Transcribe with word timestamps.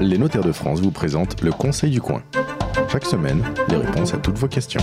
Les 0.00 0.16
notaires 0.16 0.44
de 0.44 0.52
France 0.52 0.80
vous 0.80 0.90
présentent 0.90 1.42
le 1.42 1.52
Conseil 1.52 1.90
du 1.90 2.00
coin. 2.00 2.22
Chaque 2.88 3.04
semaine, 3.04 3.44
des 3.68 3.76
réponses 3.76 4.14
à 4.14 4.16
toutes 4.16 4.38
vos 4.38 4.48
questions. 4.48 4.80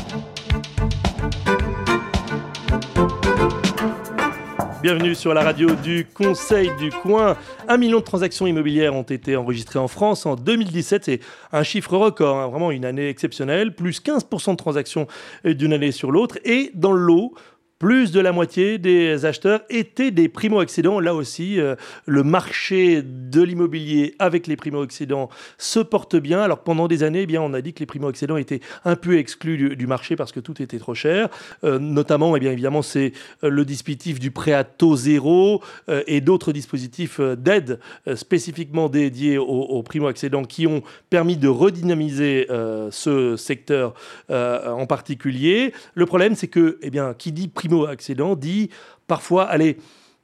Bienvenue 4.84 5.16
sur 5.16 5.34
la 5.34 5.44
radio 5.44 5.74
du 5.74 6.06
Conseil 6.06 6.70
du 6.78 6.92
Coin. 6.92 7.36
Un 7.68 7.78
million 7.78 8.00
de 8.00 8.04
transactions 8.04 8.46
immobilières 8.46 8.94
ont 8.94 9.02
été 9.02 9.36
enregistrées 9.36 9.80
en 9.80 9.88
France 9.88 10.28
en 10.28 10.36
2017. 10.36 11.06
C'est 11.06 11.20
un 11.52 11.64
chiffre 11.64 11.98
record, 11.98 12.38
hein, 12.38 12.48
vraiment 12.48 12.70
une 12.70 12.86
année 12.86 13.10
exceptionnelle. 13.10 13.74
Plus 13.74 14.00
15% 14.00 14.52
de 14.52 14.58
transactions 14.58 15.08
d'une 15.44 15.74
année 15.74 15.92
sur 15.92 16.12
l'autre. 16.12 16.38
Et 16.46 16.72
dans 16.76 16.92
le 16.92 17.00
lot, 17.00 17.34
plus 17.80 18.12
de 18.12 18.20
la 18.20 18.32
moitié 18.32 18.78
des 18.78 19.26
acheteurs 19.26 19.62
étaient 19.70 20.12
des 20.12 20.30
primo-accédants. 20.30 21.00
Là 21.00 21.14
aussi, 21.14 21.60
euh, 21.60 21.76
le 22.06 22.24
marché 22.24 23.04
de 23.04 23.42
l'immobilier 23.42 24.16
avec 24.20 24.48
les 24.48 24.56
primo-accédants 24.56 25.30
se 25.58 25.80
porte 25.80 26.16
bien. 26.16 26.42
Alors 26.42 26.60
pendant 26.60 26.88
des 26.88 27.04
années, 27.04 27.22
eh 27.22 27.26
bien, 27.28 27.42
on 27.42 27.54
a 27.54 27.62
dit 27.62 27.74
que 27.74 27.80
les 27.80 27.86
primo-accédants 27.86 28.38
étaient 28.38 28.62
un 28.84 28.96
peu 28.96 29.18
exclus 29.18 29.76
du, 29.76 29.88
marché 29.88 30.16
parce 30.16 30.32
que 30.32 30.40
tout 30.40 30.62
était 30.62 30.80
trop 30.80 30.96
cher. 30.96 31.30
Euh, 31.64 31.80
notamment, 31.80 32.36
eh 32.36 32.40
bien, 32.40 32.52
évidemment, 32.52 32.82
c'est 32.82 33.14
euh, 33.44 33.50
le 33.50 33.64
dispositif 33.64 34.20
du 34.20 34.32
prêt 34.32 34.54
à 34.54 34.64
taux 34.64 34.96
zéro 34.96 35.62
et 36.08 36.22
d'autres 36.22 36.52
dispositifs 36.52 37.20
d'aide 37.20 37.80
spécifiquement 38.16 38.90
dédiés 38.90 39.38
aux, 39.38 39.84
primo-accédants 39.84 40.44
qui 40.44 40.68
ont 40.68 40.82
permis 41.10 41.38
de 41.38 41.48
redynamiser 41.48 42.48
ce 42.92 43.36
secteur 43.36 43.94
en 44.30 44.86
particulier. 44.86 45.74
Le 45.94 46.06
problème, 46.06 46.36
c'est 46.36 46.48
que, 46.48 46.78
eh 46.82 46.90
bien, 46.90 47.14
qui 47.18 47.32
dit 47.32 47.48
primo 47.48 47.67
primo-accédant 47.68 48.36
dit 48.36 48.70
parfois, 49.08 49.46
allez, 49.46 49.78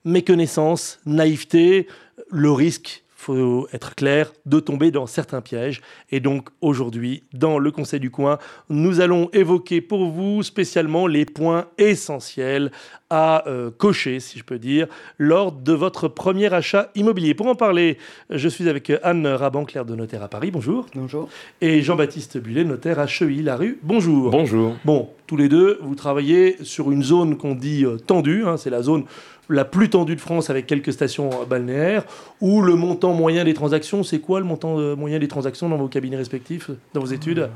méconnaissance, 0.05 0.99
naïveté, 1.05 1.87
le 2.29 2.51
risque 2.51 3.02
faut 3.23 3.67
être 3.73 3.95
clair, 3.95 4.33
de 4.45 4.59
tomber 4.59 4.91
dans 4.91 5.07
certains 5.07 5.41
pièges. 5.41 5.81
Et 6.11 6.19
donc 6.19 6.49
aujourd'hui, 6.61 7.23
dans 7.33 7.57
le 7.57 7.71
Conseil 7.71 7.99
du 7.99 8.11
coin, 8.11 8.37
nous 8.69 8.99
allons 8.99 9.29
évoquer 9.33 9.81
pour 9.81 10.09
vous 10.09 10.43
spécialement 10.43 11.07
les 11.07 11.25
points 11.25 11.65
essentiels 11.77 12.71
à 13.09 13.47
euh, 13.47 13.69
cocher, 13.69 14.19
si 14.19 14.39
je 14.39 14.43
peux 14.43 14.59
dire, 14.59 14.87
lors 15.17 15.51
de 15.51 15.71
votre 15.71 16.07
premier 16.07 16.51
achat 16.51 16.89
immobilier. 16.95 17.33
Pour 17.33 17.47
en 17.47 17.55
parler, 17.55 17.97
je 18.29 18.49
suis 18.49 18.67
avec 18.67 18.91
Anne 19.03 19.27
Raban, 19.27 19.65
clerc 19.65 19.85
de 19.85 19.95
notaire 19.95 20.23
à 20.23 20.27
Paris. 20.27 20.51
Bonjour. 20.51 20.87
Bonjour. 20.95 21.29
Et 21.61 21.81
Jean-Baptiste 21.81 22.37
Bullet, 22.37 22.63
notaire 22.63 22.99
à 22.99 23.07
Cheville, 23.07 23.45
la 23.45 23.55
rue. 23.55 23.79
Bonjour. 23.83 24.31
Bonjour. 24.31 24.75
Bon, 24.83 25.09
tous 25.27 25.37
les 25.37 25.47
deux, 25.47 25.79
vous 25.81 25.95
travaillez 25.95 26.57
sur 26.63 26.91
une 26.91 27.03
zone 27.03 27.37
qu'on 27.37 27.55
dit 27.55 27.85
euh, 27.85 27.97
tendue. 27.97 28.45
Hein, 28.45 28.57
c'est 28.57 28.69
la 28.69 28.81
zone 28.81 29.05
la 29.49 29.65
plus 29.65 29.89
tendue 29.89 30.15
de 30.15 30.21
France 30.21 30.49
avec 30.49 30.67
quelques 30.67 30.93
stations 30.93 31.29
balnéaires, 31.49 32.03
où 32.41 32.61
le 32.61 32.75
montant 32.75 33.13
moyen 33.13 33.43
des 33.43 33.53
transactions, 33.53 34.03
c'est 34.03 34.19
quoi 34.19 34.39
le 34.39 34.45
montant 34.45 34.79
euh, 34.79 34.95
moyen 34.95 35.19
des 35.19 35.27
transactions 35.27 35.69
dans 35.69 35.77
vos 35.77 35.87
cabinets 35.87 36.17
respectifs, 36.17 36.69
dans 36.93 37.01
vos 37.01 37.07
études 37.07 37.49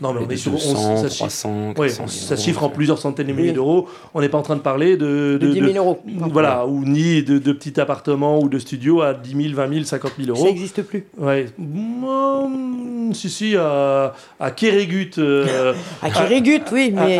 non, 0.00 0.12
mais 0.12 0.20
on 0.26 0.28
est 0.28 0.36
sur 0.36 0.52
200, 0.52 1.08
ça, 1.08 1.08
300, 1.08 1.74
ça 2.06 2.36
chiffre 2.36 2.62
en 2.62 2.68
plusieurs 2.68 2.98
centaines 2.98 3.28
de 3.28 3.32
milliers 3.32 3.52
d'euros. 3.52 3.88
On 4.12 4.20
n'est 4.20 4.28
pas 4.28 4.36
en 4.36 4.42
train 4.42 4.56
de 4.56 4.60
parler 4.60 4.96
de. 4.96 5.38
de, 5.40 5.48
10 5.48 5.72
000 5.72 5.76
euros. 5.76 6.02
Voilà, 6.30 6.66
ou 6.66 6.84
ni 6.84 7.22
de, 7.22 7.38
de, 7.38 7.52
petits 7.52 7.80
appartements 7.80 8.38
ou 8.38 8.48
de 8.48 8.58
studios 8.58 9.00
à 9.00 9.14
10 9.14 9.30
000, 9.30 9.54
20 9.54 9.72
000, 9.72 9.84
50 9.84 10.12
000 10.18 10.28
euros. 10.30 10.44
Ça 10.44 10.46
n'existe 10.46 10.82
plus. 10.82 11.06
Ouais. 11.16 11.46
Si, 13.14 13.30
si, 13.30 13.56
à, 13.56 14.14
à 14.40 14.50
Kérégut. 14.50 15.12
Euh, 15.18 15.74
à 16.02 16.10
Kérégut, 16.10 16.62
oui, 16.72 16.92
mais. 16.94 17.18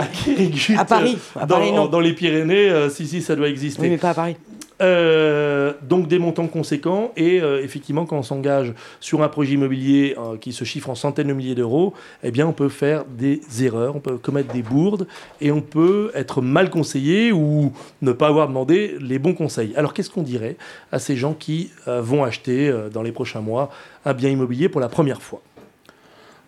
À, 0.77 0.85
Paris. 0.85 1.19
À 1.35 1.47
Paris 1.47 1.71
dans, 1.71 1.77
non. 1.77 1.87
dans 1.87 2.01
les 2.01 2.13
Pyrénées, 2.13 2.71
euh, 2.71 2.89
si, 2.89 3.07
si, 3.07 3.23
ça 3.23 3.37
doit 3.37 3.49
exister. 3.49 3.83
Oui, 3.83 3.91
mais 3.91 3.99
pas 3.99 4.11
à 4.11 4.15
Paris. 4.15 4.37
Euh, 4.83 5.73
donc 5.81 6.07
des 6.07 6.19
montants 6.19 6.49
conséquents 6.49 7.11
et 7.17 7.41
euh, 7.41 7.65
effectivement 7.65 8.05
quand 8.05 8.19
on 8.19 8.23
s'engage 8.23 8.75
sur 9.01 9.23
un 9.23 9.29
projet 9.29 9.55
immobilier 9.55 10.15
euh, 10.19 10.37
qui 10.37 10.53
se 10.53 10.65
chiffre 10.65 10.91
en 10.91 10.95
centaines 10.95 11.29
de 11.29 11.33
milliers 11.33 11.55
d'euros, 11.55 11.95
eh 12.23 12.31
bien 12.31 12.47
on 12.47 12.53
peut 12.53 12.69
faire 12.69 13.07
des 13.07 13.41
erreurs, 13.63 13.97
on 13.97 14.01
peut 14.01 14.19
commettre 14.19 14.53
des 14.53 14.63
bourdes 14.63 15.07
et 15.41 15.51
on 15.51 15.63
peut 15.63 16.11
être 16.15 16.43
mal 16.43 16.69
conseillé 16.69 17.33
ou 17.33 17.73
ne 18.03 18.13
pas 18.13 18.29
avoir 18.29 18.49
demandé 18.49 18.97
les 19.01 19.19
bons 19.19 19.33
conseils. 19.33 19.73
Alors 19.77 19.95
qu'est-ce 19.95 20.11
qu'on 20.11 20.23
dirait 20.23 20.57
à 20.93 20.99
ces 20.99 21.17
gens 21.17 21.33
qui 21.33 21.71
vont 21.87 22.25
acheter 22.25 22.71
dans 22.93 23.03
les 23.03 23.13
prochains 23.13 23.41
mois 23.41 23.71
un 24.05 24.13
bien 24.13 24.29
immobilier 24.29 24.69
pour 24.69 24.83
la 24.83 24.89
première 24.89 25.23
fois? 25.23 25.41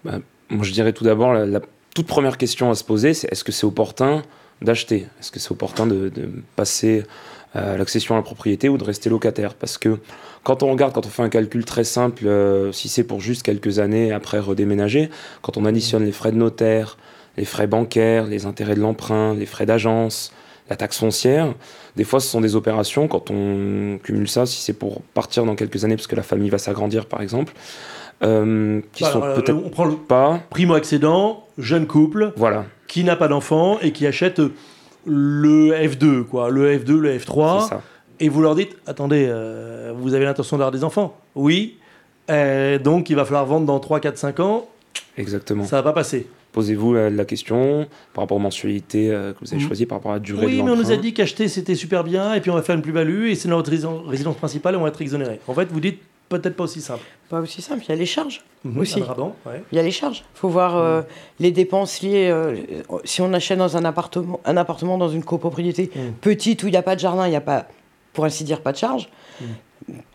Bah, 0.05 0.21
Moi 0.51 0.65
je 0.65 0.73
dirais 0.73 0.93
tout 0.93 1.05
d'abord 1.05 1.33
la, 1.33 1.61
toute 1.95 2.07
première 2.07 2.39
question 2.39 2.71
à 2.71 2.75
se 2.75 2.85
poser 2.85 3.15
c'est 3.15 3.31
est-ce 3.33 3.45
que 3.45 3.53
c'est 3.53 3.67
opportun 3.67 4.23
d'acheter? 4.63 5.07
Est-ce 5.21 5.31
que 5.31 5.39
c'est 5.39 5.53
opportun 5.53 5.87
de, 5.87 6.11
passer 6.57 7.05
euh, 7.57 7.77
l'accession 7.77 8.15
à 8.15 8.19
la 8.19 8.23
propriété 8.23 8.69
ou 8.69 8.77
de 8.77 8.85
rester 8.85 9.09
locataire? 9.11 9.55
Parce 9.55 9.79
que 9.79 9.99
quand 10.43 10.63
on 10.63 10.71
regarde, 10.71 10.93
quand 10.93 11.07
on 11.07 11.09
fait 11.09 11.23
un 11.23 11.29
calcul 11.29 11.65
très 11.65 11.85
simple, 11.85 12.27
euh, 12.27 12.73
si 12.73 12.89
c'est 12.89 13.05
pour 13.05 13.21
juste 13.21 13.43
quelques 13.43 13.79
années 13.79 14.13
après 14.13 14.39
redéménager, 14.39 15.11
quand 15.43 15.57
on 15.57 15.65
additionne 15.65 16.05
les 16.05 16.13
frais 16.13 16.33
de 16.33 16.37
notaire, 16.37 16.97
les 17.37 17.45
frais 17.45 17.67
bancaires, 17.67 18.27
les 18.27 18.47
intérêts 18.47 18.75
de 18.75 18.81
l'emprunt, 18.81 19.35
les 19.35 19.47
frais 19.47 19.67
d'agence, 19.67 20.33
la 20.69 20.77
taxe 20.77 20.99
foncière, 20.99 21.55
des 21.97 22.05
fois 22.05 22.21
ce 22.21 22.29
sont 22.29 22.41
des 22.41 22.57
opérations, 22.57 23.09
quand 23.09 23.31
on 23.31 23.99
cumule 24.03 24.29
ça, 24.29 24.45
si 24.45 24.61
c'est 24.61 24.73
pour 24.75 25.03
partir 25.15 25.45
dans 25.45 25.55
quelques 25.55 25.85
années 25.85 25.97
parce 25.97 26.07
que 26.09 26.17
la 26.17 26.23
famille 26.23 26.51
va 26.51 26.59
s'agrandir 26.59 27.07
par 27.07 27.23
exemple, 27.23 27.55
euh, 28.23 28.81
qui 28.93 29.05
bah, 29.05 29.11
sont 29.11 29.21
peut-être 29.21 29.51
on 29.65 29.69
prend 29.69 29.85
le 29.85 29.95
pas... 29.95 30.41
Primo-accédant, 30.51 31.47
jeune 31.57 31.87
couple, 31.87 32.33
voilà. 32.37 32.67
qui 32.87 33.05
n'a 33.05 33.17
pas 33.17 33.29
d'enfant 33.29 33.79
et 33.81 33.93
qui 33.93 34.07
achète 34.07 34.41
le 35.07 35.73
F2, 35.73 36.25
quoi, 36.25 36.51
le 36.51 36.77
F2, 36.77 36.97
le 36.97 37.17
F3, 37.17 37.81
et 38.21 38.29
vous 38.29 38.43
leur 38.43 38.55
dites, 38.55 38.77
attendez, 38.87 39.27
euh, 39.29 39.93
vous 39.97 40.15
avez 40.15 40.25
l'intention 40.25 40.57
d'avoir 40.57 40.73
des 40.73 40.85
enfants? 40.85 41.17
Oui, 41.35 41.79
euh, 42.31 42.79
donc 42.79 43.11
il 43.11 43.17
va 43.17 43.25
falloir 43.25 43.47
vendre 43.47 43.67
dans 43.67 43.79
3, 43.79 44.01
4, 44.01 44.19
5 44.19 44.41
ans. 44.41 44.69
Exactement. 45.17 45.65
Ça 45.65 45.77
va 45.77 45.83
pas 45.83 45.93
passer. 45.93 46.27
Posez-vous 46.53 46.95
la, 46.95 47.25
question 47.25 47.87
par 48.15 48.25
rapport 48.25 48.39
aux 48.39 48.41
mensualités 48.41 49.11
euh, 49.11 49.33
que 49.33 49.39
vous 49.41 49.53
avez 49.53 49.63
mm. 49.63 49.67
choisies, 49.67 49.87
par 49.87 49.99
rapport 49.99 50.13
à 50.13 50.15
la 50.15 50.21
durée 50.21 50.47
oui, 50.47 50.53
de 50.53 50.57
Oui, 50.59 50.63
mais 50.65 50.71
on 50.73 50.77
nous 50.77 50.91
a 50.91 50.97
dit 50.97 51.13
qu'acheter 51.13 51.47
c'était 51.47 51.75
super 51.75 52.05
bien, 52.05 52.35
et 52.35 52.41
puis 52.41 52.51
on 52.51 52.55
va 52.55 52.63
faire 52.63 52.75
une 52.75 52.83
plus-value, 52.83 53.27
et 53.27 53.35
c'est 53.35 53.49
notre 53.49 53.71
résidence 53.71 54.37
principale, 54.37 54.75
et 54.75 54.79
on 54.79 54.83
va 54.83 54.89
être 54.89 55.01
exonéré. 55.01 55.41
En 55.47 55.55
fait, 55.55 55.69
vous 55.71 55.81
dites, 55.81 56.01
peut-être 56.29 56.57
pas 56.57 56.65
aussi 56.65 56.81
simple. 56.81 57.05
Pas 57.29 57.41
aussi 57.41 57.63
simple, 57.63 57.83
il 57.85 57.89
y 57.91 57.93
a 57.93 57.97
les 57.97 58.07
charges 58.07 58.43
mhm, 58.65 58.79
aussi. 58.79 59.01
ouais. 59.01 59.63
Il 59.73 59.77
y 59.77 59.79
a 59.79 59.83
les 59.83 59.91
charges. 59.91 60.25
Il 60.35 60.39
faut 60.39 60.49
voir 60.49 60.77
euh, 60.77 61.01
mhm. 61.01 61.07
les 61.41 61.51
dépenses 61.51 62.01
liées. 62.01 62.29
Euh, 62.31 62.57
si 63.05 63.21
on 63.21 63.33
achète 63.33 63.59
dans 63.59 63.77
un 63.77 63.85
appartement, 63.85 64.41
un 64.45 64.57
appartement 64.57 64.99
dans 64.99 65.09
une 65.09 65.25
copropriété 65.25 65.91
mhm. 65.95 66.13
petite 66.21 66.63
où 66.63 66.69
il 66.69 66.71
n'y 66.71 66.77
a 66.77 66.83
pas 66.83 66.95
de 66.95 67.01
jardin, 67.01 67.27
il 67.27 67.31
n'y 67.31 67.37
a 67.37 67.41
pas, 67.41 67.67
pour 68.13 68.25
ainsi 68.25 68.45
dire, 68.45 68.63
pas 68.63 68.73
de 68.73 68.79
charge. 68.79 69.09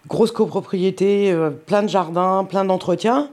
Grosse 0.07 0.31
copropriété, 0.31 1.31
euh, 1.31 1.49
plein 1.49 1.83
de 1.83 1.89
jardins, 1.89 2.45
plein 2.45 2.65
d'entretien. 2.65 3.29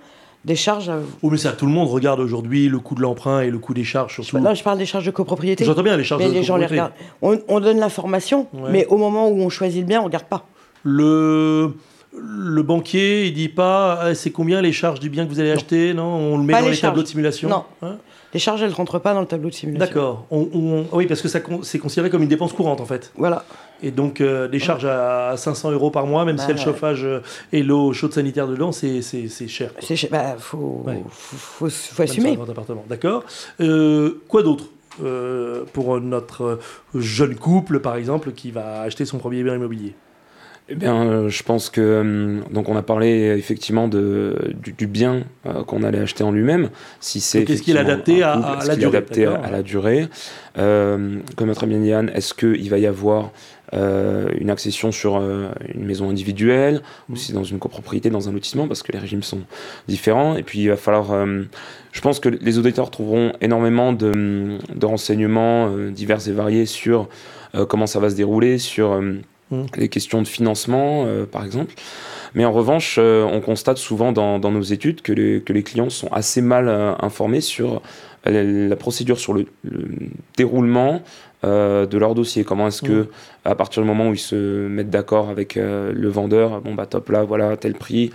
Des 0.47 0.57
charges. 0.57 0.91
Oui, 1.23 1.33
mais 1.33 1.37
ça, 1.37 1.53
tout 1.53 1.67
le 1.67 1.73
monde 1.73 1.89
regarde 1.89 2.19
aujourd'hui 2.19 2.71
le 2.71 2.79
coût 2.79 2.95
de 2.95 3.03
l'emprunt 3.03 3.43
et 3.43 3.51
le 3.51 3.59
coût 3.59 3.75
des 3.75 3.85
charges. 3.85 4.15
Surtout. 4.15 4.39
Là, 4.39 4.55
je 4.55 4.62
parle 4.62 4.79
des 4.79 4.87
charges 4.87 5.05
de 5.05 5.11
copropriété. 5.11 5.67
J'entends 5.67 5.83
bien 5.83 5.99
les 5.99 6.05
charges 6.05 6.23
mais 6.23 6.31
de 6.31 6.33
les 6.33 6.43
gens 6.43 6.57
les 6.57 6.65
regardent. 6.65 6.95
On, 7.21 7.39
on 7.47 7.61
donne 7.61 7.79
l'information, 7.79 8.47
mais 8.71 8.87
au 8.87 8.97
moment 8.97 9.29
où 9.29 9.39
on 9.43 9.51
choisit 9.51 9.83
le 9.83 9.87
bien, 9.87 9.99
on 9.99 10.05
ne 10.05 10.09
regarde 10.09 10.25
pas. 10.25 10.47
Le 10.83 11.75
le 12.16 12.62
banquier, 12.62 13.26
il 13.26 13.32
dit 13.32 13.48
pas 13.48 14.00
ah, 14.00 14.15
c'est 14.15 14.31
combien 14.31 14.60
les 14.60 14.72
charges 14.72 15.00
du 15.00 15.10
bien 15.10 15.25
que 15.25 15.31
vous 15.31 15.41
allez 15.41 15.53
acheter, 15.53 15.94
non 15.94 16.04
On 16.04 16.38
le 16.38 16.44
met 16.44 16.60
dans 16.60 16.69
les, 16.69 16.76
tableaux 16.76 17.03
de 17.03 17.09
simulation 17.09 17.48
Non. 17.48 17.65
Hein? 17.82 17.97
Les 18.32 18.38
charges, 18.38 18.62
elles 18.62 18.71
ne 18.71 18.75
rentrent 18.75 19.00
pas 19.00 19.12
dans 19.12 19.21
le 19.21 19.26
tableau 19.26 19.48
de 19.48 19.54
simulation. 19.54 19.87
D'accord. 19.87 20.26
oui, 20.93 21.06
parce 21.06 21.20
que 21.20 21.28
c'est 21.28 21.78
considéré 21.78 22.10
comme 22.10 22.22
une 22.22 22.28
dépense 22.28 22.53
courante, 22.53 22.81
en 22.81 22.84
fait. 22.84 23.12
Voilà. 23.16 23.44
Et 23.82 23.91
donc, 23.91 24.20
euh, 24.20 24.47
des 24.47 24.59
charges 24.59 24.84
à 24.84 25.34
500 25.37 25.72
euros 25.72 25.91
par 25.91 26.06
mois, 26.06 26.25
même 26.25 26.38
si 26.38 26.44
y 26.44 26.47
a 26.47 26.53
le 26.53 26.54
bah, 26.54 26.62
chauffage 26.62 27.04
euh, 27.04 27.20
et 27.53 27.62
l'eau 27.62 27.93
chaude 27.93 28.12
sanitaire 28.12 28.47
dedans, 28.47 28.72
c'est 28.72 29.00
cher. 29.49 29.72
C'est 29.81 29.97
cher. 29.97 30.10
Bah, 30.12 30.37
faut, 30.38 30.84
faut, 31.10 31.69
faut, 31.69 32.03
assumer. 32.03 32.38
D'accord. 32.88 33.25
Euh, 33.60 34.22
quoi 34.28 34.43
d'autre 34.43 34.66
pour 35.72 36.00
notre 36.00 36.59
jeune 36.94 37.34
couple, 37.34 37.81
par 37.81 37.97
exemple, 37.97 38.32
qui 38.32 38.50
va 38.50 38.82
acheter 38.82 39.06
son 39.06 39.19
premier 39.19 39.43
bien 39.43 39.56
immobilier? 39.56 39.94
Eh 40.72 40.76
bien, 40.76 41.04
euh, 41.04 41.28
je 41.28 41.42
pense 41.42 41.69
que 41.69 41.81
euh, 41.81 42.40
donc 42.52 42.69
on 42.69 42.76
a 42.76 42.82
parlé 42.82 43.34
effectivement 43.37 43.88
de, 43.88 44.55
du, 44.55 44.87
bien 44.87 45.25
euh, 45.44 45.64
qu'on 45.64 45.82
allait 45.82 45.99
acheter 45.99 46.22
en 46.22 46.31
lui-même. 46.31 46.70
Si 47.00 47.20
c'est 47.20 47.44
qu'est-ce 47.44 47.62
qu'il 47.62 47.76
est 47.76 47.81
adapté, 47.81 48.22
à, 48.22 48.61
la 48.64 48.76
durée, 48.76 48.99
adapté 48.99 49.26
à, 49.26 49.50
la 49.50 49.62
durée 49.62 50.08
Comme 50.55 51.46
notre 51.49 51.64
ami 51.64 51.88
Yann, 51.88 52.08
est-ce 52.14 52.34
qu'il 52.34 52.70
va 52.70 52.78
y 52.78 52.87
avoir 52.87 53.32
une 53.72 54.50
accession 54.50 54.93
sur 54.93 55.17
une 55.17 55.84
maison 55.84 56.08
individuelle 56.08 56.82
ou 57.08 57.16
si 57.16 57.32
dans 57.32 57.44
une 57.44 57.58
copropriété, 57.58 58.11
dans 58.11 58.28
un 58.28 58.32
lotissement, 58.32 58.69
parce 58.69 58.84
que 58.84 58.93
les 58.93 58.99
régimes 58.99 59.23
sont 59.25 59.40
différents. 59.88 60.37
Et 60.37 60.44
puis 60.44 60.61
il 60.61 60.69
va 60.69 60.76
falloir. 60.76 61.26
je 61.90 62.00
pense 62.00 62.20
que 62.20 62.28
les 62.28 62.58
auditeurs 62.58 62.93
trouveront 62.93 63.32
énormément 63.40 63.93
de, 63.93 64.58
de 64.73 64.87
renseignements 64.87 65.69
divers 65.90 66.28
et 66.28 66.32
variés 66.32 66.66
sur 66.66 67.08
comment 67.69 67.88
ça 67.88 67.99
va 67.99 68.11
se 68.11 68.14
dérouler, 68.16 68.58
sur 68.58 69.00
Mmh. 69.50 69.64
les 69.76 69.88
questions 69.88 70.23
de 70.23 70.29
financement, 70.29 71.05
euh, 71.06 71.26
par 71.26 71.44
exemple. 71.44 71.75
Mais 72.37 72.44
en 72.44 72.52
revanche, 72.52 72.99
euh, 73.00 73.25
on 73.25 73.41
constate 73.41 73.79
souvent 73.79 74.12
dans, 74.12 74.38
dans 74.38 74.52
nos 74.52 74.62
études 74.62 75.02
que 75.02 75.12
les, 75.12 75.41
que 75.41 75.52
les 75.52 75.64
clients 75.64 75.91
sont 75.91 76.06
assez 76.12 76.41
mal 76.41 76.69
euh, 76.69 76.93
informés 77.00 77.41
sur 77.41 77.82
la, 78.25 78.44
la 78.44 78.76
procédure, 78.76 79.19
sur 79.19 79.35
le, 79.35 79.47
le 79.64 79.88
déroulement 80.37 81.02
euh, 81.43 81.85
de 81.87 81.99
leur 81.99 82.14
dossier. 82.14 82.44
Comment 82.44 82.69
est-ce 82.69 82.82
que, 82.82 83.08
à 83.44 83.56
partir 83.56 83.82
du 83.82 83.88
moment 83.88 84.11
où 84.11 84.12
ils 84.12 84.19
se 84.19 84.69
mettent 84.69 84.91
d'accord 84.91 85.31
avec 85.31 85.56
euh, 85.56 85.93
le 85.93 86.08
vendeur, 86.08 86.61
bon 86.61 86.75
bah 86.75 86.87
top 86.87 87.08
là, 87.08 87.25
voilà 87.25 87.56
tel 87.56 87.75
prix, 87.75 88.12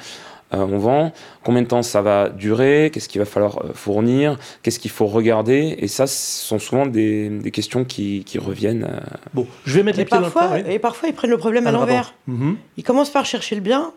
on 0.52 0.78
vend. 0.78 1.12
Combien 1.44 1.62
de 1.64 1.68
temps 1.68 1.82
ça 1.84 2.02
va 2.02 2.30
durer 2.30 2.90
Qu'est-ce 2.94 3.10
qu'il 3.10 3.20
va 3.20 3.26
falloir 3.26 3.58
euh, 3.66 3.74
fournir 3.74 4.38
Qu'est-ce 4.64 4.80
qu'il 4.80 4.92
faut 4.92 5.08
regarder 5.08 5.76
Et 5.80 5.88
ça, 5.88 6.08
ce 6.08 6.46
sont 6.46 6.60
souvent 6.60 6.86
des, 6.86 7.30
des 7.30 7.52
questions 7.52 7.84
qui, 7.84 8.24
qui 8.26 8.38
reviennent. 8.40 8.84
euh, 8.90 9.00
Bon, 9.34 9.48
je 9.66 9.76
vais 9.76 9.84
mettre 9.84 10.00
Et 10.00 10.02
les 10.04 10.06
pieds 10.06 10.18
dans 10.18 10.26
le 10.26 10.32
parfois, 10.32 10.56
plat. 10.58 10.64
oui. 10.68 10.74
et 10.74 10.80
parfois, 10.80 11.10
ils 11.10 11.16
prennent 11.16 11.32
le 11.32 11.38
problème 11.38 11.68
à 11.68 11.72
l'envers. 11.72 12.14
Mhm. 12.28 12.58
Ils 12.78 12.84
commencent 12.84 13.10
par 13.10 13.26
chercher 13.26 13.56
le 13.56 13.62
bien 13.62 13.92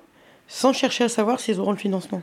sans 0.49 0.73
chercher 0.73 1.05
à 1.05 1.09
savoir 1.09 1.41
s'ils 1.41 1.61
auront 1.61 1.73
le 1.73 1.77
financement. 1.77 2.23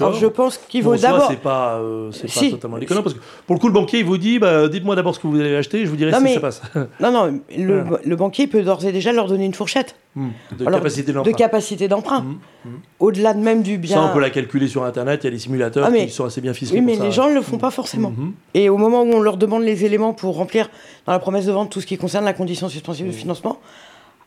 Alors 0.00 0.14
je 0.14 0.26
pense 0.26 0.56
qu'il 0.58 0.82
Bon, 0.82 0.96
soi, 0.96 0.98
d'abord. 1.10 1.28
c'est 1.30 1.40
pas, 1.40 1.74
euh, 1.76 2.10
c'est 2.12 2.22
pas 2.22 2.28
Si. 2.40 2.50
totalement 2.50 2.78
déconnant 2.78 3.02
parce 3.02 3.14
que 3.14 3.20
pour 3.46 3.54
le 3.54 3.60
coup, 3.60 3.66
le 3.68 3.74
banquier 3.74 3.98
il 4.00 4.04
vous 4.06 4.16
dit 4.18 4.38
bah, 4.38 4.66
dites-moi 4.68 4.96
d'abord 4.96 5.14
ce 5.14 5.20
que 5.20 5.26
vous 5.26 5.38
allez 5.38 5.54
acheter, 5.56 5.84
je 5.84 5.90
vous 5.90 5.96
dirai 5.96 6.10
Non, 6.10 6.18
si 6.18 6.24
mais- 6.24 6.34
ça 6.34 6.40
passe. 6.40 6.62
Non, 7.00 7.12
non, 7.12 7.40
le, 7.56 7.82
Voilà. 7.82 8.02
le 8.04 8.16
banquier 8.16 8.46
peut 8.46 8.62
d'ores 8.62 8.84
et 8.86 8.92
déjà 8.92 9.12
leur 9.12 9.26
donner 9.28 9.44
une 9.44 9.54
fourchette 9.54 9.94
Hmm. 10.16 10.30
de 10.58 10.66
Alors, 10.66 10.80
capacité 10.80 11.12
de 11.12 11.16
d'emprunt. 11.16 11.32
capacité 11.32 11.86
d'emprunt. 11.86 12.20
Mhm, 12.22 12.38
mhm. 12.64 12.78
Au-delà 12.98 13.34
de 13.34 13.40
même 13.40 13.62
du 13.62 13.78
bien. 13.78 13.96
Ça, 13.96 14.02
on 14.10 14.12
peut 14.14 14.20
la 14.20 14.30
calculer 14.30 14.66
sur 14.66 14.82
Internet. 14.84 15.20
Il 15.22 15.26
y 15.26 15.28
a 15.28 15.30
des 15.32 15.38
simulateurs 15.38 15.84
Ah, 15.86 15.90
mais- 15.90 16.06
qui 16.06 16.12
sont 16.12 16.24
assez 16.24 16.40
bien 16.40 16.54
ficelés. 16.54 16.80
Oui, 16.80 16.84
mais 16.84 16.94
pour 16.94 17.04
les 17.04 17.10
ça. 17.10 17.16
gens 17.22 17.28
ne 17.28 17.34
le 17.34 17.42
font 17.42 17.58
pas 17.58 17.70
forcément. 17.70 18.12
Et 18.54 18.68
au 18.68 18.78
moment 18.78 19.02
où 19.02 19.12
on 19.12 19.20
leur 19.20 19.36
demande 19.36 19.62
les 19.62 19.84
éléments 19.84 20.14
pour 20.14 20.34
remplir 20.34 20.70
dans 21.06 21.12
la 21.12 21.18
promesse 21.20 21.44
de 21.46 21.52
vente 21.52 21.70
tout 21.70 21.80
ce 21.80 21.86
qui 21.86 21.98
concerne 21.98 22.24
la 22.24 22.32
condition 22.32 22.68
suspensive 22.68 23.06
de 23.06 23.12
financement, 23.12 23.60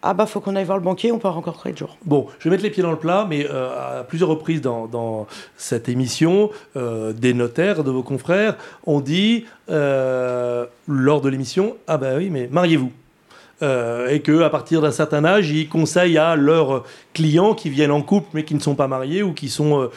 ah 0.04 0.14
bah 0.14 0.26
faut 0.26 0.40
qu'on 0.40 0.56
aille 0.56 0.66
voir 0.66 0.78
le 0.78 0.84
banquier, 0.84 1.12
on 1.12 1.20
part 1.20 1.38
encore 1.38 1.62
4 1.62 1.78
jours. 1.78 1.98
Bon, 2.06 2.28
je 2.40 2.46
vais 2.46 2.50
mettre 2.52 2.64
les 2.64 2.72
pieds 2.72 2.82
dans 2.82 2.92
le 2.92 2.98
plat, 2.98 3.28
mais 3.30 3.46
euh, 3.48 4.00
à 4.00 4.04
plusieurs 4.04 4.30
reprises 4.30 4.62
dans, 4.62 5.28
cette 5.58 5.90
émission, 5.90 6.50
euh, 6.76 7.14
des 7.14 7.34
notaires 7.34 7.84
de 7.84 7.92
vos 7.92 8.02
confrères 8.02 8.58
ont 8.88 9.00
dit 9.00 9.46
euh, 9.70 10.66
lors 10.88 11.22
de 11.22 11.30
l'émission 11.30 11.78
Ah 11.88 11.98
bah 11.98 12.14
oui, 12.18 12.30
mais 12.30 12.50
mariez-vous. 12.52 12.92
Et 13.64 14.22
que 14.22 14.42
à 14.42 14.50
partir 14.50 14.82
d'un 14.82 14.90
certain 14.90 15.24
âge, 15.24 15.52
ils 15.52 15.70
conseillent 15.70 16.18
à 16.18 16.36
leurs 16.36 16.84
clients 17.14 17.54
qui 17.54 17.70
viennent 17.70 17.92
en 17.92 18.02
couple 18.02 18.30
mais 18.34 18.44
qui 18.44 18.56
ne 18.56 18.60
sont 18.60 18.74
pas 18.74 18.88
mariés 18.88 19.22
ou 19.22 19.34
qui 19.34 19.50
sont 19.50 19.88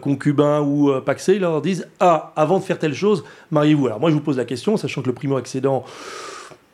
concubins 0.00 0.60
ou 0.60 0.92
paxés, 1.00 1.34
ils 1.34 1.40
leur 1.40 1.60
disent 1.60 1.88
Ah, 1.98 2.32
avant 2.36 2.60
de 2.60 2.62
faire 2.62 2.78
telle 2.78 2.94
chose, 2.94 3.24
mariez-vous. 3.50 3.86
Alors 3.88 3.98
moi, 3.98 4.10
je 4.10 4.14
vous 4.14 4.20
pose 4.20 4.36
la 4.36 4.44
question, 4.44 4.76
sachant 4.76 5.02
que 5.02 5.08
le 5.08 5.14
primo-accédant, 5.14 5.84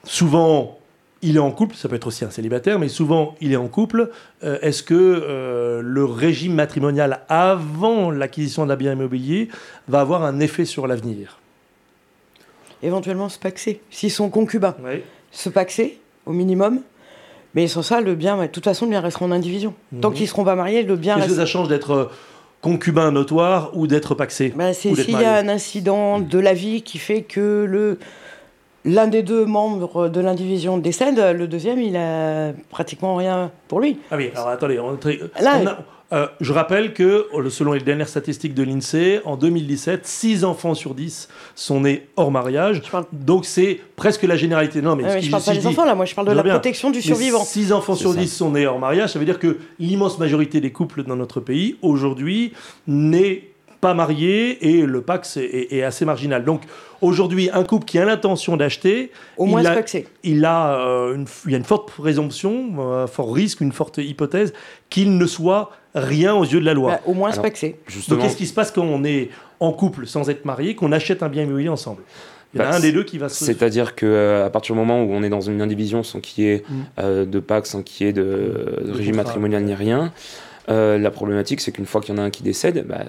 souvent, 0.05 0.79
il 1.25 1.37
est 1.37 1.41
en 1.41 1.51
couple, 1.51 1.75
ça 1.75 1.89
peut 1.89 1.97
être 1.97 2.07
aussi 2.07 2.25
un 2.25 2.31
célibataire, 2.31 2.79
mais 2.79 2.89
souvent 2.89 3.35
il 3.41 3.53
est 3.53 3.57
en 3.57 3.69
couple. 3.69 4.11
Euh, 4.45 4.59
Est-ce 4.63 4.83
que 4.83 4.95
euh, 4.95 5.81
le 5.83 6.05
régime 6.05 6.55
matrimonial 6.55 7.21
avant 7.29 8.11
l'acquisition 8.11 8.67
d'un 8.67 8.77
bien 8.77 8.93
immobilier 8.93 9.49
va 9.89 10.01
avoir 10.01 10.23
un 10.25 10.39
effet 10.41 10.65
sur 10.65 10.87
l'avenir? 10.87 11.39
Éventuellement 12.83 13.29
se 13.29 13.39
paxer. 13.39 13.81
S'ils 13.91 14.11
sont 14.11 14.29
concubins, 14.31 14.75
Oui. 14.85 15.03
se 15.31 15.49
paxer 15.49 15.99
au 16.27 16.33
minimum. 16.33 16.81
Mais 17.55 17.69
sans 17.69 17.83
ça, 17.83 18.01
le 18.01 18.15
bien, 18.15 18.37
de 18.41 18.47
toute 18.49 18.65
façon, 18.65 18.85
le 18.85 18.91
bien 18.91 19.01
restera 19.01 19.25
en 19.27 19.31
indivision. 19.31 19.75
Tant 20.01 20.11
Mhm. 20.11 20.17
qu'ils 20.17 20.29
seront 20.29 20.45
pas 20.45 20.57
mariés, 20.57 20.83
le 20.83 20.97
bien 20.97 21.17
Est-ce 21.17 21.29
que 21.29 21.35
ça 21.35 21.47
change 21.47 21.69
d'être 21.69 21.91
euh, 21.93 22.05
concubin 22.61 23.11
notoire 23.13 23.71
ou 23.77 23.87
d'être 23.87 24.15
paxé 24.15 24.53
Bah, 24.57 24.73
c'est 24.75 24.95
s'il 24.95 25.11
y 25.13 25.25
a 25.25 25.37
un 25.37 25.49
incident 25.49 26.19
de 26.19 26.39
la 26.39 26.53
vie 26.53 26.83
qui 26.83 26.99
fait 26.99 27.23
que 27.23 27.65
le 27.69 27.99
l'un 28.85 29.07
des 29.07 29.23
deux 29.23 29.47
membres 29.47 30.09
de 30.09 30.21
l'indivision 30.21 30.79
décède, 30.79 31.19
le 31.19 31.47
deuxième, 31.49 31.81
il 31.81 31.97
a 31.97 32.53
pratiquement 32.71 33.17
rien 33.17 33.51
pour 33.69 33.81
lui. 33.81 33.99
Ah 34.11 34.17
oui, 34.17 34.31
alors 34.35 34.49
attendez, 34.49 34.79
on, 34.79 34.93
Là, 35.43 35.61
on 35.63 35.67
a- 35.67 35.79
euh, 36.13 36.27
je 36.41 36.53
rappelle 36.53 36.93
que 36.93 37.27
selon 37.49 37.73
les 37.73 37.81
dernières 37.81 38.09
statistiques 38.09 38.55
de 38.55 38.63
l'INSEE, 38.63 39.21
en 39.25 39.37
2017, 39.37 40.07
6 40.07 40.45
enfants 40.45 40.75
sur 40.75 40.95
10 40.95 41.29
sont 41.55 41.81
nés 41.81 42.07
hors 42.17 42.31
mariage. 42.31 42.83
Parle- 42.93 43.07
Donc 43.11 43.47
c'est 43.47 43.81
presque 43.97 44.23
la 44.23 44.37
généralité. 44.37 44.81
Non, 44.83 44.95
mais, 44.97 45.05
Ah, 45.09 45.15
mais 45.15 45.23
je 45.23 45.31
parle 45.31 45.43
pas 45.43 45.53
des 45.55 45.59
dis- 45.59 45.67
enfants 45.67 45.87
là, 45.87 45.95
moi 45.95 46.05
je 46.05 46.15
parle 46.15 46.27
de 46.29 46.33
je 46.33 46.37
la 46.37 46.43
bien. 46.43 46.53
protection 46.53 46.91
du 46.91 46.99
Mais 46.99 47.03
survivant. 47.03 47.43
6 47.43 47.73
enfants 47.73 47.95
sur 47.95 48.13
ça. 48.13 48.19
10 48.21 48.29
sont 48.29 48.51
nés 48.51 48.67
hors 48.67 48.79
mariage. 48.79 49.13
Ça 49.15 49.19
veut 49.19 49.25
dire 49.25 49.39
que 49.39 49.57
l'immense 49.81 50.19
majorité 50.19 50.61
des 50.61 50.71
couples 50.71 51.03
dans 51.05 51.17
notre 51.17 51.41
pays, 51.41 51.77
aujourd'hui, 51.83 52.53
n'est 52.87 53.43
pas 53.85 53.93
marié 53.95 54.67
et 54.79 54.87
le 54.87 55.01
Pax 55.03 55.37
est, 55.37 55.83
assez 55.83 56.07
marginal. 56.07 56.43
Donc 56.45 56.63
aujourd'hui, 57.03 57.51
un 57.53 57.65
couple 57.65 57.85
qui 57.85 57.99
a 57.99 58.05
l'intention 58.07 58.57
d'acheter, 58.57 59.11
Au 59.37 59.45
moins 59.45 59.61
il 59.61 59.67
a- 59.67 59.83
il, 60.23 60.45
a, 60.47 60.79
euh, 60.79 61.15
une, 61.15 61.27
il 61.45 61.51
y 61.53 61.55
a 61.55 61.59
une 61.59 61.65
forte 61.65 61.87
présomption, 61.91 62.55
un 63.03 63.07
fort 63.07 63.35
risque, 63.35 63.61
une 63.61 63.73
forte 63.73 63.99
hypothèse 63.99 64.55
qu'il 64.89 65.19
ne 65.19 65.27
soit 65.27 65.71
rien 65.95 66.35
aux 66.35 66.45
yeux 66.45 66.61
de 66.61 66.65
la 66.65 66.73
loi. 66.75 66.93
Bah, 66.93 67.01
au 67.07 67.13
moins 67.13 67.31
Alors, 67.31 67.43
paxer. 67.43 67.71
Donc 67.71 67.79
Justement, 67.89 68.23
qu'est-ce 68.23 68.37
qui 68.39 68.47
se 68.47 68.55
passe 68.55 68.71
quand 68.71 68.85
on 68.85 69.05
est 69.05 69.29
en 69.61 69.73
couple 69.73 70.07
sans 70.07 70.31
être 70.31 70.45
marié, 70.47 70.75
qu'on 70.75 70.93
achète 70.93 71.23
un 71.23 71.29
bien 71.29 71.43
immobilier 71.43 71.69
ensemble? 71.69 72.03
Il 72.55 72.59
y 72.61 72.63
en 72.63 72.67
a 72.67 72.71
Bah, 72.71 72.77
un 72.77 72.81
des 72.81 72.93
deux 72.93 73.03
qui 73.05 73.19
va 73.19 73.29
se... 73.29 73.45
C'est-à-dire 73.45 73.95
que 73.97 74.07
euh, 74.07 74.47
à 74.47 74.51
partir 74.51 74.75
du 74.75 74.81
moment 74.81 75.03
où 75.03 75.13
on 75.13 75.23
est 75.23 75.29
dans 75.29 75.41
une 75.43 75.61
indivision 75.61 76.03
sans 76.03 76.21
qu'il 76.21 76.45
y 76.45 76.49
ait 76.49 76.65
Mm. 76.69 76.75
euh, 77.01 77.25
de 77.27 77.39
PAC, 77.41 77.67
sans 77.67 77.83
qu'il 77.83 78.07
y 78.07 78.11
ait 78.11 78.13
de, 78.15 78.81
de 78.87 78.93
régime 78.93 79.17
matrimonial 79.17 79.63
ni 79.65 79.75
rien, 79.75 80.13
euh, 80.71 80.99
la 80.99 81.11
problématique 81.11 81.61
c'est 81.61 81.73
qu'une 81.73 81.87
fois 81.87 82.01
qu'il 82.01 82.15
y 82.15 82.19
en 82.19 82.23
a 82.23 82.25
un 82.25 82.31
qui 82.31 82.43
décède, 82.43 82.87
bah, 82.87 83.05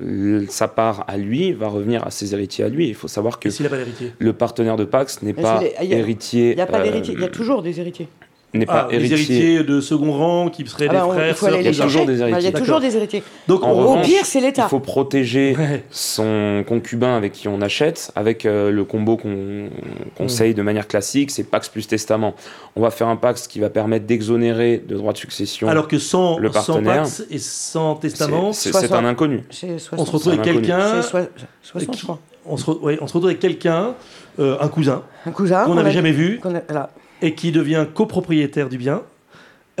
on- 0.00 0.46
sa 0.48 0.68
part 0.68 1.04
à 1.08 1.16
lui 1.16 1.52
va 1.52 1.68
revenir 1.68 2.06
à 2.06 2.10
ses 2.10 2.34
héritiers 2.34 2.64
à 2.64 2.68
lui. 2.68 2.88
Il 2.88 2.94
faut 2.94 3.08
savoir 3.08 3.38
que 3.38 3.48
pas 3.68 3.76
le 4.18 4.32
partenaire 4.32 4.76
de 4.76 4.84
Pax 4.84 5.22
n'est 5.22 5.32
pas 5.32 5.60
héritier. 5.80 6.50
Il 6.50 6.56
n'y 6.56 6.62
a 6.62 6.66
pas 6.66 6.80
euh, 6.80 6.84
d'héritier, 6.84 7.14
il 7.14 7.20
y 7.20 7.24
a 7.24 7.28
toujours 7.28 7.62
des 7.62 7.80
héritiers. 7.80 8.08
N'est 8.54 8.66
Ah, 8.68 8.82
pas 8.84 8.88
les 8.90 8.96
héritier. 8.96 9.16
héritiers 9.16 9.62
de 9.64 9.80
second 9.80 10.12
rang 10.12 10.50
qui 10.50 10.66
seraient 10.66 10.86
Ah 10.90 10.92
des 10.92 10.98
bah, 10.98 11.06
frères, 11.14 11.28
il 11.30 11.34
sœurs, 11.36 11.50
les 11.52 11.58
il 11.60 11.64
y 11.64 11.80
a 11.80 11.84
toujours 11.84 12.04
des 12.04 12.16
Bah, 12.18 12.26
Il 12.26 12.30
y 12.30 12.34
a 12.34 12.38
héritiers. 12.38 12.52
toujours 12.52 12.80
des 12.80 12.96
héritiers. 12.96 13.22
Donc 13.48 13.62
En 13.64 13.70
Au 13.70 13.74
revanche, 13.76 14.06
pire, 14.06 14.24
c'est 14.26 14.40
Il 14.40 14.44
l'État. 14.44 14.68
faut 14.68 14.78
protéger 14.80 15.56
Ouais. 15.58 15.82
son 15.90 16.62
concubin 16.68 17.16
avec 17.16 17.32
qui 17.32 17.48
on 17.48 17.62
achète, 17.62 18.12
avec 18.14 18.44
euh, 18.44 18.70
le 18.70 18.84
combo 18.84 19.16
qu'on 19.16 19.70
conseille 20.18 20.52
de 20.52 20.60
manière 20.60 20.86
classique, 20.86 21.30
c'est 21.30 21.44
Pax 21.44 21.70
plus 21.70 21.86
testament. 21.88 22.34
On 22.76 22.82
va 22.82 22.90
faire 22.90 23.08
un 23.08 23.16
Pax 23.16 23.46
qui 23.48 23.58
va 23.58 23.70
permettre 23.70 24.04
d'exonérer 24.04 24.82
de 24.86 24.96
droits 24.96 25.14
de 25.14 25.18
succession. 25.18 25.68
Alors 25.68 25.88
que 25.88 25.98
sans, 25.98 26.36
Le 26.38 26.48
sans 26.48 26.52
partenaire, 26.74 27.02
Pax 27.04 27.24
et 27.30 27.38
sans 27.38 27.94
C'est- 27.94 28.00
testament, 28.08 28.52
c'est 28.52 28.92
un 28.92 29.04
inconnu. 29.06 29.44
On 29.48 29.78
60, 29.78 30.06
se 30.06 30.12
retrouve 30.12 30.32
avec 30.34 30.42
quelqu'un, 30.44 31.00
c'est 31.00 31.08
soi- 31.08 31.26
60, 31.62 31.90
qui- 31.94 31.98
je 32.00 32.04
crois. 32.04 32.18
on 32.44 32.58
se, 32.58 32.66
re- 32.66 32.80
ouais, 32.80 32.98
on 33.00 33.06
se 33.06 33.12
retrouve 33.14 33.30
avec 33.30 33.40
quelqu'un, 33.40 33.94
euh, 34.40 34.56
un 34.60 34.68
cousin 34.68 35.02
Un 35.24 35.30
cousin. 35.30 35.64
qu'on 35.64 35.72
on 35.72 35.74
n'avait 35.76 35.90
jamais 35.90 36.12
vu 36.12 36.38
qu'on 36.42 36.54
a- 36.54 36.60
voilà. 36.68 36.90
Et 37.22 37.34
qui 37.34 37.52
devient 37.52 37.86
copropriétaire 37.94 38.68
du 38.68 38.76
bien 38.78 39.02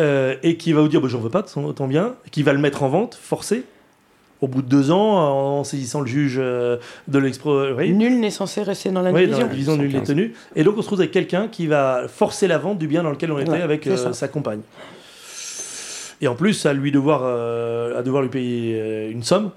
euh, 0.00 0.36
et 0.42 0.56
qui 0.56 0.72
va 0.72 0.80
vous 0.80 0.88
dire 0.88 1.00
bah, 1.02 1.08
j'en 1.08 1.20
veux 1.20 1.28
pas 1.30 1.42
de 1.42 1.48
son- 1.48 1.72
ton 1.74 1.86
bien, 1.86 2.14
qui 2.30 2.42
va 2.42 2.52
le 2.54 2.58
mettre 2.58 2.82
en 2.82 2.88
vente, 2.88 3.14
forcé. 3.20 3.64
Au 4.40 4.48
bout 4.48 4.62
de 4.62 4.66
deux 4.68 4.90
ans, 4.90 5.58
en 5.58 5.62
saisissant 5.62 6.00
le 6.00 6.06
juge 6.08 6.36
euh, 6.38 6.76
de 7.06 7.18
l'expro, 7.20 7.62
oui, 7.76 7.92
Nul 7.92 8.18
n'est 8.18 8.30
censé 8.30 8.62
rester 8.62 8.90
dans 8.90 9.00
Oui, 9.12 9.28
dans 9.28 9.38
l'indivision. 9.38 9.38
la 9.46 9.48
division 9.52 9.76
nul 9.76 9.90
et 9.90 9.98
115. 9.98 10.08
tenu. 10.08 10.34
Et 10.56 10.64
donc 10.64 10.74
on 10.76 10.78
se 10.78 10.86
retrouve 10.86 10.98
avec 11.00 11.12
quelqu'un 11.12 11.46
qui 11.46 11.68
va 11.68 12.06
forcer 12.08 12.48
la 12.48 12.58
vente 12.58 12.78
du 12.78 12.88
bien 12.88 13.04
dans 13.04 13.10
lequel 13.10 13.30
on 13.30 13.38
était 13.38 13.52
Ouais, 13.52 13.62
avec 13.62 13.86
euh, 13.86 14.12
sa 14.12 14.26
compagne. 14.26 14.62
Et 16.20 16.28
en 16.28 16.34
plus, 16.34 16.66
à 16.66 16.72
lui 16.72 16.90
devoir, 16.92 17.22
euh, 17.24 17.98
à 17.98 18.02
devoir 18.02 18.22
lui 18.22 18.30
payer 18.30 18.80
euh, 18.80 19.10
une 19.10 19.22
somme 19.22 19.50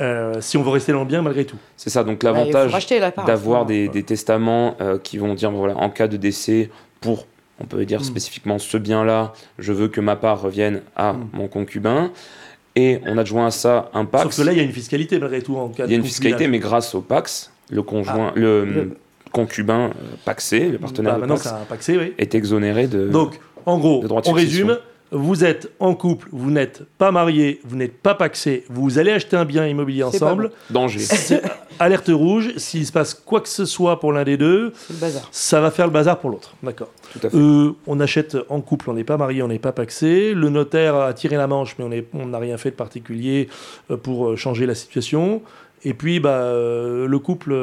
euh, 0.00 0.34
si 0.40 0.56
on 0.56 0.62
veut 0.62 0.70
rester 0.70 0.92
dans 0.92 1.00
le 1.00 1.04
bien 1.06 1.20
malgré 1.22 1.44
tout. 1.44 1.56
C'est 1.76 1.90
ça, 1.90 2.04
donc 2.04 2.22
Bah, 2.22 2.32
l'avantage 2.32 2.88
la 2.90 3.10
d'avoir 3.24 3.66
des, 3.66 3.86
ouais. 3.86 3.88
des 3.92 4.02
testaments 4.02 4.76
euh, 4.80 4.98
qui 4.98 5.18
vont 5.18 5.34
dire 5.34 5.50
voilà, 5.50 5.76
en 5.76 5.90
cas 5.90 6.08
de 6.08 6.16
décès, 6.16 6.70
pour, 7.00 7.26
on 7.60 7.64
peut 7.64 7.84
dire 7.84 8.00
Mm. 8.00 8.04
spécifiquement 8.04 8.58
ce 8.58 8.76
bien-là, 8.76 9.32
je 9.58 9.72
veux 9.72 9.88
que 9.88 10.00
ma 10.00 10.16
part 10.16 10.40
revienne 10.42 10.82
à 10.96 11.12
Mm. 11.12 11.28
mon 11.32 11.48
concubin. 11.48 12.10
Et 12.76 13.00
on 13.06 13.18
adjoint 13.18 13.46
à 13.46 13.50
ça 13.50 13.90
un 13.94 14.04
Pax. 14.04 14.24
Sauf 14.24 14.36
que 14.36 14.42
là, 14.42 14.52
il 14.52 14.58
y 14.58 14.60
a 14.60 14.64
une 14.64 14.72
fiscalité 14.72 15.18
malgré 15.18 15.42
tout 15.42 15.56
en 15.56 15.68
cas 15.70 15.84
Il 15.86 15.90
y 15.90 15.94
a 15.94 15.96
de 15.96 16.02
une 16.02 16.04
fiscalité, 16.06 16.46
mais 16.46 16.60
grâce 16.60 16.94
au 16.94 17.00
Pax, 17.00 17.52
le 17.68 17.82
conjoint, 17.82 18.32
le, 18.36 18.64
le- 18.64 18.96
concubin 19.32 19.86
euh, 19.90 19.92
paxé, 20.24 20.68
le 20.68 20.78
partenaire 20.78 21.16
Bah, 21.18 21.26
de 21.26 21.32
Pax, 21.32 21.42
ça 21.42 21.64
paxé, 21.68 21.96
oui. 21.98 22.14
est 22.18 22.34
exonéré 22.34 22.86
de. 22.86 23.08
Donc, 23.08 23.38
en 23.66 23.78
gros, 23.78 24.02
de 24.02 24.08
de 24.08 24.12
on 24.12 24.32
résume. 24.32 24.78
Vous 25.12 25.44
êtes 25.44 25.72
en 25.80 25.94
couple, 25.94 26.28
vous 26.30 26.52
n'êtes 26.52 26.84
pas 26.96 27.10
marié, 27.10 27.60
vous 27.64 27.76
n'êtes 27.76 27.96
pas 27.98 28.14
paxé, 28.14 28.64
vous 28.68 28.98
allez 28.98 29.10
acheter 29.10 29.36
un 29.36 29.44
bien 29.44 29.66
immobilier 29.66 30.04
ensemble. 30.04 30.52
danger. 30.70 31.00
Alerte 31.80 32.10
rouge. 32.12 32.52
S'il 32.58 32.86
se 32.86 32.92
passe 32.92 33.14
quoi 33.14 33.40
que 33.40 33.48
ce 33.48 33.64
soit 33.64 33.98
pour 33.98 34.12
l'un 34.12 34.22
des 34.22 34.36
deux, 34.36 34.72
ça 35.32 35.60
va 35.60 35.70
faire 35.72 35.86
le 35.86 35.92
bazar 35.92 36.18
pour 36.18 36.30
l'autre. 36.30 36.54
D'accord. 36.62 36.92
Euh, 37.34 37.72
on 37.86 37.98
achète 37.98 38.36
en 38.48 38.60
couple, 38.60 38.90
on 38.90 38.92
n'est 38.92 39.04
pas 39.04 39.16
marié, 39.16 39.42
on 39.42 39.48
n'est 39.48 39.58
pas 39.58 39.72
paxé. 39.72 40.32
Le 40.32 40.48
notaire 40.48 40.94
a 40.94 41.12
tiré 41.12 41.36
la 41.36 41.48
manche, 41.48 41.76
mais 41.78 42.04
on 42.12 42.26
n'a 42.26 42.38
rien 42.38 42.56
fait 42.56 42.70
de 42.70 42.76
particulier 42.76 43.48
euh, 43.90 43.96
pour 43.96 44.28
euh, 44.28 44.36
changer 44.36 44.66
la 44.66 44.74
situation. 44.76 45.42
Et 45.82 45.94
puis, 45.94 46.20
bah, 46.20 46.52
le 46.52 47.18
couple 47.18 47.56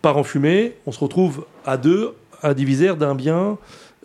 part 0.00 0.16
en 0.16 0.22
fumée. 0.24 0.72
On 0.86 0.92
se 0.92 0.98
retrouve 0.98 1.44
à 1.66 1.76
deux, 1.76 2.14
à 2.40 2.54
divisaire 2.54 2.96
d'un 2.96 3.14
bien 3.14 3.58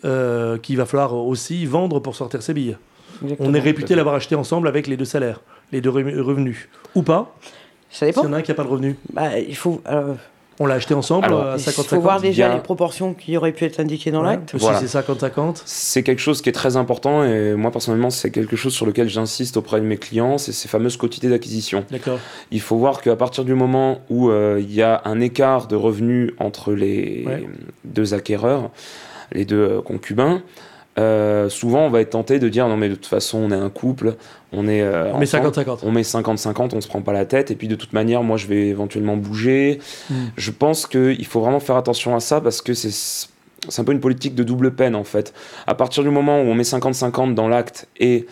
euh, 0.04 0.58
qu'il 0.58 0.76
va 0.76 0.86
falloir 0.86 1.14
aussi 1.14 1.66
vendre 1.66 2.00
pour 2.00 2.14
sortir 2.16 2.42
ses 2.42 2.54
billes. 2.54 2.76
On 3.40 3.52
est 3.54 3.58
réputé 3.60 3.94
l'avoir 3.96 4.14
acheté 4.14 4.34
ensemble 4.36 4.68
avec 4.68 4.86
les 4.86 4.96
deux 4.96 5.04
salaires, 5.04 5.40
les 5.72 5.80
deux 5.80 5.90
re- 5.90 6.20
revenus. 6.20 6.68
Ou 6.94 7.02
pas, 7.02 7.34
Ça 7.90 8.06
s'il 8.06 8.06
dépend. 8.08 8.22
y 8.24 8.26
en 8.28 8.32
a 8.32 8.36
un 8.36 8.42
qui 8.42 8.50
n'a 8.50 8.54
pas 8.54 8.62
de 8.64 8.68
revenu. 8.68 8.96
Bah, 9.12 9.38
il 9.38 9.56
faut. 9.56 9.80
euh, 9.88 10.14
On 10.60 10.66
l'a 10.66 10.74
acheté 10.74 10.92
ensemble 10.94 11.26
Alors, 11.26 11.46
à 11.46 11.56
Il 11.56 11.60
50-50 11.62 11.84
faut 11.88 12.00
voir 12.00 12.20
déjà 12.20 12.48
Il 12.48 12.50
a- 12.50 12.54
les 12.56 12.60
proportions 12.60 13.14
qui 13.14 13.36
auraient 13.36 13.52
pu 13.52 13.64
être 13.64 13.78
indiquées 13.78 14.10
dans 14.10 14.22
Ouais. 14.22 14.30
l'acte. 14.30 14.56
Si 14.58 14.66
c'est 14.80 14.98
50-50. 14.98 15.62
C'est 15.64 16.02
quelque 16.02 16.18
chose 16.20 16.42
qui 16.42 16.48
est 16.48 16.52
très 16.52 16.76
important 16.76 17.24
et 17.24 17.54
moi 17.54 17.70
personnellement 17.70 18.10
c'est 18.10 18.30
quelque 18.32 18.56
chose 18.56 18.72
sur 18.74 18.84
lequel 18.84 19.08
j'insiste 19.08 19.56
auprès 19.56 19.80
de 19.80 19.86
mes 19.86 19.96
clients, 19.98 20.36
c'est 20.36 20.50
ces 20.50 20.66
fameuses 20.66 20.96
quotités 20.96 21.28
d'acquisition. 21.28 21.84
D'accord. 21.92 22.18
Il 22.50 22.60
faut 22.60 22.76
voir 22.76 23.02
qu'à 23.02 23.14
partir 23.14 23.44
du 23.44 23.54
moment 23.54 24.00
où 24.10 24.30
euh, 24.30 24.58
il 24.60 24.72
y 24.74 24.82
a 24.82 25.00
un 25.04 25.20
écart 25.20 25.68
de 25.68 25.76
revenus 25.76 26.32
entre 26.38 26.72
les 26.72 27.24
Ouais. 27.24 27.48
deux 27.84 28.12
acquéreurs, 28.14 28.70
les 29.32 29.44
deux 29.44 29.60
euh, 29.60 29.82
concubins, 29.82 30.42
euh, 30.98 31.48
souvent 31.48 31.86
on 31.86 31.90
va 31.90 32.00
être 32.00 32.10
tenté 32.10 32.38
de 32.38 32.48
dire 32.48 32.66
non 32.66 32.76
mais 32.76 32.88
de 32.88 32.94
toute 32.94 33.06
façon 33.06 33.38
on 33.38 33.50
est 33.50 33.56
un 33.56 33.70
couple, 33.70 34.16
on 34.52 34.66
est 34.66 34.82
euh, 34.82 35.12
On 35.12 35.18
met 35.18 35.26
ensemble, 35.26 35.48
50-50. 35.48 35.78
on 35.84 35.92
met 35.92 36.02
50-50, 36.02 36.74
on 36.74 36.80
se 36.80 36.88
prend 36.88 37.02
pas 37.02 37.12
la 37.12 37.24
tête 37.24 37.50
et 37.50 37.54
puis 37.54 37.68
de 37.68 37.76
toute 37.76 37.92
manière 37.92 38.22
moi 38.24 38.36
je 38.36 38.46
vais 38.46 38.66
éventuellement 38.66 39.16
bouger. 39.16 39.78
Mm. 40.10 40.14
Je 40.36 40.50
pense 40.50 40.86
qu'il 40.86 41.26
faut 41.26 41.40
vraiment 41.40 41.60
faire 41.60 41.76
attention 41.76 42.16
à 42.16 42.20
ça 42.20 42.40
parce 42.40 42.62
que 42.62 42.74
c'est 42.74 43.28
c'est 43.68 43.82
un 43.82 43.84
peu 43.84 43.92
une 43.92 44.00
politique 44.00 44.34
de 44.34 44.42
double 44.44 44.74
peine 44.74 44.94
en 44.94 45.04
fait. 45.04 45.34
À 45.66 45.74
partir 45.74 46.02
du 46.02 46.10
moment 46.10 46.40
où 46.40 46.44
on 46.44 46.54
met 46.54 46.62
50-50 46.62 47.34
dans 47.34 47.48
l'acte 47.48 47.88
et 47.98 48.26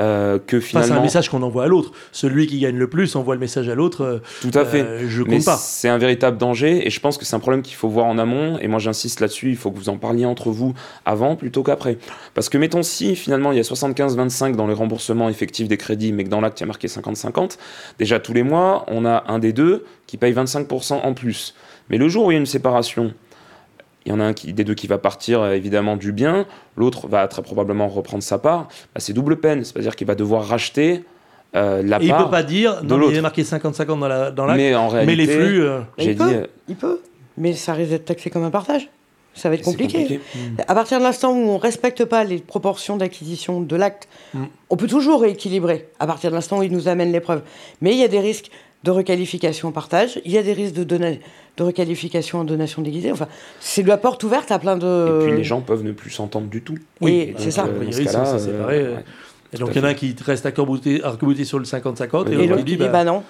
euh, 0.00 0.38
que 0.38 0.56
Enfin, 0.56 0.66
c'est 0.70 0.76
un 0.78 0.82
finalement 0.82 1.02
message 1.02 1.28
qu'on 1.28 1.42
envoie 1.42 1.64
à 1.64 1.66
l'autre. 1.66 1.92
Celui 2.12 2.46
qui 2.46 2.58
gagne 2.58 2.76
le 2.76 2.88
plus 2.88 3.14
envoie 3.14 3.34
le 3.34 3.40
message 3.40 3.68
à 3.68 3.74
l'autre. 3.74 4.02
euh, 4.02 4.18
tout 4.40 4.50
à 4.58 4.64
fait 4.64 4.80
euh, 4.80 5.08
je 5.08 5.22
Mais 5.22 5.36
compte 5.36 5.44
pas. 5.44 5.56
c'est 5.56 5.88
un 5.88 5.98
véritable 5.98 6.38
danger 6.38 6.86
et 6.86 6.90
je 6.90 6.98
pense 7.00 7.18
que 7.18 7.24
c'est 7.26 7.36
un 7.36 7.40
problème 7.40 7.62
qu'il 7.62 7.76
faut 7.76 7.88
voir 7.88 8.06
en 8.06 8.16
amont 8.18 8.58
et 8.58 8.68
moi 8.68 8.78
j'insiste 8.78 9.20
là-dessus, 9.20 9.50
il 9.50 9.56
faut 9.56 9.70
que 9.70 9.76
vous 9.78 9.90
en 9.90 9.98
parliez 9.98 10.24
entre 10.24 10.50
vous 10.50 10.72
avant 11.04 11.36
plutôt 11.36 11.62
qu'après. 11.62 11.98
Parce 12.34 12.48
que 12.48 12.56
mettons 12.56 12.82
si 12.82 13.16
finalement 13.16 13.52
il 13.52 13.56
y 13.58 13.60
a 13.60 13.64
75-25 13.64 14.56
dans 14.56 14.66
les 14.66 14.74
remboursements 14.74 15.28
effectifs 15.28 15.68
des 15.68 15.76
crédits 15.76 16.12
mais 16.12 16.24
que 16.24 16.30
dans 16.30 16.40
l'acte 16.40 16.60
il 16.60 16.62
y 16.62 16.64
a 16.64 16.68
marqué 16.68 16.88
50-50, 16.88 17.58
déjà 17.98 18.18
tous 18.18 18.32
les 18.32 18.42
mois 18.42 18.84
on 18.88 19.04
a 19.04 19.24
un 19.28 19.38
des 19.38 19.52
deux 19.52 19.84
qui 20.06 20.16
paye 20.16 20.32
25% 20.32 20.94
en 21.02 21.12
plus. 21.14 21.54
Mais 21.90 21.98
le 21.98 22.08
jour 22.08 22.26
où 22.26 22.30
il 22.30 22.34
y 22.34 22.36
a 22.36 22.40
une 22.40 22.46
séparation, 22.46 23.12
il 24.06 24.10
y 24.10 24.14
en 24.14 24.20
a 24.20 24.24
un 24.24 24.32
qui, 24.32 24.52
des 24.52 24.64
deux 24.64 24.74
qui 24.74 24.86
va 24.86 24.98
partir 24.98 25.40
euh, 25.42 25.52
évidemment 25.52 25.96
du 25.96 26.12
bien, 26.12 26.46
l'autre 26.76 27.06
va 27.08 27.26
très 27.28 27.42
probablement 27.42 27.88
reprendre 27.88 28.22
sa 28.22 28.38
part, 28.38 28.68
bah, 28.94 28.98
c'est 29.00 29.12
double 29.12 29.38
peine, 29.40 29.64
c'est-à-dire 29.64 29.94
qu'il 29.96 30.06
va 30.06 30.14
devoir 30.14 30.44
racheter 30.46 31.04
euh, 31.54 31.82
la 31.82 32.00
Et 32.00 32.04
il 32.06 32.08
part. 32.10 32.24
peut 32.24 32.30
pas 32.30 32.42
dire, 32.42 32.82
de 32.82 32.86
non, 32.94 33.10
il 33.10 33.16
est 33.16 33.20
marqué 33.20 33.42
50-50 33.42 33.86
dans 34.00 34.08
la 34.08 34.30
dans 34.30 34.46
l'acte, 34.46 34.56
mais 34.58 34.74
en 34.74 34.90
mais, 34.90 35.00
réalité, 35.04 35.16
les 35.16 35.26
flux. 35.26 35.62
euh, 35.62 35.80
j'ai 35.98 36.10
il 36.12 36.16
dit, 36.16 36.24
peut. 36.24 36.30
euh, 36.32 36.46
Il 36.68 36.76
peut, 36.76 37.00
mais 37.36 37.52
ça 37.52 37.74
risque 37.74 37.90
d'être 37.90 38.06
taxé 38.06 38.30
comme 38.30 38.44
un 38.44 38.50
partage. 38.50 38.88
Ça 39.34 39.48
va 39.48 39.54
être 39.54 39.64
compliqué. 39.64 40.20
À 40.68 40.74
partir 40.74 40.98
de 40.98 41.04
l'instant 41.04 41.32
où 41.32 41.36
on 41.36 41.54
ne 41.54 41.58
respecte 41.58 42.04
pas 42.04 42.22
les 42.22 42.36
proportions 42.38 42.98
d'acquisition 42.98 43.62
de 43.62 43.76
l'acte, 43.76 44.06
Mm. 44.34 44.44
on 44.68 44.76
peut 44.76 44.86
toujours 44.86 45.22
rééquilibrer 45.22 45.88
à 46.00 46.06
partir 46.06 46.28
de 46.30 46.34
l'instant 46.34 46.58
où 46.58 46.62
il 46.62 46.70
nous 46.72 46.86
amène 46.88 47.12
les 47.12 47.20
preuves. 47.20 47.40
Mais 47.80 47.92
il 47.92 47.98
y 47.98 48.04
a 48.04 48.08
des 48.08 48.20
risques 48.20 48.50
de 48.84 48.90
requalification 48.90 49.68
en 49.68 49.72
partage, 49.72 50.20
il 50.24 50.32
y 50.32 50.38
a 50.38 50.42
des 50.42 50.52
risques 50.52 50.74
de, 50.74 51.18
requalification 51.60 52.40
en 52.40 52.44
donation 52.44 52.82
déguisée. 52.82 53.12
Enfin, 53.12 53.28
c'est 53.60 53.82
de 53.82 53.88
la 53.88 53.96
porte 53.96 54.22
ouverte 54.24 54.50
à 54.50 54.58
plein 54.58 54.76
de. 54.76 55.20
Et 55.22 55.26
puis 55.26 55.36
les 55.36 55.44
gens 55.44 55.60
peuvent 55.60 55.84
ne 55.84 55.92
plus 55.92 56.10
s'entendre 56.10 56.48
du 56.48 56.62
tout. 56.62 56.78
Oui, 57.00 57.34
c'est 57.38 57.50
ça. 57.50 57.64
euh, 57.66 57.78
Euh, 58.34 58.38
c'est 58.38 58.50
euh, 58.50 58.96
ouais. 58.96 59.04
Donc 59.58 59.70
il 59.74 59.78
y 59.78 59.80
en 59.80 59.84
a 59.84 59.88
un 59.90 59.94
qui 59.94 60.16
reste 60.24 60.46
arc-bouté 60.46 61.44
sur 61.44 61.58
le 61.58 61.64
50-50 61.64 62.24
Oui, 62.26 62.34
et 62.34 62.44
Et 62.44 62.46
l'autre 62.46 62.64
qui 62.64 62.64
qui 62.64 62.64
dit 62.64 62.72
dit, 62.72 62.76
bah, 62.78 62.88
bah 62.88 63.04
non, 63.04 63.22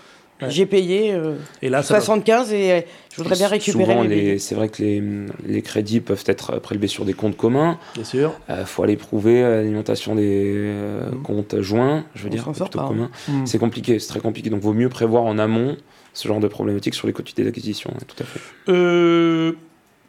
ouais. 0.43 0.51
j'ai 0.51 0.67
payé 0.67 1.13
euh, 1.13 1.35
et 1.63 1.69
là 1.69 1.83
ça 1.83 1.95
va- 1.95 2.01
75 2.01 2.53
et 2.53 2.73
euh, 2.73 2.81
je 3.13 3.17
voudrais 3.17 3.37
bien 3.37 3.49
récupérer 3.49 3.85
Souvent, 3.93 4.03
les 4.03 4.09
les- 4.33 4.39
c'est 4.39 4.55
vrai 4.55 4.69
que 4.69 4.83
les, 4.83 5.03
les 5.47 5.63
crédits 5.63 6.01
peuvent 6.01 6.25
être 6.27 6.59
prélevés 6.61 6.87
sur 6.87 7.05
des 7.05 7.13
comptes 7.15 7.37
communs. 7.37 7.79
bien 7.95 8.05
sûr. 8.05 8.33
Il 8.49 8.65
faut 8.65 8.83
aller 8.83 8.97
prouver 8.97 9.43
euh, 9.43 9.57
l'alimentation 9.57 10.15
des 10.15 10.53
euh, 10.57 11.11
Mhm. 11.11 11.23
comptes 11.23 11.61
joints, 11.61 12.05
je 12.15 12.23
veux 12.23 12.29
On 12.29 12.31
dire, 12.31 12.45
plutôt 12.45 12.79
pas, 12.79 12.85
hein. 12.85 12.89
communs. 12.89 13.11
Mm. 13.29 13.47
C'est 13.47 13.59
compliqué, 13.59 13.99
c'est 13.99 14.09
très 14.09 14.21
compliqué. 14.21 14.49
Donc, 14.51 14.61
vaut 14.63 14.73
mieux 14.73 14.89
prévoir 14.89 15.25
en 15.25 15.39
amont 15.39 15.77
ce 16.15 16.29
genre 16.29 16.41
de 16.41 16.49
problématiques 16.49 16.95
sur 16.95 17.07
les 17.07 17.13
quotités 17.13 17.45
d'acquisition. 17.45 17.91
ouais, 17.91 18.05
tout 18.07 18.23
à 18.23 18.25
fait. 18.25 18.41
Euh, 18.69 19.53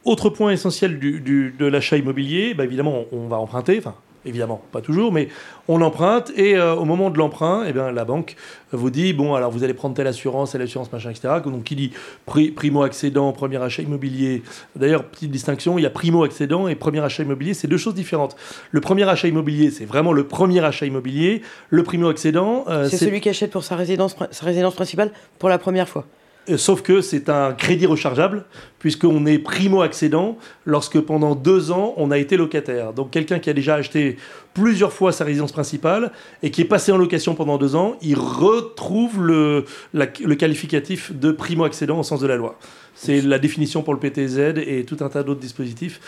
autre 0.06 0.30
point 0.30 0.52
essentiel 0.52 1.00
du, 1.00 1.20
du- 1.22 1.54
de 1.58 1.66
l'achat 1.66 1.96
immobilier, 1.98 2.54
bah, 2.54 2.64
évidemment, 2.66 3.06
on, 3.12 3.18
on 3.20 3.28
va 3.28 3.38
emprunter, 3.38 3.78
enfin, 3.78 3.96
évidemment, 4.26 4.62
pas 4.72 4.82
toujours, 4.82 5.12
mais 5.12 5.28
on 5.68 5.82
emprunte 5.82 6.32
et 6.36 6.56
euh, 6.56 6.76
au 6.76 6.86
moment 6.86 7.10
de 7.10 7.18
l'emprunt, 7.18 7.64
eh 7.68 7.74
bien, 7.74 7.92
la 7.92 8.06
banque 8.06 8.36
vous 8.72 8.90
dit 8.90 9.14
bon, 9.14 9.36
alors 9.36 9.52
vous 9.52 9.64
allez 9.64 9.74
prendre 9.74 9.96
telle 9.96 10.08
assurance, 10.08 10.52
telle 10.52 10.62
assurance, 10.62 10.92
machin, 10.92 11.10
etc. 11.12 11.36
Donc, 11.46 11.64
qui 11.64 11.76
dit 11.76 11.92
pri- 12.28 12.52
primo-accédant, 12.52 13.32
premier 13.32 13.62
achat 13.62 13.84
immobilier. 13.84 14.44
D'ailleurs, 14.76 15.04
petite 15.06 15.32
distinction, 15.32 15.78
il 15.78 15.84
y 15.84 15.86
a 15.86 15.90
primo-accédant 15.90 16.68
et 16.68 16.76
premier 16.76 17.00
achat 17.02 17.24
immobilier, 17.24 17.54
c'est 17.54 17.68
deux 17.68 17.78
choses 17.78 17.96
différentes. 17.96 18.36
Le 18.72 18.82
premier 18.82 19.08
achat 19.08 19.28
immobilier, 19.28 19.72
c'est 19.72 19.86
vraiment 19.86 20.14
le 20.14 20.26
premier 20.26 20.64
achat 20.64 20.86
immobilier. 20.86 21.42
Le 21.70 21.84
primo-accédant, 21.84 22.66
euh, 22.68 22.88
C'est 22.90 22.98
celui 22.98 23.22
qui 23.22 23.30
achète 23.30 23.52
pour 23.52 23.64
sa 23.64 23.76
résidence, 23.76 24.16
sa 24.32 24.46
résidence 24.46 24.76
principale 24.76 25.12
pour 25.40 25.50
la 25.50 25.58
première 25.58 25.88
fois. 25.90 26.06
Euh, 26.50 26.58
Sauf 26.58 26.82
que 26.82 27.02
c'est 27.02 27.30
un 27.30 27.54
crédit 27.54 27.86
rechargeable, 27.86 28.46
puisqu'on 28.80 29.26
est 29.26 29.40
primo-accédant 29.40 30.38
lorsque 30.66 31.00
pendant 31.00 31.36
deux 31.36 31.72
ans, 31.72 31.94
on 31.98 32.12
a 32.12 32.18
été 32.18 32.38
locataire. 32.38 32.94
Donc 32.94 33.12
quelqu'un 33.12 33.40
qui 33.40 33.50
a 33.50 33.54
déjà 33.54 33.76
acheté 33.76 34.18
plusieurs 34.54 34.94
fois 34.94 35.12
sa 35.12 35.24
résidence 35.24 35.52
principale 35.52 36.12
et 36.42 36.52
qui 36.52 36.62
est 36.62 36.66
passé 36.66 36.92
en 36.92 36.98
location 36.98 37.36
pendant 37.36 37.58
deux 37.58 37.76
ans, 37.76 37.96
il 38.02 38.18
retrouve 38.18 39.22
le, 39.22 39.66
le 39.94 40.36
qualificatif 40.36 41.12
de 41.14 41.32
primo-accédant 41.32 42.00
au 42.00 42.04
sens 42.04 42.20
de 42.20 42.28
la 42.28 42.36
loi. 42.36 42.58
C'est 42.96 43.22
la 43.22 43.40
définition 43.40 43.82
pour 43.82 43.94
le 43.94 44.00
PTZ 44.00 44.54
et 44.68 44.86
tout 44.86 44.98
un 45.00 45.10
tas 45.10 45.24
d'autres 45.24 45.40
dispositifs. 45.40 46.00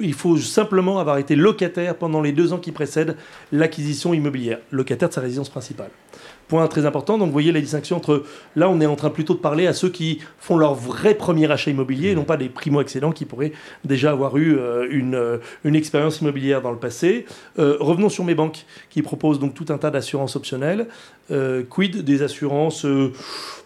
Il 0.00 0.14
faut 0.14 0.36
simplement 0.36 0.98
avoir 0.98 1.18
été 1.18 1.36
locataire 1.36 1.94
pendant 1.94 2.20
les 2.20 2.32
deux 2.32 2.52
ans 2.52 2.58
qui 2.58 2.72
précèdent 2.72 3.16
l'acquisition 3.52 4.12
immobilière, 4.12 4.58
locataire 4.72 5.08
de 5.08 5.14
sa 5.14 5.20
résidence 5.20 5.48
principale. 5.48 5.90
Point 6.52 6.68
très 6.68 6.84
important, 6.84 7.16
donc 7.16 7.28
vous 7.28 7.32
voyez 7.32 7.50
la 7.50 7.62
distinction 7.62 7.96
entre, 7.96 8.24
là 8.56 8.68
on 8.68 8.78
est 8.82 8.84
en 8.84 8.94
train 8.94 9.08
plutôt 9.08 9.32
de 9.32 9.38
parler 9.38 9.66
à 9.66 9.72
ceux 9.72 9.88
qui 9.88 10.18
font 10.38 10.58
leur 10.58 10.74
vrai 10.74 11.14
premier 11.14 11.50
achat 11.50 11.70
immobilier, 11.70 12.10
et 12.10 12.14
non 12.14 12.24
pas 12.24 12.36
des 12.36 12.50
primo-accédants 12.50 13.12
qui 13.12 13.24
pourraient 13.24 13.52
déjà 13.86 14.10
avoir 14.10 14.36
eu 14.36 14.58
euh, 14.58 14.86
une, 14.90 15.14
euh, 15.14 15.38
une 15.64 15.74
expérience 15.74 16.20
immobilière 16.20 16.60
dans 16.60 16.70
le 16.70 16.76
passé. 16.76 17.24
Euh, 17.58 17.78
revenons 17.80 18.10
sur 18.10 18.24
mes 18.24 18.34
banques 18.34 18.66
qui 18.90 19.00
proposent 19.00 19.40
donc 19.40 19.54
tout 19.54 19.64
un 19.70 19.78
tas 19.78 19.90
d'assurances 19.90 20.36
optionnelles. 20.36 20.88
Euh, 21.30 21.62
quid 21.68 22.02
des 22.02 22.22
assurances 22.22 22.84
euh, 22.84 23.12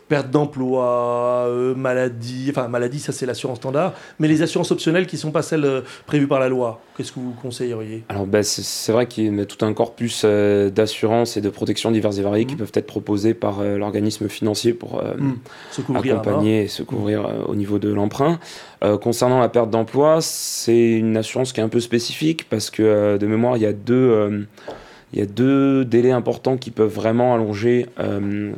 perte 0.08 0.30
d'emploi, 0.30 1.46
euh, 1.48 1.74
maladie, 1.74 2.46
enfin 2.50 2.68
maladie 2.68 3.00
ça 3.00 3.10
c'est 3.12 3.26
l'assurance 3.26 3.56
standard, 3.58 3.92
mais 4.20 4.28
les 4.28 4.42
assurances 4.42 4.70
optionnelles 4.70 5.06
qui 5.06 5.16
ne 5.16 5.20
sont 5.20 5.32
pas 5.32 5.42
celles 5.42 5.64
euh, 5.64 5.80
prévues 6.06 6.28
par 6.28 6.38
la 6.38 6.48
loi, 6.48 6.80
qu'est-ce 6.96 7.10
que 7.10 7.18
vous 7.18 7.34
conseilleriez? 7.42 8.04
Alors, 8.08 8.24
bah, 8.26 8.42
c'est- 8.44 8.62
c'est 8.62 8.92
vrai 8.92 9.06
qu'il 9.08 9.34
y 9.36 9.40
a 9.40 9.44
tout 9.46 9.64
un 9.64 9.72
corpus 9.72 10.22
euh, 10.24 10.70
d'assurance 10.70 11.36
et 11.36 11.40
de 11.40 11.48
protection 11.48 11.90
divers 11.90 12.16
et 12.16 12.22
variés 12.22 12.44
qui 12.44 12.52
Mhm. 12.54 12.58
peuvent 12.60 12.72
être 12.74 12.86
proposés 12.86 13.34
par 13.34 13.64
l'organisme 13.64 14.28
financier 14.28 14.74
pour 14.74 15.00
à 15.02 15.14
accompagner 15.98 16.62
et 16.64 16.68
se 16.68 16.82
couvrir 16.84 17.26
au 17.48 17.54
niveau 17.56 17.78
de 17.80 17.88
l'emprunt. 17.92 18.38
Concernant 19.02 19.40
la 19.40 19.48
perte 19.48 19.70
d'emploi, 19.70 20.18
c'est 20.20 20.90
une 20.92 21.16
assurance 21.16 21.52
qui 21.52 21.60
est 21.60 21.64
un 21.64 21.68
peu 21.68 21.80
spécifique 21.80 22.48
parce 22.48 22.70
que 22.70 23.16
de 23.16 23.26
mémoire, 23.26 23.56
il 23.56 23.62
y 23.62 23.66
a 23.66 23.72
deux, 23.72 24.46
il 25.12 25.20
y 25.20 25.22
a 25.22 25.26
deux 25.26 25.84
délais 25.84 26.10
importants 26.10 26.56
qui 26.56 26.70
peuvent 26.70 26.92
vraiment 26.92 27.32
allonger 27.34 27.86
euh, 28.00 28.50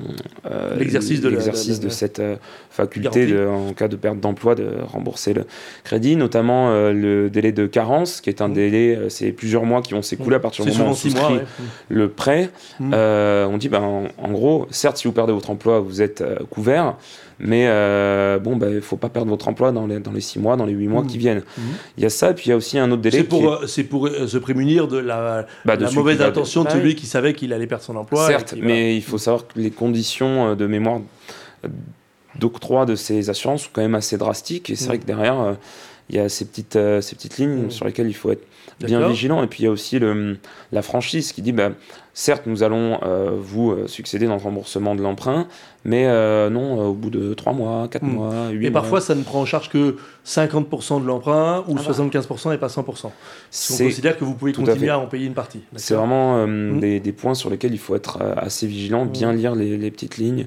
euh, 0.50 0.76
L'exercice 0.78 1.20
de 1.20 1.28
la- 1.28 1.36
l'exercice 1.36 1.78
de 1.78 1.84
la- 1.84 1.88
de 1.90 1.94
cette 1.94 2.18
euh, 2.20 2.36
faculté 2.70 3.26
de- 3.26 3.46
en 3.46 3.72
cas 3.74 3.86
de 3.88 3.96
perte 3.96 4.18
d'emploi 4.18 4.54
de 4.54 4.66
rembourser 4.86 5.34
le 5.34 5.44
crédit, 5.84 6.16
notamment 6.16 6.70
le 6.90 7.28
délai 7.28 7.52
de 7.52 7.66
carence, 7.66 8.20
qui 8.20 8.30
est 8.30 8.40
un 8.40 8.48
Mhm. 8.48 8.54
délai, 8.54 8.98
c'est 9.10 9.30
plusieurs 9.32 9.64
mois 9.64 9.82
qui 9.82 9.92
vont 9.92 10.02
s'écouler 10.02 10.36
à 10.36 10.40
partir 10.40 10.64
C'est 10.64 10.70
du 10.70 10.78
moment 10.78 10.90
où 10.90 10.92
on 10.92 10.94
mois. 10.94 11.00
souscrit 11.00 11.34
ouais. 11.34 11.44
le 11.90 12.08
prêt. 12.08 12.50
On 12.80 13.56
dit, 13.58 13.68
ben, 13.68 13.80
en, 13.82 14.04
en 14.16 14.30
gros, 14.32 14.66
certes, 14.70 14.96
si 14.96 15.06
vous 15.06 15.12
perdez 15.12 15.32
votre 15.32 15.50
emploi, 15.50 15.80
vous 15.80 16.00
êtes 16.02 16.24
couvert, 16.50 16.96
mais 17.40 17.66
euh, 17.68 18.38
bon, 18.38 18.58
il 18.60 18.74
ne 18.76 18.80
faut 18.80 18.96
pas 18.96 19.08
perdre 19.08 19.28
votre 19.30 19.46
emploi 19.48 19.70
dans 19.72 19.86
les, 19.86 20.00
dans 20.00 20.12
les 20.12 20.20
six 20.20 20.38
mois, 20.38 20.56
dans 20.56 20.66
les 20.66 20.72
huit 20.72 20.88
mois 20.88 21.02
Mhm. 21.02 21.08
qui 21.08 21.18
viennent. 21.18 21.42
Mhm. 21.56 21.64
Il 21.96 22.02
y 22.02 22.06
a 22.06 22.10
ça, 22.10 22.30
et 22.30 22.34
puis 22.34 22.46
il 22.46 22.48
y 22.50 22.52
a 22.52 22.56
aussi 22.56 22.78
un 22.78 22.90
autre 22.90 23.02
délai 23.02 23.18
C'est 23.18 23.24
pour, 23.24 23.42
est- 23.62 23.80
euh, 23.80 23.84
pour 23.88 24.06
euh, 24.08 24.26
se 24.26 24.38
prémunir 24.38 24.88
de 24.88 24.98
la, 24.98 25.46
bah, 25.64 25.76
de 25.76 25.82
la 25.82 25.88
celui 25.88 25.98
mauvaise 26.00 26.18
va- 26.18 26.26
intention 26.26 26.62
de 26.62 26.68
Bah 26.68 26.74
celui 26.74 26.94
qui 26.94 27.06
savait 27.06 27.34
qu'il 27.34 27.52
allait 27.52 27.66
perdre 27.66 27.84
son 27.84 27.96
emploi. 27.96 28.26
Certes, 28.26 28.54
mais 28.60 28.96
il 28.96 29.02
faut 29.02 29.18
savoir 29.18 29.46
que 29.46 29.58
les 29.58 29.70
conditions 29.70 30.54
de 30.54 30.66
mémoire 30.66 31.00
d'octroi 32.38 32.86
de 32.86 32.94
ces 32.94 33.30
assurances 33.30 33.62
sont 33.64 33.70
quand 33.72 33.82
même 33.82 33.94
assez 33.94 34.16
drastiques, 34.18 34.70
et 34.70 34.76
c'est 34.76 34.84
Mhm. 34.84 34.88
vrai 34.88 34.98
que 34.98 35.06
derrière, 35.06 35.40
euh, 35.40 35.54
il 36.10 36.16
y 36.16 36.18
a 36.18 36.28
ces 36.28 36.44
petites, 36.46 36.76
euh, 36.76 37.00
ces 37.00 37.14
petites 37.16 37.38
lignes 37.38 37.70
sur 37.70 37.84
lesquelles 37.84 38.08
il 38.08 38.14
faut 38.14 38.30
être 38.30 38.46
bien 38.80 39.06
vigilant. 39.08 39.42
Et 39.42 39.46
puis 39.46 39.62
il 39.62 39.66
y 39.66 39.68
a 39.68 39.70
aussi 39.72 39.98
le, 39.98 40.38
la 40.72 40.82
franchise 40.82 41.32
qui 41.32 41.42
dit, 41.42 41.52
bah, 41.52 41.70
certes, 42.14 42.46
nous 42.46 42.62
allons 42.62 42.98
euh, 43.02 43.30
vous 43.38 43.72
euh, 43.72 43.86
succéder 43.88 44.26
dans 44.26 44.36
le 44.36 44.40
remboursement 44.40 44.94
de 44.94 45.02
l'emprunt, 45.02 45.48
mais 45.84 46.06
euh, 46.06 46.48
non, 46.48 46.86
au 46.88 46.92
bout 46.94 47.10
de 47.10 47.34
3 47.34 47.52
mois, 47.52 47.88
4 47.90 48.02
Mhm. 48.04 48.12
mois, 48.12 48.48
8 48.50 48.66
Et 48.66 48.70
mois. 48.70 48.80
parfois, 48.80 49.00
ça 49.00 49.14
ne 49.14 49.22
prend 49.22 49.40
en 49.40 49.44
charge 49.44 49.68
que 49.68 49.96
50% 50.24 51.00
de 51.02 51.06
l'emprunt 51.06 51.64
ou 51.68 51.74
Ah 51.76 51.82
bah. 51.86 51.92
75% 51.92 52.52
et 52.54 52.58
pas 52.58 52.68
100%. 52.68 53.06
On 53.06 53.10
c'est 53.50 53.84
considère 53.84 54.16
que 54.16 54.24
vous 54.24 54.34
pouvez 54.34 54.52
tout 54.52 54.62
continuer 54.64 54.90
à, 54.90 54.98
en 54.98 55.06
payer 55.06 55.26
une 55.26 55.34
partie. 55.34 55.60
c'est 55.76 55.94
vraiment 55.94 56.46
Mhm. 56.46 56.80
des, 56.80 57.00
des 57.00 57.12
points 57.12 57.34
sur 57.34 57.50
lesquels 57.50 57.72
il 57.72 57.78
faut 57.78 57.96
être 57.96 58.22
assez 58.36 58.66
vigilant, 58.66 59.04
bien 59.06 59.32
lire 59.32 59.54
les, 59.54 59.76
les 59.76 59.90
petites 59.90 60.16
lignes. 60.18 60.46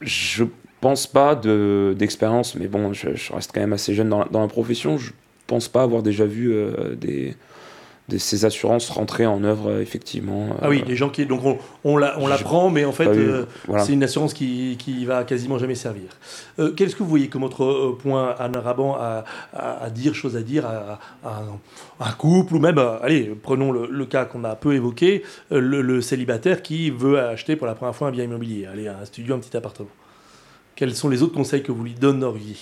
Je 0.00 0.44
pense 0.84 1.06
pas 1.06 1.34
de- 1.34 1.94
d'expérience, 1.98 2.54
mais 2.56 2.68
bon, 2.68 2.92
je, 2.92 3.14
je 3.14 3.32
reste 3.32 3.50
quand 3.54 3.60
même 3.60 3.72
assez 3.72 3.94
jeune 3.94 4.10
dans 4.10 4.18
la, 4.18 4.26
dans 4.26 4.42
la 4.42 4.48
profession. 4.48 4.98
Je 4.98 5.12
pense 5.46 5.66
pas 5.66 5.82
avoir 5.82 6.02
déjà 6.02 6.26
vu 6.26 6.52
euh, 6.52 6.94
des, 6.94 7.34
de 8.10 8.18
ces 8.18 8.44
assurances 8.44 8.90
rentrer 8.90 9.24
en 9.24 9.42
œuvre 9.44 9.70
euh, 9.70 9.80
effectivement. 9.80 10.48
Ah 10.60 10.68
oui, 10.68 10.84
les 10.86 10.94
gens 10.94 11.08
qui 11.08 11.24
donc 11.24 11.42
on, 11.42 11.56
on 11.84 11.96
la 11.96 12.18
mais 12.70 12.84
en 12.84 12.92
fait 12.92 13.08
voilà. 13.66 13.82
c'est 13.82 13.94
une 13.94 14.04
assurance 14.04 14.34
qui 14.34 14.76
qui 14.78 15.06
va 15.06 15.24
quasiment 15.24 15.58
jamais 15.58 15.74
servir. 15.74 16.08
Qu'est-ce 16.76 16.94
que 16.96 17.02
vous 17.02 17.08
voyez 17.08 17.28
comme 17.28 17.44
autre 17.44 17.96
point 18.02 18.34
Anna 18.38 18.60
Raban 18.60 18.94
à, 18.94 19.24
à, 19.54 19.88
dire, 19.88 20.14
chose 20.14 20.36
à 20.36 20.42
dire 20.42 20.66
à, 20.66 20.98
à, 21.24 21.42
un 22.00 22.12
couple 22.12 22.56
ou 22.56 22.58
même, 22.58 22.78
allez, 22.78 23.34
prenons 23.42 23.72
le, 23.72 23.88
le 23.90 24.04
cas 24.04 24.26
qu'on 24.26 24.44
a 24.44 24.54
peu 24.54 24.74
évoqué, 24.74 25.22
le, 25.50 25.80
le, 25.80 26.00
célibataire 26.02 26.60
qui 26.60 26.90
veut 26.90 27.18
acheter 27.18 27.56
pour 27.56 27.66
la 27.66 27.74
première 27.74 27.96
fois 27.96 28.08
un 28.08 28.12
bien 28.12 28.24
immobilier, 28.24 28.66
allez, 28.66 28.86
un 28.88 29.04
studio, 29.06 29.34
un 29.34 29.38
petit 29.38 29.56
appartement. 29.56 29.88
Quels 30.76 30.94
sont 30.94 31.08
les 31.08 31.22
autres 31.22 31.34
conseils 31.34 31.62
que 31.62 31.72
vous 31.72 31.84
lui 31.84 31.94
donneriez 31.94 32.56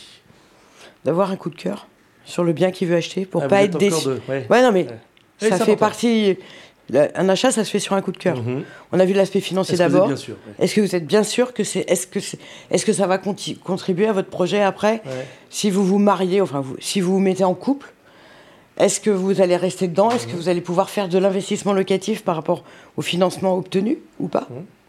D'avoir 1.05 1.31
un 1.31 1.37
coup 1.37 1.51
de 1.51 1.57
cœur 1.57 1.87
sur 2.25 2.45
le 2.45 2.53
bien 2.53 2.71
qu'il 2.71 2.89
veut 2.89 2.97
acheter 2.97 3.27
pour 3.27 3.43
ah, 3.43 3.49
pas 3.49 3.63
être 3.63 3.79
déçu. 3.79 4.07
De... 4.07 4.21
Ouais. 4.29 4.47
ouais. 4.49 4.63
non 4.63 4.71
mais 4.73 4.87
ouais. 5.41 5.49
ça 5.51 5.59
fait 5.65 5.77
partie. 5.77 6.37
Un 6.93 7.29
achat, 7.29 7.51
ça 7.51 7.65
se 7.65 7.71
fait 7.71 7.79
sur 7.79 7.95
un 7.95 8.03
coup 8.03 8.13
de 8.13 8.19
cœur. 8.19 8.37
Mm 8.43 8.59
-hmm. 8.59 8.63
On 8.93 9.01
a 9.01 9.05
vu 9.05 9.15
l'aspect 9.15 9.41
financier 9.41 9.79
d'abord. 9.79 10.11
Est-ce 10.59 10.75
que 10.75 10.81
vous 10.81 10.95
êtes 10.95 11.07
bien 11.07 11.25
sûr 11.25 11.55
que 11.55 11.65
c'est, 11.65 11.85
est-ce 11.89 12.07
que 12.07 12.19
est-ce 12.71 12.85
que 12.85 12.93
ça 12.93 13.07
va 13.07 13.19
contribuer 13.65 14.09
à 14.09 14.13
votre 14.13 14.29
projet 14.29 14.63
après 14.63 15.03
Si 15.49 15.71
vous 15.71 15.85
vous 15.85 15.99
mariez, 15.99 16.41
enfin 16.41 16.61
vous, 16.61 16.77
si 16.81 17.01
vous 17.01 17.13
vous 17.15 17.25
mettez 17.29 17.45
en 17.45 17.55
couple, 17.55 17.89
est-ce 18.77 19.01
que 19.01 19.11
vous 19.11 19.41
allez 19.41 19.57
rester 19.57 19.89
dedans? 19.89 20.11
Est-ce 20.11 20.27
que 20.27 20.37
vous 20.41 20.49
allez 20.49 20.61
pouvoir 20.61 20.89
faire 20.91 21.09
de 21.09 21.19
l'investissement 21.19 21.73
locatif 21.73 22.23
par 22.25 22.35
rapport 22.37 22.63
au 22.99 23.03
financement 23.03 23.53
obtenu 23.57 23.99
ou 24.19 24.29
pas? 24.29 24.47
Mm 24.51 24.55
-hmm. 24.55 24.82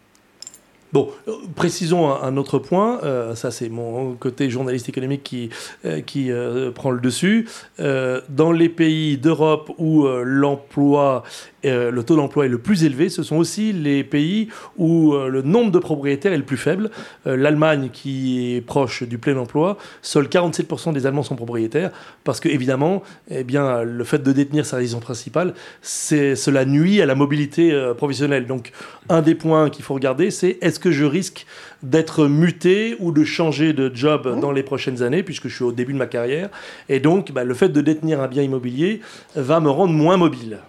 Bon, 0.93 1.09
précisons 1.55 2.13
un, 2.13 2.37
autre 2.37 2.59
point, 2.59 2.99
euh, 3.01 3.33
ça 3.33 3.49
c'est 3.49 3.67
mon 3.67 4.13
côté 4.13 4.51
journaliste 4.51 4.89
économique 4.89 5.23
qui, 5.23 5.49
euh, 5.85 6.01
qui 6.01 6.31
euh, 6.31 6.69
prend 6.69 6.91
le 6.91 6.99
dessus. 6.99 7.49
Euh, 7.79 8.21
dans 8.29 8.51
les 8.51 8.69
pays 8.69 9.17
d'Europe 9.17 9.71
où 9.79 10.05
euh, 10.05 10.21
l'emploi, 10.23 11.23
euh, 11.65 11.91
le 11.91 12.03
taux 12.03 12.15
d'emploi 12.15 12.45
est 12.45 12.49
le 12.49 12.57
plus 12.57 12.83
élevé, 12.83 13.09
ce 13.09 13.23
sont 13.23 13.37
aussi 13.37 13.73
les 13.73 14.03
pays 14.03 14.49
où 14.77 15.13
le 15.13 15.41
nombre 15.41 15.71
de 15.71 15.79
propriétaires 15.79 16.33
est 16.33 16.37
le 16.37 16.43
plus 16.43 16.57
faible. 16.57 16.89
L'Allemagne, 17.25 17.89
qui 17.91 18.55
est 18.55 18.61
proche 18.61 19.03
du 19.03 19.17
plein 19.17 19.37
emploi, 19.37 19.77
seuls 20.01 20.27
47% 20.27 20.93
des 20.93 21.05
Allemands 21.05 21.23
sont 21.23 21.35
propriétaires, 21.35 21.91
parce 22.23 22.39
que 22.39 22.49
évidemment, 22.49 23.03
eh 23.29 23.43
bien, 23.43 23.83
le 23.83 24.03
fait 24.03 24.21
de 24.21 24.31
détenir 24.31 24.65
sa 24.65 24.77
résidence 24.77 25.01
principale, 25.01 25.53
cela 25.81 26.65
nuit 26.65 27.01
à 27.01 27.05
la 27.05 27.15
mobilité 27.15 27.71
professionnelle. 27.97 28.47
Donc, 28.47 28.71
un 29.09 29.21
des 29.21 29.35
points 29.35 29.69
qu'il 29.69 29.83
faut 29.83 29.93
regarder, 29.93 30.31
c'est 30.31 30.57
est-ce 30.61 30.79
que 30.79 30.91
je 30.91 31.05
risque 31.05 31.45
d'être 31.83 32.27
muté 32.27 32.95
ou 32.99 33.11
de 33.11 33.23
changer 33.23 33.73
de 33.73 33.91
job 33.93 34.27
mmh. 34.27 34.39
dans 34.39 34.51
les 34.51 34.63
prochaines 34.63 35.03
années, 35.03 35.23
puisque 35.23 35.47
je 35.49 35.55
suis 35.55 35.63
au 35.63 35.71
début 35.71 35.93
de 35.93 35.97
ma 35.97 36.07
carrière. 36.07 36.49
Et 36.89 36.99
donc, 36.99 37.31
bah, 37.31 37.43
le 37.43 37.53
fait 37.53 37.69
de 37.69 37.81
détenir 37.81 38.21
un 38.21 38.27
bien 38.27 38.41
immobilier 38.41 39.01
va 39.35 39.59
me 39.59 39.69
rendre 39.69 39.93
moins 39.93 40.17
mobile. 40.17 40.59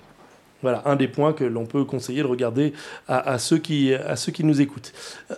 Voilà, 0.64 0.82
un 0.86 0.96
des 0.96 1.08
points 1.08 1.34
que 1.34 1.44
l'on 1.44 1.66
peut 1.66 1.84
conseiller 1.84 2.22
de 2.22 2.26
regarder 2.26 2.72
à, 3.06 3.38
ceux 3.38 3.58
qui, 3.58 3.92
nous 4.40 4.60
écoutent. 4.62 4.94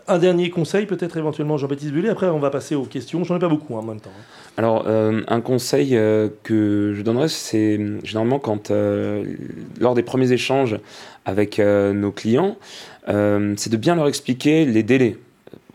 Un 0.06 0.18
dernier 0.18 0.50
conseil, 0.50 0.87
peut-être 0.87 1.16
éventuellement 1.16 1.59
Jean-Baptiste 1.59 1.90
Bullet, 1.92 2.11
après 2.11 2.28
on 2.28 2.38
va 2.38 2.50
passer 2.50 2.76
aux 2.76 2.85
questions. 2.85 3.25
J'en 3.25 3.35
ai 3.35 3.40
pas 3.40 3.49
beaucoup 3.49 3.75
hein, 3.75 3.80
en 3.80 3.83
même 3.83 4.00
temps. 4.00 4.12
Alors, 4.56 4.85
euh, 4.87 5.23
un 5.26 5.40
conseil 5.40 5.97
euh, 5.97 6.28
que 6.45 6.95
je 6.97 7.02
donnerais, 7.02 7.26
c'est 7.26 7.80
généralement 8.04 8.38
quand, 8.38 8.71
euh, 8.71 9.25
lors 9.80 9.95
des 9.95 10.04
premiers 10.04 10.30
échanges 10.30 10.76
avec 11.25 11.59
euh, 11.59 11.92
nos 11.92 12.12
clients, 12.12 12.56
euh, 13.09 13.54
c'est 13.56 13.71
de 13.71 13.76
bien 13.76 13.97
leur 13.97 14.06
expliquer 14.06 14.64
les 14.64 14.85
délais. 14.85 15.18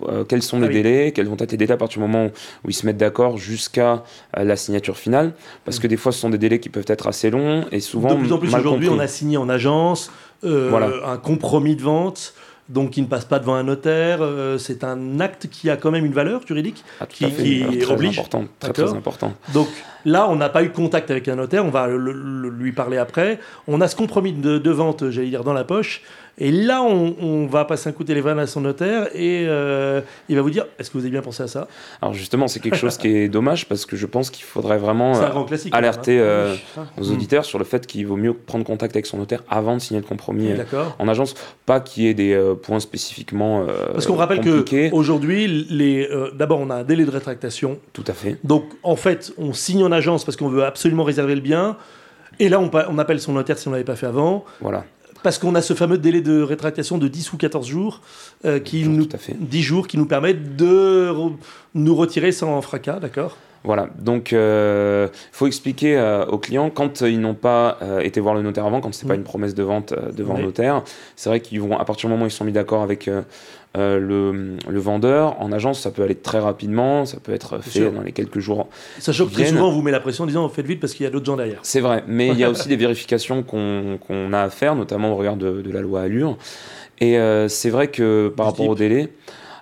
Euh, 0.09 0.23
quels 0.23 0.41
sont 0.41 0.59
les 0.59 0.65
ah 0.65 0.69
oui. 0.69 0.73
délais, 0.75 1.11
quels 1.11 1.27
vont 1.27 1.37
être 1.39 1.51
les 1.51 1.57
délais 1.57 1.73
à 1.73 1.77
partir 1.77 2.01
du 2.01 2.07
moment 2.07 2.31
où 2.63 2.69
ils 2.69 2.73
se 2.73 2.85
mettent 2.85 2.97
d'accord 2.97 3.37
jusqu'à 3.37 4.03
euh, 4.37 4.43
la 4.43 4.55
signature 4.55 4.97
finale, 4.97 5.33
parce 5.65 5.77
mmh. 5.77 5.81
que 5.81 5.87
des 5.87 5.97
fois 5.97 6.11
ce 6.11 6.19
sont 6.19 6.29
des 6.29 6.37
délais 6.37 6.59
qui 6.59 6.69
peuvent 6.69 6.85
être 6.87 7.07
assez 7.07 7.29
longs 7.29 7.65
et 7.71 7.79
souvent 7.79 8.13
de 8.13 8.19
plus 8.19 8.31
en 8.31 8.37
plus 8.37 8.53
aujourd'hui 8.53 8.89
on 8.89 8.99
a 8.99 9.07
signé 9.07 9.37
en 9.37 9.49
agence 9.49 10.11
euh, 10.43 10.67
voilà. 10.69 10.89
un 11.05 11.17
compromis 11.17 11.75
de 11.75 11.81
vente 11.81 12.33
donc 12.71 12.91
qui 12.91 13.01
ne 13.01 13.07
passe 13.07 13.25
pas 13.25 13.39
devant 13.39 13.55
un 13.55 13.63
notaire. 13.63 14.19
Euh, 14.21 14.57
c'est 14.57 14.83
un 14.83 15.19
acte 15.19 15.47
qui 15.47 15.69
a 15.69 15.77
quand 15.77 15.91
même 15.91 16.05
une 16.05 16.13
valeur 16.13 16.41
juridique 16.47 16.83
ah, 16.99 17.05
qui, 17.05 17.29
qui 17.31 17.79
très 17.79 17.93
oblige. 17.93 18.17
Important, 18.17 18.45
très, 18.59 18.71
très 18.71 18.93
important. 18.93 19.33
Donc 19.53 19.67
là, 20.05 20.29
on 20.29 20.35
n'a 20.35 20.49
pas 20.49 20.63
eu 20.63 20.69
contact 20.69 21.11
avec 21.11 21.27
un 21.27 21.35
notaire, 21.35 21.65
on 21.65 21.69
va 21.69 21.87
le, 21.87 21.97
le, 21.97 22.49
lui 22.49 22.71
parler 22.71 22.97
après. 22.97 23.39
On 23.67 23.81
a 23.81 23.87
ce 23.87 23.95
compromis 23.95 24.31
de, 24.31 24.57
de 24.57 24.71
vente, 24.71 25.09
j'allais 25.09 25.29
dire, 25.29 25.43
dans 25.43 25.53
la 25.53 25.63
poche. 25.63 26.01
Et 26.43 26.49
là, 26.49 26.81
on, 26.81 27.15
on, 27.21 27.45
va 27.45 27.65
passer 27.65 27.87
un 27.87 27.91
coup 27.91 28.01
de 28.01 28.07
téléphone 28.07 28.39
à 28.39 28.47
son 28.47 28.61
notaire 28.61 29.09
et 29.13 29.45
euh, 29.47 30.01
il 30.27 30.35
va 30.35 30.41
vous 30.41 30.49
dire 30.49 30.65
est-ce 30.79 30.89
que 30.89 30.97
vous 30.97 31.03
avez 31.03 31.11
bien 31.11 31.21
pensé 31.21 31.43
à 31.43 31.47
ça? 31.47 31.67
Alors, 32.01 32.15
justement, 32.15 32.47
c'est 32.47 32.59
quelque 32.59 32.77
chose 32.77 32.97
qui 32.97 33.09
est 33.09 33.27
dommage 33.29 33.67
parce 33.67 33.85
que 33.85 33.95
je 33.95 34.07
pense 34.07 34.31
qu'il 34.31 34.43
faudrait 34.43 34.79
vraiment 34.79 35.15
euh, 35.15 35.43
alerter 35.71 36.17
hein. 36.17 36.23
euh, 36.23 36.55
nos 36.97 37.05
mmh. 37.05 37.11
auditeurs 37.13 37.45
sur 37.45 37.59
le 37.59 37.63
fait 37.63 37.85
qu'il 37.85 38.07
vaut 38.07 38.15
mieux 38.15 38.33
prendre 38.33 38.65
contact 38.65 38.95
avec 38.95 39.05
son 39.05 39.19
notaire 39.19 39.43
avant 39.51 39.75
de 39.75 39.81
signer 39.81 39.99
le 39.99 40.07
compromis 40.07 40.49
en 40.97 41.07
agence. 41.07 41.35
Pas 41.67 41.79
qu'il 41.79 42.03
y 42.03 42.07
ait 42.07 42.15
des 42.15 42.55
points 42.63 42.79
spécifiquement. 42.79 43.67
parce 43.93 44.07
qu'on 44.07 44.15
rappelle 44.15 44.41
qu'aujourd'hui, 44.41 45.67
d'abord, 46.33 46.59
on 46.59 46.71
a 46.71 46.77
un 46.77 46.83
délai 46.83 47.05
de 47.05 47.11
rétractation. 47.11 47.77
Tout 47.93 48.05
à 48.07 48.13
fait. 48.13 48.37
Donc, 48.43 48.63
en 48.81 48.95
fait, 48.95 49.31
on 49.37 49.53
signe 49.53 49.83
en 49.83 49.91
agence 49.91 50.25
parce 50.25 50.37
qu'on 50.37 50.49
veut 50.49 50.65
absolument 50.65 51.03
réserver 51.03 51.35
le 51.35 51.41
bien. 51.41 51.77
Et 52.39 52.49
là, 52.49 52.59
on, 52.59 52.71
on 52.89 52.97
appelle 52.97 53.21
son 53.21 53.33
notaire 53.33 53.59
si 53.59 53.67
on 53.67 53.71
ne 53.71 53.75
l'avait 53.75 53.85
pas 53.85 53.95
fait 53.95 54.07
avant. 54.07 54.43
Voilà 54.59 54.85
parce 55.23 55.37
qu'on 55.37 55.55
a 55.55 55.61
ce 55.61 55.73
fameux 55.73 55.97
délai 55.97 56.21
de 56.21 56.41
rétractation 56.41 56.97
de 56.97 57.07
10 57.07 57.33
ou 57.33 57.37
14 57.37 57.67
jours, 57.67 58.01
euh, 58.45 58.59
qui 58.59 58.87
nous, 58.87 59.07
10 59.39 59.61
jours 59.61 59.87
qui 59.87 59.97
nous 59.97 60.05
permettent 60.05 60.55
de 60.55 61.09
re 61.09 61.31
nous 61.73 61.95
retirer 61.95 62.31
sans 62.31 62.61
fracas, 62.61 62.99
d'accord? 62.99 63.37
Voilà, 63.63 63.89
donc 63.99 64.31
il 64.31 64.37
euh, 64.37 65.07
faut 65.31 65.45
expliquer 65.45 65.95
euh, 65.95 66.25
aux 66.25 66.39
clients 66.39 66.71
quand 66.71 67.01
ils 67.01 67.19
n'ont 67.19 67.35
pas 67.35 67.77
été 68.01 68.19
voir 68.19 68.33
le 68.33 68.41
notaire 68.41 68.65
avant, 68.65 68.81
quand 68.81 68.93
c'est 68.93 69.05
mmh. 69.05 69.09
pas 69.09 69.15
une 69.15 69.23
promesse 69.23 69.53
de 69.53 69.63
vente 69.63 69.93
devant 70.15 70.33
oui. 70.33 70.39
le 70.39 70.45
notaire, 70.47 70.83
c'est 71.15 71.29
vrai 71.29 71.39
qu'ils 71.41 71.61
vont, 71.61 71.77
à 71.77 71.85
partir 71.85 72.09
du 72.09 72.13
moment 72.13 72.25
où 72.25 72.27
ils 72.27 72.31
sont 72.31 72.45
mis 72.45 72.51
d'accord 72.51 72.81
avec 72.81 73.07
euh, 73.77 73.99
le, 73.99 74.57
le, 74.69 74.79
vendeur, 74.79 75.41
en 75.41 75.51
agence 75.51 75.79
ça 75.79 75.91
peut 75.91 76.03
aller 76.03 76.15
très 76.15 76.39
rapidement, 76.39 77.05
ça 77.05 77.17
peut 77.21 77.33
être 77.33 77.59
fait 77.59 77.89
dans 77.89 78.01
les 78.01 78.11
quelques 78.11 78.39
jours. 78.39 78.67
Sachant 78.99 79.27
que 79.27 79.33
très 79.33 79.47
souvent 79.47 79.69
on 79.69 79.71
vous 79.71 79.81
met 79.81 79.91
la 79.91 79.99
pression 79.99 80.25
en 80.25 80.27
disant 80.27 80.47
faites 80.49 80.65
vite 80.65 80.79
parce 80.79 80.93
qu'il 80.93 81.05
y 81.05 81.07
a 81.07 81.09
d'autres 81.09 81.25
gens 81.25 81.37
derrière. 81.37 81.59
C'est 81.63 81.79
vrai, 81.79 82.03
mais 82.07 82.27
il 82.27 82.37
y 82.37 82.43
a 82.43 82.49
aussi 82.51 82.67
des 82.67 82.75
vérifications 82.75 83.43
qu'on 83.43 83.97
qu 84.05 84.33
a 84.33 84.41
à 84.41 84.49
faire, 84.49 84.75
notamment 84.75 85.13
au 85.13 85.15
regard 85.15 85.37
de, 85.37 85.61
de 85.61 85.71
la 85.71 85.81
loi 85.81 86.01
Allure. 86.01 86.37
Et 86.99 87.17
c'est 87.47 87.71
vrai 87.71 87.87
que 87.87 88.31
par 88.35 88.45
rapport 88.45 88.67
au 88.67 88.75
délai, 88.75 89.09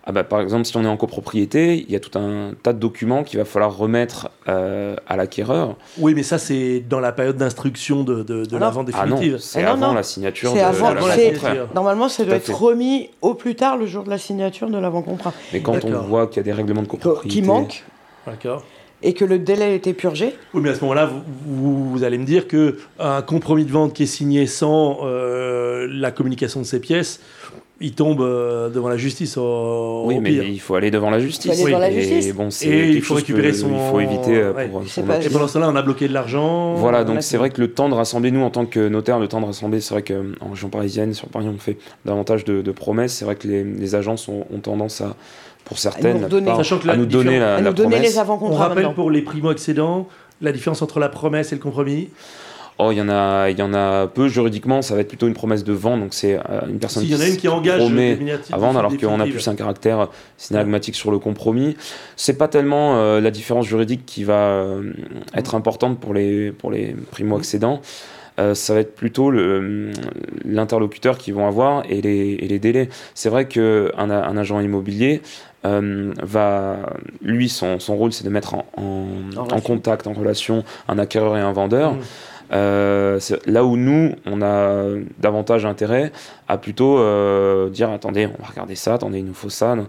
ah 0.10 0.12
bah, 0.12 0.24
par 0.24 0.42
exemple, 0.42 0.66
si 0.66 0.76
on 0.76 0.84
est 0.84 0.88
en 0.88 0.98
copropriété, 0.98 1.86
il 1.88 1.92
y 1.92 1.96
a 1.96 2.00
tout 2.00 2.18
un 2.18 2.54
tas 2.64 2.74
de 2.74 2.80
documents 2.80 3.24
qu'il 3.24 3.38
va 3.38 3.46
falloir 3.46 3.78
remettre 3.78 4.32
euh, 4.48 4.96
à 5.08 5.16
l'acquéreur. 5.16 5.76
Oui, 6.00 6.16
mais 6.16 6.24
ça, 6.24 6.40
c'est 6.40 6.80
dans 6.80 7.00
la 7.00 7.12
période 7.12 7.38
d'instruction 7.38 8.04
de, 8.04 8.24
de, 8.24 8.44
de 8.44 8.56
ah 8.56 8.60
la 8.60 8.70
vente 8.72 8.88
définitive. 8.88 9.36
Ah 9.36 9.40
c'est 9.40 9.64
avant 9.64 9.94
la 9.94 10.02
signature 10.02 10.52
de, 10.52 10.60
avant, 10.60 10.94
la 10.94 11.68
Normalement, 11.76 12.10
ça 12.10 12.26
doit 12.26 12.38
être 12.38 12.52
remis 12.52 13.12
au 13.22 13.36
plus 13.36 13.54
tard 13.54 13.78
le 13.78 13.86
jour 13.86 14.04
de 14.04 14.10
la 14.10 14.18
signature 14.18 14.72
de 14.72 14.80
l'avant-contrat. 14.80 15.32
Mais 15.54 15.60
quand 15.60 15.86
on 15.86 16.00
voit 16.00 16.26
qu'il 16.26 16.38
y 16.38 16.40
a 16.40 16.44
des 16.44 16.54
règlements 16.54 16.82
de 16.82 16.88
copropriété... 16.88 17.30
Qui 17.30 17.44
manquent. 17.44 17.84
D'accord 18.26 18.64
et 19.02 19.14
que 19.14 19.24
le 19.24 19.40
délai 19.40 19.76
était 19.76 19.94
purgé. 19.94 20.36
Oui, 20.54 20.62
mais 20.62 20.72
à 20.72 20.76
ce 20.76 20.82
moment-là, 20.82 21.06
vous, 21.06 21.22
vous, 21.46 21.90
vous, 21.92 22.04
allez 22.04 22.18
me 22.18 22.26
dire 22.26 22.48
qu'un 22.48 23.22
compromis 23.22 23.64
de 23.64 23.72
vente 23.72 23.94
qui 23.94 24.04
est 24.04 24.08
signé 24.08 24.46
sans 24.46 25.00
euh, 25.04 25.88
la 25.90 26.12
communication 26.12 26.60
de 26.60 26.66
ces 26.66 26.82
pièces, 26.82 27.22
il 27.82 27.94
tombe 27.94 28.22
euh, 28.22 28.70
devant 28.70 28.90
la 28.90 28.98
justice 28.98 29.38
au, 29.38 30.04
oui, 30.06 30.18
au 30.18 30.22
mais 30.22 30.32
pire. 30.32 30.44
il 30.44 30.60
faut 30.60 30.76
aller 30.76 30.92
devant 30.92 31.10
la 31.10 31.20
justice. 31.20 31.52
Il 31.54 31.62
faut 31.62 31.66
aller 31.68 31.74
devant 31.74 31.80
la 31.80 31.92
justice. 31.92 32.28
Et 32.28 32.34
bon, 32.34 32.52
c'est 32.52 32.68
et 32.68 32.90
il 32.92 33.02
faut 33.02 33.14
récupérer 33.14 33.54
son. 33.54 33.70
Il 33.70 33.92
faut 33.92 34.00
éviter 34.00 34.36
euh, 34.38 34.54
ouais. 34.54 34.68
pour. 34.68 34.88
Son 34.88 35.04
pas... 35.04 35.24
Et 35.24 35.30
pendant 35.30 35.48
ce 35.48 35.54
temps-là, 35.54 35.70
on 35.70 35.76
a 35.76 35.82
bloqué 35.82 36.08
de 36.08 36.14
l'argent. 36.14 36.74
Voilà, 36.76 37.04
donc 37.04 37.24
c'est 37.24 37.38
vrai 37.38 37.50
que 37.50 37.62
le 37.62 37.72
temps 37.72 37.90
de 37.90 37.94
rassembler, 37.94 38.32
nous 38.32 38.42
en 38.42 38.50
tant 38.50 38.66
que 38.66 38.88
notaire, 38.90 39.20
le 39.20 39.28
temps 39.28 39.42
de 39.42 39.46
rassembler, 39.46 39.80
c'est 39.80 39.94
vrai 39.94 40.04
qu'en 40.04 40.50
région 40.50 40.70
parisienne, 40.70 41.14
sur 41.14 41.28
Paris, 41.28 41.48
on 41.48 41.58
fait 41.58 41.78
davantage 42.06 42.44
de, 42.44 42.62
de 42.62 42.72
promesses. 42.72 43.14
C'est 43.14 43.26
vrai 43.26 43.36
que 43.36 43.48
les, 43.48 43.64
les 43.64 43.96
agences 43.96 44.28
ont, 44.28 44.46
ont, 44.54 44.60
tendance 44.60 45.02
à, 45.02 45.16
pour 45.64 45.80
certaines, 45.80 46.18
à 46.18 46.20
nous 46.20 46.28
donner, 46.28 46.46
part, 46.48 46.90
à 46.90 46.98
nous 46.98 47.06
donner 47.06 47.40
la, 47.40 47.56
à 47.56 47.62
la 47.62 47.70
nous 47.70 47.76
donner 47.76 47.90
promesse. 47.92 48.14
les 48.14 48.20
avant-contrats. 48.20 48.56
On 48.56 48.58
rappelle 48.58 48.76
maintenant. 48.84 48.94
pour 48.94 49.12
les 49.12 49.22
primo-accédants 49.22 50.08
la 50.42 50.52
différence 50.52 50.82
entre 50.82 51.00
la 51.00 51.10
promesse 51.10 51.52
et 51.52 51.56
le 51.56 51.62
compromis. 51.62 52.10
Oh, 52.82 52.92
il 52.94 52.98
y 52.98 53.02
en 53.02 53.10
a, 53.10 53.50
il 53.50 53.60
y 53.60 53.62
en 53.62 53.74
a 53.74 54.08
peu 54.08 54.30
juridiquement. 54.30 54.82
Ça 54.82 54.96
va 54.96 55.02
être 55.02 55.10
plutôt 55.10 55.28
une 55.28 55.34
promesse 55.34 55.66
de 55.66 55.74
vente. 55.74 56.00
Donc 56.00 56.14
c'est 56.14 56.36
euh, 56.36 56.62
une 56.70 56.80
personne 56.80 57.04
si, 57.04 57.10
qui, 57.10 57.14
y 57.14 57.18
en 57.18 57.20
a 57.20 57.28
une 57.28 57.38
qui 57.38 57.48
engage 57.50 57.80
promet 57.80 58.18
à 58.52 58.58
vendre, 58.58 58.80
alors 58.80 58.98
qu'on 58.98 59.20
a 59.20 59.26
plus 59.26 59.48
un 59.50 59.56
caractère 59.56 60.08
synagmatique 60.38 60.96
sur 60.96 61.12
le 61.12 61.20
compromis. 61.20 61.76
C'est 62.16 62.38
pas 62.38 62.48
tellement 62.48 62.96
euh, 62.96 63.20
la 63.20 63.32
différence 63.32 63.66
juridique 63.66 64.06
qui 64.06 64.24
va 64.24 64.40
euh, 64.40 64.94
être 65.36 65.56
importante 65.56 66.00
pour 66.00 66.14
les 66.14 66.54
pour 66.54 66.72
les 66.72 66.96
primo 67.12 67.36
accédants. 67.36 67.82
Euh, 68.40 68.56
ça 68.56 68.74
va 68.74 68.80
être 68.80 68.96
plutôt 68.96 69.32
l'interlocuteur 69.32 71.18
qu'ils 71.18 71.34
vont 71.34 71.48
avoir 71.48 71.84
et 71.90 72.02
les, 72.02 72.38
et 72.40 72.48
les 72.48 72.60
délais. 72.60 72.88
C'est 73.14 73.28
vrai 73.28 73.50
qu'un 73.50 73.92
un 73.98 74.38
agent 74.38 74.62
immobilier 74.62 75.22
euh, 75.66 76.14
va, 76.24 76.78
lui, 77.22 77.50
son, 77.50 77.80
son 77.80 77.98
rôle, 77.98 78.14
c'est 78.14 78.24
de 78.24 78.30
mettre 78.30 78.54
en, 78.54 78.66
en, 78.78 79.08
en, 79.36 79.60
contact, 79.60 80.08
en 80.08 80.14
relation, 80.14 80.64
un 80.88 80.98
acquéreur 80.98 81.36
et 81.36 81.42
un 81.42 81.52
vendeur. 81.52 81.94
Mmh. 81.94 82.00
Euh, 82.52 83.20
là 83.46 83.64
où 83.64 83.78
nous, 83.78 84.14
on 84.26 84.42
a 84.42 84.84
davantage 85.20 85.66
intérêt 85.66 86.12
à 86.48 86.58
plutôt 86.58 86.98
euh, 86.98 87.70
dire 87.70 87.92
attendez, 87.92 88.26
on 88.28 88.42
va 88.42 88.50
regarder 88.50 88.76
ça, 88.76 88.96
attendez, 88.96 89.20
il 89.20 89.26
nous 89.26 89.34
faut 89.34 89.50
ça. 89.50 89.74
Euh. 89.74 89.84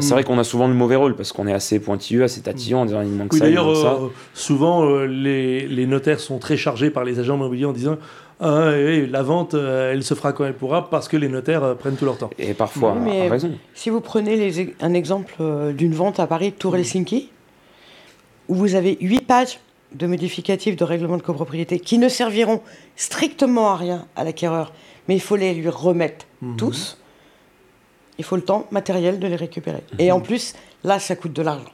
C'est 0.00 0.14
vrai 0.14 0.24
qu'on 0.24 0.38
a 0.38 0.44
souvent 0.44 0.68
le 0.68 0.74
mauvais 0.74 0.96
rôle 0.96 1.16
parce 1.16 1.32
qu'on 1.32 1.46
est 1.46 1.52
assez 1.52 1.80
pointilleux, 1.80 2.22
assez 2.24 2.40
tatillon 2.40 2.80
en 2.80 2.84
disant 2.86 3.02
il 3.02 3.10
manque 3.10 3.32
oui, 3.32 3.38
ça. 3.38 3.44
D'ailleurs, 3.44 3.68
euh, 3.68 4.10
souvent, 4.32 5.02
les, 5.04 5.66
les, 5.66 5.86
notaires 5.86 6.20
sont 6.20 6.38
très 6.38 6.56
chargés 6.56 6.90
par 6.90 7.04
les 7.04 7.18
agents 7.18 7.36
immobiliers 7.36 7.66
en 7.66 7.72
disant 7.72 7.98
Ah, 8.40 8.70
oui, 8.74 9.06
la 9.06 9.22
vente, 9.22 9.52
euh, 9.54 9.92
elle 9.92 10.02
se 10.02 10.14
fera 10.14 10.32
quand 10.32 10.44
elle 10.46 10.54
pourra 10.54 10.88
parce 10.88 11.08
que 11.08 11.16
les 11.16 11.28
notaires 11.28 11.64
euh, 11.64 11.74
prennent 11.74 11.96
tout 11.96 12.04
leur 12.06 12.16
temps. 12.16 12.30
Et 12.38 12.54
parfois, 12.54 12.94
Oui, 12.96 13.02
mais- 13.04 13.28
raison. 13.28 13.50
Si 13.74 13.90
vous 13.90 14.00
prenez 14.00 14.36
les- 14.36 14.74
un 14.80 14.94
exemple 14.94 15.34
euh, 15.40 15.72
d'une 15.72 15.92
vente 15.92 16.20
à 16.20 16.26
Paris, 16.26 16.52
Tour 16.52 16.76
Helsinki, 16.76 17.30
où 18.48 18.54
vous 18.54 18.74
avez 18.76 18.96
8 19.00 19.26
pages 19.26 19.58
de 19.92 20.06
modificatifs 20.06 20.76
de 20.76 20.84
règlement 20.84 21.16
de 21.16 21.22
copropriété 21.22 21.78
qui 21.80 21.98
ne 21.98 22.08
serviront 22.08 22.60
strictement 22.96 23.70
à 23.70 23.76
rien 23.76 24.06
à 24.16 24.24
l'acquéreur, 24.24 24.72
mais 25.08 25.14
il 25.14 25.20
faut 25.20 25.36
les 25.36 25.54
lui 25.54 25.68
remettre 25.68 26.26
tous, 26.56 26.98
il 28.18 28.24
faut 28.24 28.36
le 28.36 28.42
temps 28.42 28.66
matériel 28.70 29.18
de 29.18 29.26
les 29.26 29.36
récupérer. 29.36 29.82
Et 29.98 30.12
en 30.12 30.20
plus, 30.20 30.54
là, 30.84 30.98
ça 30.98 31.16
coûte 31.16 31.32
de 31.32 31.42
l'argent. 31.42 31.70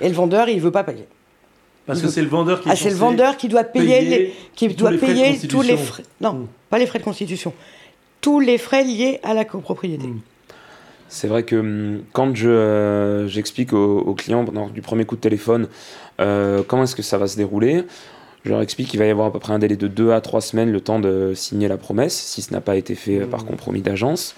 Et 0.00 0.08
le 0.08 0.14
vendeur, 0.14 0.48
il 0.48 0.60
veut 0.60 0.70
pas 0.72 0.84
payer. 0.84 1.06
Parce 1.86 2.00
que 2.00 2.08
c'est 2.08 2.22
le 2.22 2.28
vendeur 2.28 2.62
qui 2.62 2.68
Ah, 2.70 2.76
c'est 2.76 2.88
le 2.90 2.96
vendeur 2.96 3.36
qui 3.36 3.48
doit 3.48 3.62
payer, 3.64 3.98
payer 3.98 4.08
les, 4.18 4.34
qui 4.54 4.68
tous 4.68 4.74
doit 4.76 4.90
les 4.92 4.98
frais 4.98 5.08
de 5.08 5.12
payer 5.12 5.48
tous 5.48 5.62
les 5.62 5.76
frais. 5.76 6.02
Non, 6.20 6.32
Mm. 6.32 6.46
pas 6.70 6.78
les 6.78 6.86
frais 6.86 6.98
de 6.98 7.04
constitution. 7.04 7.52
Tous 8.22 8.40
les 8.40 8.56
frais 8.56 8.84
liés 8.84 9.20
à 9.22 9.34
la 9.34 9.44
copropriété. 9.44 10.06
C'est 11.08 11.28
vrai 11.28 11.42
que 11.44 11.56
hum, 11.56 12.02
quand 12.12 12.34
je, 12.34 12.48
euh, 12.48 13.28
j'explique 13.28 13.72
aux, 13.72 14.14
clients 14.14 14.44
du 14.72 14.82
premier 14.82 15.04
coup 15.04 15.16
de 15.16 15.20
téléphone 15.20 15.68
euh, 16.20 16.62
comment 16.66 16.84
est-ce 16.84 16.96
que 16.96 17.02
ça 17.02 17.18
va 17.18 17.26
se 17.26 17.36
dérouler, 17.36 17.84
je 18.44 18.50
leur 18.50 18.60
explique 18.60 18.88
qu'il 18.88 18.98
va 19.00 19.06
y 19.06 19.10
avoir 19.10 19.28
à 19.28 19.32
peu 19.32 19.38
près 19.38 19.52
un 19.54 19.58
délai 19.58 19.76
de 19.76 19.88
2 19.88 20.10
à 20.12 20.20
3 20.20 20.40
semaines 20.42 20.70
le 20.70 20.80
temps 20.80 21.00
de 21.00 21.32
signer 21.34 21.66
la 21.66 21.78
promesse, 21.78 22.14
si 22.14 22.42
ce 22.42 22.52
n'a 22.52 22.60
pas 22.60 22.76
été 22.76 22.94
fait 22.94 23.20
euh, 23.20 23.26
par 23.26 23.42
Mmh. 23.42 23.46
compromis 23.46 23.80
d'agence. 23.80 24.34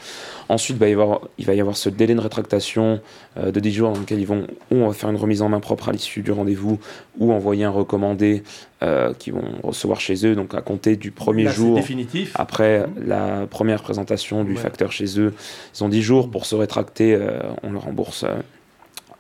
Ensuite, 0.49 0.79
bah, 0.79 0.89
il, 0.89 0.95
va 0.95 1.03
y 1.03 1.05
avoir, 1.05 1.21
il 1.39 1.45
va 1.47 1.55
y 1.55 1.61
avoir 1.61 1.77
ce 1.77 1.89
délai 1.89 2.15
de 2.15 2.21
rétractation 2.21 3.01
euh, 3.37 3.51
de 3.51 3.59
10 3.59 3.73
jours 3.73 3.91
dans 3.93 3.99
lequel 3.99 4.21
ils 4.21 4.27
vont 4.27 4.47
ou 4.71 4.77
on 4.77 4.87
va 4.89 4.95
faire 4.95 5.11
une 5.11 5.17
remise 5.17 5.43
en 5.43 5.49
main 5.49 5.59
propre 5.59 5.89
à 5.89 5.93
l'issue 5.93 6.23
du 6.23 6.31
rendez-vous 6.31 6.79
ou 7.19 7.33
envoyer 7.33 7.65
un 7.65 7.71
recommandé 7.71 8.45
euh, 8.85 9.13
qu'ils 9.15 9.33
vont 9.33 9.43
recevoir 9.65 9.99
chez 10.01 10.25
eux, 10.25 10.37
donc 10.37 10.55
à 10.55 10.61
compter 10.61 10.95
du 10.95 11.11
premier 11.11 11.43
Là, 11.45 11.51
jour. 11.51 11.75
définitif. 11.75 12.31
Après 12.37 12.87
la 13.05 13.47
première 13.51 13.83
présentation 13.83 14.45
du 14.45 14.53
Ouais. 14.53 14.57
facteur 14.59 14.93
chez 14.93 15.19
eux, 15.19 15.35
ils 15.75 15.83
ont 15.83 15.89
10 15.89 16.03
jours 16.03 16.31
pour 16.31 16.47
se 16.47 16.55
rétracter, 16.55 17.15
euh, 17.15 17.41
on 17.65 17.73
leur 17.73 17.83
rembourse. 17.83 18.25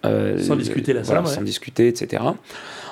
Euh, 0.06 0.38
Sans 0.38 0.56
discuter 0.56 0.92
la 0.92 1.02
voilà, 1.02 1.20
somme, 1.20 1.30
ouais. 1.30 1.36
Sans 1.36 1.42
discuter, 1.42 1.88
etc. 1.88 2.22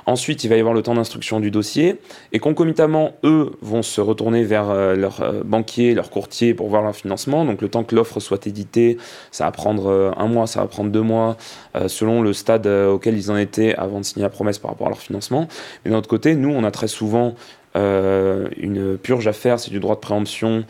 Ensuite, 0.07 0.45
il 0.45 0.49
va 0.49 0.57
y 0.57 0.61
avoir 0.61 0.75
le 0.75 0.83
temps 0.83 0.95
d'instruction 0.95 1.41
du 1.41 1.51
dossier. 1.51 1.97
Et 2.33 2.39
concomitamment, 2.39 3.13
eux 3.25 3.53
vont 3.63 3.83
se 3.83 4.01
retourner 4.01 4.45
vers 4.45 4.69
euh, 4.71 4.95
leur 4.95 5.23
euh, 5.23 5.43
banquier, 5.45 5.95
leur 5.95 6.11
courtier 6.11 6.53
pour 6.53 6.69
voir 6.69 6.83
leur 6.83 6.95
financement. 6.95 7.45
Donc 7.45 7.63
le 7.63 7.69
temps 7.69 7.85
que 7.85 7.95
l'offre 7.95 8.21
soit 8.21 8.47
éditée, 8.47 8.99
ça 9.31 9.45
va 9.45 9.53
prendre 9.53 9.87
euh, 9.87 10.11
un 10.17 10.27
mois, 10.27 10.47
ça 10.47 10.61
va 10.61 10.67
prendre 10.67 10.91
deux 10.91 11.03
mois, 11.03 11.37
euh, 11.75 11.89
selon 11.89 12.21
le 12.21 12.33
stade 12.33 12.67
auquel 12.67 13.17
ils 13.17 13.31
en 13.31 13.37
étaient 13.37 13.75
avant 13.75 14.01
de 14.01 14.05
signer 14.05 14.25
la 14.25 14.31
promesse 14.31 14.59
par 14.59 14.71
rapport 14.71 14.87
à 14.87 14.91
leur 14.91 15.01
financement. 15.01 15.49
Mais 15.85 15.91
d'un 15.91 15.99
autre 15.99 16.09
côté, 16.09 16.35
nous, 16.35 16.51
on 16.51 16.65
a 16.65 16.71
très 16.71 16.89
souvent 16.89 17.35
une 17.77 18.97
purge 19.03 19.27
à 19.27 19.33
faire, 19.33 19.59
c'est 19.59 19.73
du 19.73 19.81
droit 19.81 19.97
de 19.97 20.01
préemption, 20.01 20.65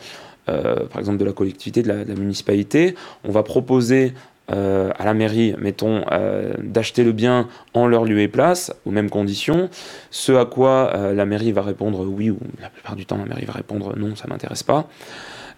par 0.47 0.97
exemple 0.97 1.17
de 1.17 1.25
la 1.25 1.33
collectivité, 1.33 1.83
de 1.83 1.87
la, 1.87 2.03
de 2.03 2.09
la 2.09 2.19
municipalité. 2.19 2.95
On 3.23 3.31
va 3.31 3.43
proposer 3.43 4.13
euh, 4.51 4.91
à 4.97 5.05
la 5.05 5.13
mairie, 5.13 5.55
mettons, 5.59 6.03
euh, 6.11 6.53
d'acheter 6.61 7.03
le 7.03 7.11
bien 7.11 7.47
en 7.73 7.87
leur 7.87 8.05
lieu 8.05 8.19
et 8.19 8.27
place, 8.27 8.73
aux 8.85 8.91
mêmes 8.91 9.09
conditions, 9.09 9.69
ce 10.11 10.31
à 10.33 10.45
quoi 10.45 10.91
euh, 10.95 11.13
la 11.13 11.25
mairie 11.25 11.51
va 11.51 11.61
répondre 11.61 12.05
oui, 12.07 12.29
ou 12.29 12.37
la 12.61 12.69
plupart 12.69 12.95
du 12.95 13.05
temps 13.05 13.17
la 13.17 13.25
mairie 13.25 13.45
va 13.45 13.53
répondre 13.53 13.97
non, 13.97 14.15
ça 14.15 14.27
m'intéresse 14.27 14.63
pas. 14.63 14.87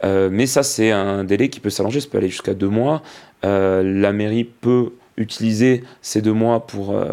Mais 0.04 0.45
ça, 0.45 0.62
c'est 0.62 0.91
un 0.91 1.23
délai 1.23 1.50
qui 1.50 1.60
peut 1.60 1.71
s'allonger, 1.71 2.02
ça 2.02 2.08
peut 2.12 2.19
aller 2.19 2.30
jusqu'à 2.30 2.54
deux 2.54 2.69
mois. 2.69 3.02
La 3.41 4.13
mairie 4.13 4.43
peut 4.43 4.91
utiliser 5.17 5.84
ces 6.02 6.21
deux 6.21 6.34
mois 6.34 6.65
pour 6.65 6.95
euh, 6.95 7.08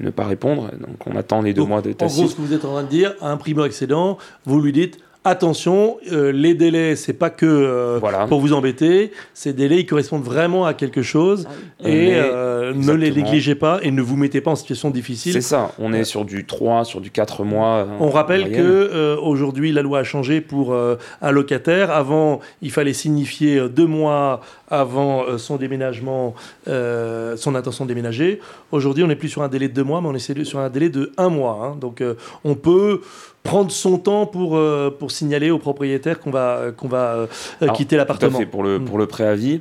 ne 0.00 0.10
pas 0.10 0.24
répondre, 0.24 0.70
donc 0.78 1.06
on 1.06 1.16
attend 1.16 1.40
les 1.40 1.54
deux 1.54 1.62
Donc, 1.62 1.68
mois 1.68 1.82
de 1.82 1.90
En 1.90 1.92
gros, 1.92 1.96
tacite. 1.96 2.28
ce 2.28 2.34
que 2.36 2.42
vous 2.42 2.52
êtes 2.52 2.64
en 2.64 2.72
train 2.72 2.82
de 2.82 2.88
dire, 2.88 3.14
à 3.20 3.30
un 3.30 3.36
primo-excédent, 3.38 4.18
vous 4.44 4.60
lui 4.60 4.72
dites 4.72 4.98
attention, 5.24 5.98
euh, 6.10 6.32
les 6.32 6.54
délais, 6.54 6.96
c'est 6.96 7.12
pas 7.12 7.30
que 7.30 7.46
euh, 7.46 7.98
Voilà. 8.00 8.26
pour 8.26 8.40
vous 8.40 8.52
embêter, 8.52 9.12
ces 9.34 9.52
délais, 9.52 9.80
ils 9.80 9.86
correspondent 9.86 10.24
vraiment 10.24 10.66
à 10.66 10.74
quelque 10.74 11.02
chose. 11.02 11.46
Ah 11.48 11.88
Et 11.88 12.12
euh, 12.14 12.72
ne 12.74 12.92
les 12.92 13.10
négligez 13.10 13.54
pas 13.54 13.78
et 13.82 13.90
ne 13.90 14.02
vous 14.02 14.16
mettez 14.16 14.40
pas 14.40 14.50
en 14.52 14.56
situation 14.56 14.90
difficile. 14.90 15.32
C'est 15.32 15.40
ça, 15.40 15.72
on 15.78 15.92
est 15.92 16.04
sur 16.04 16.24
du 16.24 16.44
3, 16.44 16.84
sur 16.84 17.00
du 17.00 17.10
4 17.10 17.44
mois. 17.44 17.76
euh, 17.78 17.86
On 18.00 18.10
rappelle 18.10 18.44
que 18.44 18.48
moyenne. 18.60 18.66
euh, 18.92 19.16
aujourd'hui 19.20 19.72
la 19.72 19.82
loi 19.82 20.00
a 20.00 20.04
changé 20.04 20.40
pour 20.40 20.72
euh, 20.72 20.96
un 21.20 21.30
locataire. 21.30 21.90
Avant, 21.90 22.40
il 22.60 22.70
fallait 22.70 22.92
signifier 22.92 23.58
euh, 23.58 23.68
deux 23.68 23.86
mois 23.86 24.40
avant 24.72 25.22
euh, 25.24 25.38
son 25.38 25.56
déménagement, 25.56 26.34
euh, 26.66 27.36
son 27.36 27.54
intention 27.54 27.84
de 27.84 27.88
déménager. 27.88 28.40
Aujourd'hui, 28.72 29.04
on 29.04 29.06
n'est 29.06 29.16
plus 29.16 29.28
sur 29.28 29.42
un 29.42 29.48
délai 29.48 29.68
de 29.68 29.74
deux 29.74 29.84
mois, 29.84 30.00
mais 30.00 30.08
on 30.08 30.14
est 30.14 30.44
sur- 30.44 30.58
un 30.58 30.70
délai 30.70 30.88
de 30.88 31.12
un 31.18 31.28
mois. 31.28 31.60
hein. 31.62 31.76
Donc, 31.78 32.00
euh, 32.00 32.14
on 32.42 32.54
peut 32.54 33.02
prendre 33.42 33.70
son 33.70 33.98
temps 33.98 34.24
pour, 34.26 34.56
euh, 34.56 34.90
pour 34.96 35.10
signaler 35.10 35.50
au 35.50 35.58
propriétaire 35.58 36.18
qu'on 36.20 36.30
va, 36.30 36.66
qu'on 36.76 36.88
va 36.88 37.26
Alors, 37.60 37.76
quitter 37.76 37.90
Tout 37.90 37.94
à 37.96 37.98
l'appartement. 37.98 38.38
fait, 38.38 38.46
pour 38.46 38.62
le, 38.62 38.78
Mm. 38.78 38.84
pour 38.86 38.98
le 38.98 39.06
préavis. 39.06 39.60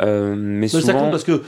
Euh, 0.00 0.34
mais 0.36 0.68
ça 0.68 0.92
compte 0.92 1.10
parce 1.10 1.24
que 1.24 1.32
euh, 1.32 1.42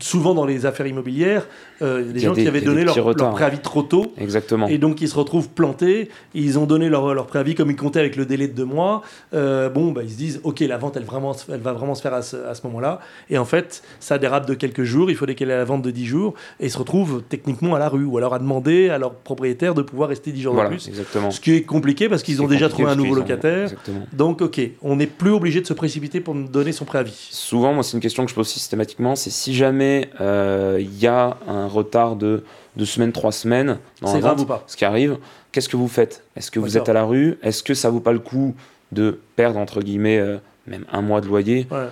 souvent 0.00 0.34
dans 0.34 0.46
les 0.46 0.66
affaires 0.66 0.86
immobilières, 0.86 1.46
euh, 1.82 2.00
il 2.02 2.06
y 2.06 2.10
a 2.10 2.12
des 2.12 2.20
gens 2.20 2.34
qui 2.34 2.46
avaient 2.46 2.60
donné 2.60 2.84
leur, 2.84 2.94
préavis 3.32 3.58
trop 3.58 3.82
tôt. 3.82 4.12
exactement. 4.18 4.68
Et 4.68 4.78
donc 4.78 5.00
ils 5.00 5.08
se 5.08 5.16
retrouvent 5.16 5.48
plantés, 5.48 6.08
ils 6.34 6.58
ont 6.58 6.66
donné 6.66 6.88
leur, 6.88 7.14
leur 7.14 7.26
préavis 7.26 7.54
comme 7.54 7.70
ils 7.70 7.76
comptaient 7.76 8.00
avec 8.00 8.16
le 8.16 8.26
délai 8.26 8.48
de 8.48 8.54
deux 8.54 8.64
mois. 8.64 9.02
Euh, 9.32 9.68
bon, 9.68 9.92
bah, 9.92 10.02
ils 10.02 10.10
se 10.10 10.16
disent, 10.16 10.40
ok, 10.44 10.60
la 10.60 10.76
vente, 10.76 10.96
elle, 10.96 11.04
vraiment, 11.04 11.34
elle 11.48 11.60
va 11.60 11.72
vraiment 11.72 11.94
se 11.94 12.02
faire 12.02 12.14
à 12.14 12.22
ce, 12.22 12.36
à 12.36 12.54
ce 12.54 12.66
moment-là. 12.66 13.00
Et 13.30 13.38
en 13.38 13.44
fait, 13.44 13.82
ça 14.00 14.18
dérape 14.18 14.46
de 14.46 14.54
quelques 14.54 14.84
jours, 14.84 15.10
il 15.10 15.16
qu'elle 15.34 15.50
ait 15.50 15.56
la 15.56 15.64
vente 15.64 15.82
de 15.82 15.90
10 15.90 16.04
jours, 16.06 16.34
et 16.60 16.66
ils 16.66 16.70
se 16.70 16.78
retrouvent 16.78 17.22
techniquement 17.28 17.74
à 17.74 17.78
la 17.78 17.88
rue, 17.88 18.04
ou 18.04 18.18
alors 18.18 18.34
à 18.34 18.38
demander 18.38 18.90
à 18.90 18.98
leur 18.98 19.14
propriétaire 19.14 19.74
de 19.74 19.82
pouvoir 19.82 20.10
rester 20.10 20.32
10 20.32 20.42
jours 20.42 20.54
Voilà, 20.54 20.68
de 20.70 20.74
plus. 20.74 20.88
exactement. 20.88 21.30
Ce 21.30 21.40
qui 21.40 21.54
est 21.54 21.62
compliqué 21.62 22.08
parce 22.08 22.22
qu'ils 22.22 22.42
ont 22.42 22.46
déjà 22.46 22.68
trouvé 22.68 22.90
un 22.90 22.96
nouveau 22.96 23.14
locataire. 23.14 23.64
Exactement. 23.64 24.06
Donc, 24.12 24.42
ok, 24.42 24.60
on 24.82 24.96
n'est 24.96 25.06
plus 25.06 25.30
obligé 25.30 25.60
de 25.60 25.66
se 25.66 25.72
précipiter 25.72 26.20
pour 26.20 26.34
donner 26.34 26.72
son 26.72 26.84
préavis. 26.84 27.28
Souvent, 27.30 27.72
moi, 27.72 27.82
c'est 27.94 27.98
une 27.98 28.02
question 28.02 28.24
que 28.24 28.30
je 28.30 28.34
pose 28.34 28.48
systématiquement, 28.48 29.14
c'est 29.14 29.30
si 29.30 29.54
jamais 29.54 30.10
euh, 30.20 30.78
il 30.80 30.98
y 30.98 31.06
a 31.06 31.36
un 31.46 31.68
retard 31.68 32.16
de 32.16 32.42
deux 32.76 32.86
semaines, 32.86 33.12
trois 33.12 33.30
semaines 33.30 33.78
dans 34.00 34.08
C'est 34.08 34.14
la 34.14 34.20
grave 34.20 34.38
vente, 34.38 34.44
ou 34.44 34.48
pas 34.48 34.64
ce 34.66 34.76
qui 34.76 34.84
arrive, 34.84 35.18
qu'est-ce 35.52 35.68
que 35.68 35.76
vous 35.76 35.86
faites? 35.86 36.24
Est-ce 36.34 36.50
que 36.50 36.58
vous 36.58 36.76
êtes 36.76 36.88
à 36.88 36.92
la 36.92 37.04
rue? 37.04 37.38
Est-ce 37.44 37.62
que 37.62 37.72
ça 37.72 37.90
vaut 37.90 38.00
pas 38.00 38.12
le 38.12 38.18
coup 38.18 38.56
de 38.90 39.20
perdre, 39.36 39.60
entre 39.60 39.80
guillemets, 39.80 40.18
euh, 40.18 40.38
même 40.66 40.84
un 40.90 41.02
mois 41.02 41.20
de 41.20 41.28
loyer? 41.28 41.68
Ouais. 41.70 41.86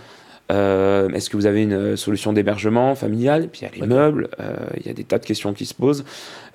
Euh, 0.51 1.09
Est-ce 1.11 1.31
que 1.31 1.37
vous 1.37 1.47
avez 1.47 1.63
une 1.63 1.73
euh, 1.73 1.97
solution 1.97 2.33
d'hébergement 2.33 2.95
familial? 2.95 3.49
Puis 3.51 3.63
il 3.63 3.65
y 3.65 3.67
a 3.69 3.81
les 3.81 3.87
meubles, 3.87 4.29
euh, 4.41 4.55
il 4.79 4.87
y 4.87 4.91
a 4.91 4.93
des 4.93 5.05
tas 5.05 5.19
de 5.19 5.25
questions 5.25 5.55
qui 5.55 5.65
se 5.65 5.73
posent. 5.73 6.05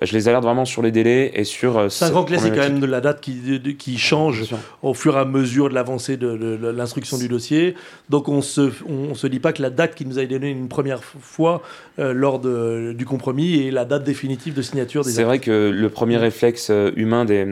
Je 0.02 0.12
les 0.12 0.28
alerte 0.28 0.44
vraiment 0.44 0.64
sur 0.64 0.82
les 0.82 0.92
délais 0.92 1.32
et 1.34 1.42
sur... 1.44 1.90
C'est 1.90 2.04
un 2.04 2.10
grand 2.10 2.24
classique 2.24 2.52
quand 2.54 2.60
même 2.60 2.78
de 2.80 2.86
la 2.86 3.00
date 3.00 3.20
qui, 3.20 3.34
de- 3.40 3.56
de- 3.56 3.70
qui 3.72 3.98
change 3.98 4.44
au 4.82 4.94
fur 4.94 5.16
et 5.16 5.20
à 5.20 5.24
mesure 5.24 5.68
de 5.68 5.74
l'avancée 5.74 6.16
de, 6.16 6.36
de- 6.36 6.56
de 6.56 6.68
l'instruction 6.68 7.18
du 7.18 7.26
dossier. 7.28 7.74
Donc 8.08 8.28
on 8.28 8.40
se, 8.42 8.70
on, 8.88 9.14
se 9.14 9.26
dit 9.26 9.40
pas 9.40 9.52
que 9.52 9.62
la 9.62 9.70
date 9.70 9.94
qui 9.96 10.04
nous 10.06 10.18
a 10.18 10.22
été 10.22 10.34
donnée 10.34 10.50
une 10.50 10.68
première 10.68 11.02
fois 11.02 11.62
lors 11.98 12.38
de- 12.38 12.94
du 12.96 13.04
compromis 13.06 13.66
est 13.66 13.70
la 13.72 13.84
date 13.84 14.04
définitive 14.04 14.54
de 14.54 14.62
signature 14.62 15.02
des 15.02 15.10
C'est 15.10 15.24
vrai 15.24 15.38
que 15.40 15.70
le 15.74 15.88
premier 15.88 16.16
Mm. 16.18 16.20
réflexe 16.20 16.70
humain 16.96 17.24
des, 17.24 17.46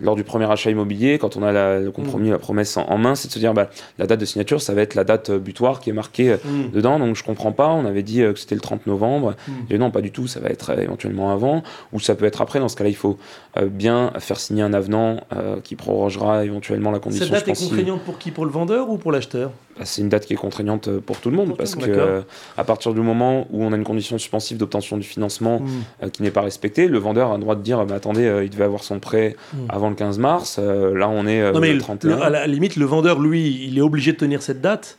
lors 0.00 0.16
du 0.16 0.24
premier 0.24 0.50
achat 0.50 0.70
immobilier, 0.70 1.18
quand 1.18 1.36
on 1.36 1.42
a 1.42 1.52
la- 1.52 1.78
le 1.80 1.90
compromis, 1.90 2.28
Mm. 2.28 2.32
la 2.32 2.38
promesse 2.38 2.76
en, 2.76 2.84
en 2.88 2.98
main, 2.98 3.14
c'est 3.14 3.28
de 3.28 3.32
se 3.32 3.38
dire 3.38 3.52
bah, 3.54 3.68
la 3.98 4.06
date 4.06 4.20
de 4.20 4.24
signature, 4.24 4.60
ça 4.62 4.74
va 4.74 4.82
être 4.82 4.94
la 4.94 5.04
date 5.04 5.30
euh, 5.30 5.38
butoir 5.38 5.80
qui 5.80 5.90
est 5.90 5.92
marquée 5.92 6.30
euh, 6.32 6.36
Mm. 6.44 6.70
dedans. 6.72 6.98
Donc 6.98 7.14
je 7.16 7.22
comprends 7.24 7.52
pas. 7.52 7.68
On 7.68 7.84
avait 7.84 8.02
dit 8.02 8.22
euh, 8.22 8.32
que 8.32 8.38
c'était 8.38 8.54
le 8.54 8.60
30 8.60 8.86
novembre. 8.86 9.34
Mm. 9.46 9.52
Et 9.70 9.78
non, 9.78 9.90
pas 9.90 10.00
du 10.00 10.10
tout. 10.10 10.26
Ça 10.26 10.40
va 10.40 10.48
être 10.48 10.70
éventuellement 10.78 11.30
avant 11.32 11.62
ou 11.92 12.00
ça 12.00 12.14
peut 12.14 12.24
être 12.24 12.40
après. 12.40 12.58
Dans 12.58 12.68
ce 12.68 12.76
cas-là, 12.76 12.90
il 12.90 12.96
faut 12.96 13.18
euh, 13.58 13.66
bien 13.68 14.12
faire 14.18 14.38
signer 14.40 14.62
un 14.62 14.72
avenant 14.72 15.18
euh, 15.36 15.56
qui 15.62 15.76
prorogera 15.76 16.44
éventuellement 16.44 16.90
la 16.90 16.98
condition 16.98 17.26
Cette 17.26 17.34
date 17.46 17.48
est 17.48 17.60
contraignante 17.60 18.00
pour 18.02 18.18
qui? 18.18 18.30
Pour 18.30 18.44
le 18.46 18.50
vendeur 18.50 18.88
ou 18.90 18.96
pour 18.98 19.12
l'acheteur? 19.12 19.50
Bah, 19.78 19.84
c'est 19.86 20.02
une 20.02 20.10
date 20.10 20.26
qui 20.26 20.34
est 20.34 20.36
contraignante 20.36 20.88
euh, 20.88 21.00
pour 21.00 21.16
tout 21.18 21.30
le 21.30 21.36
monde 21.36 21.56
parce 21.56 21.74
que 21.76 21.88
euh, 21.88 22.20
à 22.58 22.64
partir 22.64 22.92
du 22.92 23.00
moment 23.00 23.46
où 23.50 23.64
on 23.64 23.72
a 23.72 23.76
une 23.76 23.84
condition 23.84 24.18
suspensive 24.18 24.58
d'obtention 24.58 24.98
du 24.98 25.02
financement 25.04 25.60
Mm. 25.60 25.68
euh, 26.04 26.08
qui 26.10 26.22
n'est 26.22 26.30
pas 26.30 26.42
respectée, 26.42 26.88
le 26.88 26.98
vendeur 26.98 27.30
a 27.32 27.36
le 27.36 27.40
droit 27.40 27.54
de 27.54 27.62
dire 27.62 27.82
bah, 27.86 27.94
attendez, 27.94 28.26
euh, 28.26 28.44
il 28.44 28.50
devait 28.50 28.64
avoir 28.64 28.84
son 28.84 29.00
prêt 29.00 29.34
Mm. 29.54 29.56
avant 29.70 29.88
le 29.88 29.94
15 29.94 30.18
mars, 30.18 30.58
là 30.58 31.08
on 31.08 31.26
est 31.26 31.52
Non 31.52 31.60
mais 31.60 31.68
le 31.68 31.74
le- 31.76 31.80
31. 31.80 32.16
le- 32.16 32.22
à 32.22 32.28
la 32.30 32.46
limite, 32.46 32.76
le 32.76 32.84
vendeur, 32.84 33.18
lui, 33.18 33.66
il 33.66 33.78
est 33.78 33.82
obligé 33.82 34.12
de 34.12 34.18
tenir 34.18 34.42
cette 34.42 34.60
date, 34.60 34.98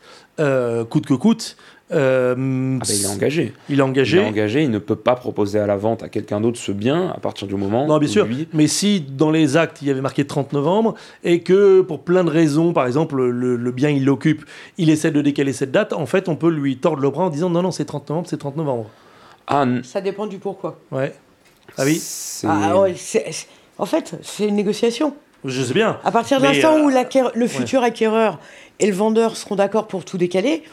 coûte 0.89 1.05
que 1.05 1.13
coûte. 1.13 1.55
Euh, 1.93 2.77
Ah 2.81 2.85
bah, 2.87 2.93
il 2.93 3.03
est 3.03 3.07
engagé. 3.07 3.53
Il 3.69 3.79
est 3.79 3.83
engagé. 3.83 4.17
Il 4.17 4.23
est 4.23 4.27
engagé, 4.27 4.63
il 4.63 4.71
ne 4.71 4.79
peut 4.79 4.95
pas 4.95 5.15
proposer 5.15 5.59
à 5.59 5.67
la 5.67 5.77
vente 5.77 6.03
à 6.03 6.09
quelqu'un 6.09 6.41
d'autre 6.41 6.57
ce 6.59 6.71
bien 6.71 7.09
à 7.15 7.19
partir 7.19 7.47
du 7.47 7.55
moment 7.55 7.85
Non, 7.87 7.97
bien 7.99 8.07
où 8.09 8.11
sûr. 8.11 8.25
lui- 8.25 8.47
Mais 8.53 8.67
si 8.67 9.01
dans 9.01 9.31
les 9.31 9.57
actes 9.57 9.81
il 9.81 9.87
y 9.87 9.91
avait 9.91 10.01
marqué 10.01 10.25
30 10.25 10.53
novembre 10.53 10.95
et 11.23 11.41
que 11.41 11.81
pour 11.81 11.99
plein 11.99 12.23
de 12.23 12.29
raisons, 12.29 12.73
par 12.73 12.87
exemple 12.87 13.15
le, 13.21 13.55
le 13.55 13.71
bien 13.71 13.89
il 13.89 14.05
l'occupe, 14.05 14.43
il 14.77 14.89
essaie 14.89 15.11
de 15.11 15.21
décaler 15.21 15.53
cette 15.53 15.71
date, 15.71 15.93
en 15.93 16.05
fait 16.05 16.27
on 16.29 16.35
peut 16.35 16.49
lui 16.49 16.77
tordre 16.77 17.01
le 17.01 17.09
bras 17.09 17.25
en 17.25 17.29
disant 17.29 17.49
non 17.49 17.61
non 17.61 17.71
c'est 17.71 17.85
30 17.85 18.09
novembre, 18.09 18.27
c'est 18.29 18.37
30 18.37 18.57
novembre. 18.57 18.89
Ah, 19.47 19.65
Ça 19.83 20.01
dépend 20.01 20.25
du 20.25 20.37
pourquoi. 20.37 20.79
Ouais. 20.91 21.13
Ah 21.77 21.83
oui. 21.85 22.01
Ah, 22.47 22.79
ouais, 22.79 22.93
c'est- 22.97 23.25
en 23.77 23.85
fait, 23.85 24.15
c'est 24.21 24.47
une 24.47 24.55
négociation. 24.55 25.15
Je 25.45 25.61
sais 25.61 25.73
bien. 25.73 25.97
À 26.05 26.11
partir 26.11 26.39
de 26.39 26.45
l'instant 26.45 26.77
euh, 26.77 26.83
où 26.83 26.89
l'acquéreur- 26.89 27.31
le 27.35 27.47
futur 27.47 27.83
acquéreur 27.83 28.39
et 28.79 28.87
le 28.87 28.93
vendeur 28.93 29.35
seront 29.35 29.55
d'accord 29.55 29.87
pour 29.87 30.05
tout 30.05 30.17
décaler, 30.17 30.63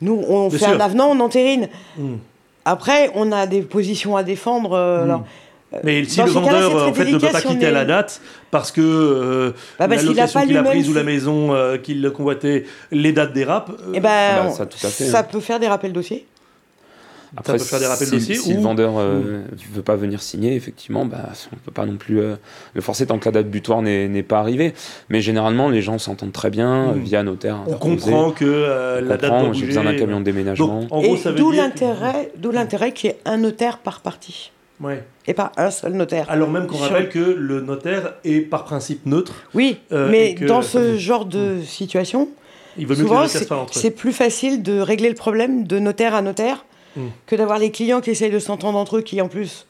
nous, 0.00 0.22
on 0.28 0.48
Bien 0.48 0.58
fait 0.58 0.64
sûr. 0.66 0.74
un 0.74 0.80
avenant, 0.80 1.08
on 1.10 1.20
entérine. 1.20 1.68
Mm. 1.96 2.14
Après, 2.64 3.10
on 3.14 3.30
a 3.32 3.46
des 3.46 3.62
positions 3.62 4.16
à 4.16 4.22
défendre. 4.22 4.72
euh, 4.72 5.00
Mm. 5.00 5.04
alors, 5.04 5.24
Mais 5.82 6.04
si 6.04 6.18
Dans 6.18 6.26
le 6.26 6.30
vendeur 6.30 6.70
très 6.70 6.82
en 6.82 6.94
fait, 6.94 7.04
ne 7.10 7.18
peut 7.18 7.28
pas 7.32 7.40
quitter 7.40 7.66
est- 7.66 7.70
la 7.72 7.84
date 7.84 8.20
parce 8.52 8.70
que 8.70 8.80
euh, 8.80 9.50
Bah, 9.78 9.88
parce 9.88 9.90
la 9.90 9.96
qu'il 9.98 10.06
a 10.08 10.22
location 10.22 10.40
qu'il 10.46 10.56
a 10.56 10.62
prise 10.62 10.88
ou 10.88 10.94
la 10.94 11.02
maison 11.02 11.52
euh, 11.52 11.78
qu'il 11.78 12.08
convoitait, 12.14 12.64
les 12.92 13.12
dates 13.12 13.32
dérapent, 13.32 13.72
euh, 13.92 13.98
bah, 13.98 14.50
ça, 14.50 14.66
tout 14.66 14.78
à 14.86 14.88
fait, 14.88 15.04
ça 15.04 15.18
hein. 15.18 15.22
peut 15.24 15.40
faire 15.40 15.58
des 15.58 15.66
rappels 15.66 15.92
dossiers. 15.92 16.26
Après, 17.36 17.52
peut 17.54 17.58
faire 17.64 17.80
des 17.80 17.86
rappels 17.86 18.06
si, 18.20 18.20
si 18.36 18.52
ou- 18.52 18.56
le 18.56 18.62
vendeur 18.62 18.92
ne 18.98 19.42
veut 19.72 19.82
pas 19.82 19.96
venir 19.96 20.22
signer, 20.22 20.54
effectivement, 20.54 21.04
bah, 21.04 21.30
on 21.52 21.56
peut 21.56 21.72
pas 21.72 21.84
non 21.86 21.96
plus 21.96 22.20
euh, 22.20 22.36
le 22.74 22.80
forcer 22.80 23.06
tant 23.06 23.18
que 23.18 23.24
la 23.26 23.32
date 23.32 23.48
butoir 23.48 23.82
n'est 23.82 24.08
n'est 24.08 24.22
pas 24.22 24.38
arrivée. 24.38 24.72
Mais 25.08 25.20
généralement, 25.20 25.68
les 25.68 25.82
gens 25.82 25.98
s'entendent 25.98 26.32
très 26.32 26.50
bien 26.50 26.90
euh, 26.90 26.94
Mm. 26.94 27.02
via 27.02 27.22
notaire. 27.22 27.58
on 27.66 27.72
comprend 27.74 28.30
que 28.30 28.44
euh, 28.44 29.00
On 29.02 29.08
la 29.08 29.16
date 29.16 29.30
comprend, 29.30 29.44
doit 29.44 29.52
J'ai 29.54 29.66
besoin 29.66 29.84
d'un 29.84 29.96
camion 29.96 30.20
de 30.20 30.24
déménagement. 30.24 30.80
Donc, 30.82 30.92
en 30.92 31.00
gros, 31.02 31.14
Et 31.14 31.18
ça 31.18 31.32
d'où 31.32 31.50
l'intérêt, 31.50 32.30
d'où 32.36 32.50
l'intérêt 32.50 32.92
qu'il 32.92 33.10
y 33.10 33.12
ait 33.12 33.18
un 33.24 33.36
notaire 33.38 33.78
par 33.78 34.00
partie 34.00 34.50
Ouais. 34.80 35.04
et 35.26 35.34
pas 35.34 35.52
un 35.56 35.70
seul 35.70 35.92
notaire. 35.92 36.26
Alors 36.28 36.50
même 36.50 36.66
qu'on 36.66 36.76
rappelle 36.76 37.08
que 37.08 37.18
le 37.18 37.60
notaire 37.60 38.14
est 38.24 38.40
par 38.40 38.64
principe 38.64 39.06
neutre, 39.06 39.32
Oui, 39.54 39.78
Euh, 39.92 40.08
mais 40.10 40.34
que- 40.34 40.44
dans 40.44 40.62
ce 40.62 40.96
genre 40.98 41.24
de 41.26 41.60
situation, 41.64 42.28
il 42.76 42.84
vaut 42.86 42.90
mieux 42.94 42.96
que 42.98 43.02
les 43.02 43.08
souvent 43.08 43.66
c'est 43.70 43.90
plus 43.92 44.12
facile 44.12 44.62
de 44.64 44.80
régler 44.80 45.08
le 45.08 45.14
problème 45.14 45.64
de 45.66 45.78
notaire 45.78 46.14
à 46.14 46.22
notaire 46.22 46.64
Mm. 46.96 47.00
que 47.26 47.36
d'avoir 47.36 47.58
les 47.58 47.70
clients 47.70 48.00
qui 48.00 48.10
essayent 48.10 48.30
de 48.30 48.38
s'entendre 48.38 48.78
entre 48.78 48.98
eux, 48.98 49.02
qui 49.02 49.20
en 49.20 49.28
plus 49.28 49.66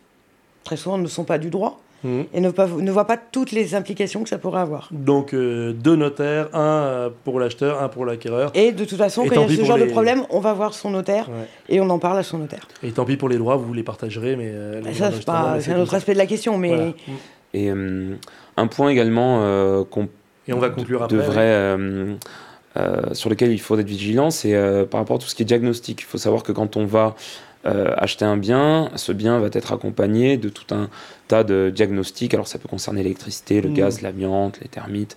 très 0.64 0.76
souvent 0.76 0.98
ne 0.98 1.06
sont 1.06 1.24
pas 1.24 1.38
du 1.38 1.50
droit 1.50 1.80
Mhm. 2.04 2.24
et 2.34 2.40
ne, 2.42 2.50
pas- 2.50 2.66
ne 2.66 2.90
voient 2.92 3.06
pas 3.06 3.16
toutes 3.16 3.50
les 3.52 3.74
implications 3.74 4.22
que 4.22 4.28
ça 4.28 4.36
pourrait 4.36 4.60
avoir. 4.60 4.88
Donc 4.90 5.32
euh, 5.32 5.72
deux 5.72 5.96
notaires, 5.96 6.48
un 6.54 6.60
euh, 6.60 7.10
pour 7.24 7.40
l'acheteur, 7.40 7.82
un 7.82 7.88
pour 7.88 8.04
l'acquéreur. 8.04 8.50
Et 8.54 8.72
de 8.72 8.84
toute 8.84 8.98
façon, 8.98 9.22
Et 9.24 9.28
quand 9.28 9.46
il 9.46 9.50
y 9.52 9.54
a 9.54 9.62
ce 9.62 9.64
genre 9.64 9.78
les- 9.78 9.86
de 9.86 9.90
problème, 9.90 10.22
on 10.28 10.38
va 10.40 10.52
voir 10.52 10.74
son 10.74 10.90
notaire 10.90 11.30
Ouais. 11.30 11.46
et 11.70 11.80
on 11.80 11.88
en 11.88 11.98
parle 11.98 12.18
à 12.18 12.22
son 12.22 12.36
notaire. 12.38 12.68
Et 12.82 12.92
tant 12.92 13.06
pis 13.06 13.16
pour 13.16 13.30
les 13.30 13.38
droits, 13.38 13.56
vous 13.56 13.72
les 13.72 13.82
partagerez, 13.82 14.36
mais 14.36 14.50
euh, 14.52 14.82
les 14.82 14.92
ça, 14.92 15.10
c'est 15.12 15.26
un 15.70 15.80
autre 15.80 15.90
ça. 15.92 15.96
aspect 15.96 16.12
de 16.12 16.18
la 16.18 16.26
question, 16.26 16.58
mais 16.58 16.68
Voilà. 16.74 16.92
Et 17.54 17.70
euh, 17.70 18.16
un 18.58 18.66
point 18.66 18.90
également 18.90 19.38
euh, 19.42 19.84
qu'on 19.84 20.08
Et 20.46 20.52
on 20.52 20.58
va 20.58 20.68
conclure 20.68 21.02
après. 21.04 21.16
devrait, 21.16 22.18
sur 23.12 23.30
lequel 23.30 23.52
il 23.52 23.60
faut 23.60 23.78
être 23.78 23.86
vigilant, 23.86 24.30
c'est 24.30 24.54
euh, 24.54 24.84
par 24.84 25.00
rapport 25.00 25.16
à 25.16 25.18
tout 25.18 25.26
ce 25.28 25.34
qui 25.34 25.42
est 25.42 25.46
diagnostic. 25.46 26.00
Il 26.02 26.04
faut 26.04 26.18
savoir 26.18 26.42
que 26.42 26.52
quand 26.52 26.76
on 26.76 26.86
va 26.86 27.14
euh, 27.66 27.94
acheter 27.96 28.24
un 28.24 28.36
bien, 28.36 28.90
ce 28.96 29.12
bien 29.12 29.38
va 29.38 29.48
être 29.52 29.72
accompagné 29.72 30.36
de 30.36 30.48
tout 30.50 30.74
un 30.74 30.88
tas 31.28 31.44
de 31.44 31.70
diagnostics. 31.74 32.34
Alors 32.34 32.46
ça 32.48 32.58
peut 32.58 32.68
concerner 32.68 33.02
l'électricité, 33.02 33.60
le 33.62 33.70
Mm. 33.70 33.74
gaz, 33.74 34.02
l'amiante, 34.02 34.58
les 34.60 34.68
termites. 34.68 35.16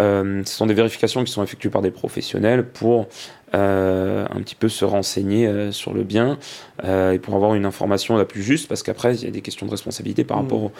Euh, 0.00 0.42
ce 0.44 0.54
sont 0.54 0.66
des 0.66 0.74
vérifications 0.74 1.22
qui 1.24 1.30
sont 1.32 1.42
effectuées 1.42 1.70
par 1.70 1.82
des 1.82 1.90
professionnels 1.90 2.64
pour 2.64 3.06
euh, 3.54 4.24
un 4.34 4.40
petit 4.40 4.56
peu 4.56 4.68
se 4.68 4.84
renseigner 4.84 5.46
euh, 5.46 5.70
sur 5.70 5.94
le 5.94 6.02
bien 6.02 6.38
euh, 6.84 7.12
et 7.12 7.20
pour 7.20 7.34
avoir 7.36 7.54
une 7.54 7.64
information 7.66 8.16
la 8.16 8.24
plus 8.24 8.42
juste, 8.42 8.66
parce 8.66 8.82
qu'après, 8.82 9.14
il 9.16 9.24
y 9.24 9.28
a 9.28 9.30
des 9.30 9.42
questions 9.42 9.66
de 9.66 9.70
responsabilité 9.70 10.24
par 10.24 10.38
Mm. 10.38 10.42
rapport 10.42 10.62
au, 10.64 10.72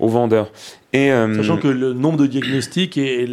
au 0.00 0.08
vendeur. 0.08 0.50
Et, 0.92 1.12
euh, 1.12 1.36
Sachant 1.36 1.56
que 1.58 1.68
le 1.68 1.92
nombre 1.92 2.18
de 2.18 2.26
diagnostics 2.26 2.96
et 2.98 3.24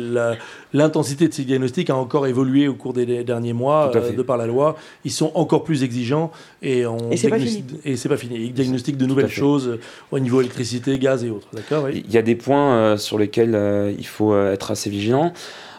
l'intensité 0.73 1.27
de 1.27 1.33
ces 1.33 1.43
diagnostics 1.43 1.89
a 1.89 1.95
encore 1.95 2.27
évolué 2.27 2.67
au 2.67 2.73
cours 2.75 2.93
des 2.93 3.05
des 3.05 3.23
derniers 3.23 3.53
mois, 3.53 3.91
euh, 3.95 4.11
de 4.11 4.21
par 4.21 4.37
la 4.37 4.45
loi. 4.47 4.75
Ils 5.05 5.11
sont 5.11 5.31
encore 5.33 5.63
plus 5.63 5.83
exigeants 5.83 6.31
et 6.61 6.85
on 6.85 7.09
Et 7.11 7.17
c'est 7.17 7.29
pas 7.29 7.37
diagnosti- 7.39 7.63
et 7.85 7.95
c'est 7.95 8.09
pas 8.09 8.17
fini. 8.17 8.35
Ils 8.37 8.53
diagnostiquent 8.53 8.97
de 8.97 9.05
nouvelles 9.05 9.29
choses 9.29 9.67
euh, 9.69 9.79
au 10.11 10.19
niveau 10.19 10.41
électricité, 10.41 10.97
gaz 10.99 11.23
et 11.23 11.29
autres. 11.29 11.47
D'accord 11.53 11.85
oui. 11.85 12.03
Il 12.07 12.13
y 12.13 12.17
a 12.17 12.21
des 12.21 12.35
points 12.35 12.73
euh, 12.75 12.97
sur 12.97 13.17
lesquels 13.17 13.55
euh, 13.55 13.91
il 13.97 14.05
faut 14.05 14.33
euh, 14.33 14.53
être 14.53 14.71
assez 14.71 14.89
vigilant. 14.89 15.33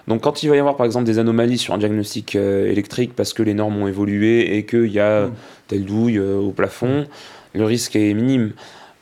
Donc 0.08 0.22
quand 0.22 0.42
il 0.42 0.48
va 0.48 0.56
y 0.56 0.58
avoir 0.58 0.76
par 0.76 0.86
exemple 0.86 1.04
des 1.04 1.18
anomalies 1.18 1.58
sur 1.58 1.74
un 1.74 1.78
diagnostic 1.78 2.34
euh, 2.34 2.70
électrique 2.70 3.12
parce 3.14 3.34
que 3.34 3.42
les 3.42 3.52
normes 3.54 3.76
ont 3.82 3.86
évolué 3.88 4.56
et 4.56 4.64
qu'il 4.64 4.90
y 4.90 4.98
a 5.00 5.26
Mm. 5.26 5.32
telle 5.68 5.84
douille 5.84 6.16
euh, 6.18 6.38
au 6.38 6.50
plafond, 6.50 7.06
le 7.54 7.64
risque 7.64 7.94
est 7.94 8.14
minime. 8.14 8.52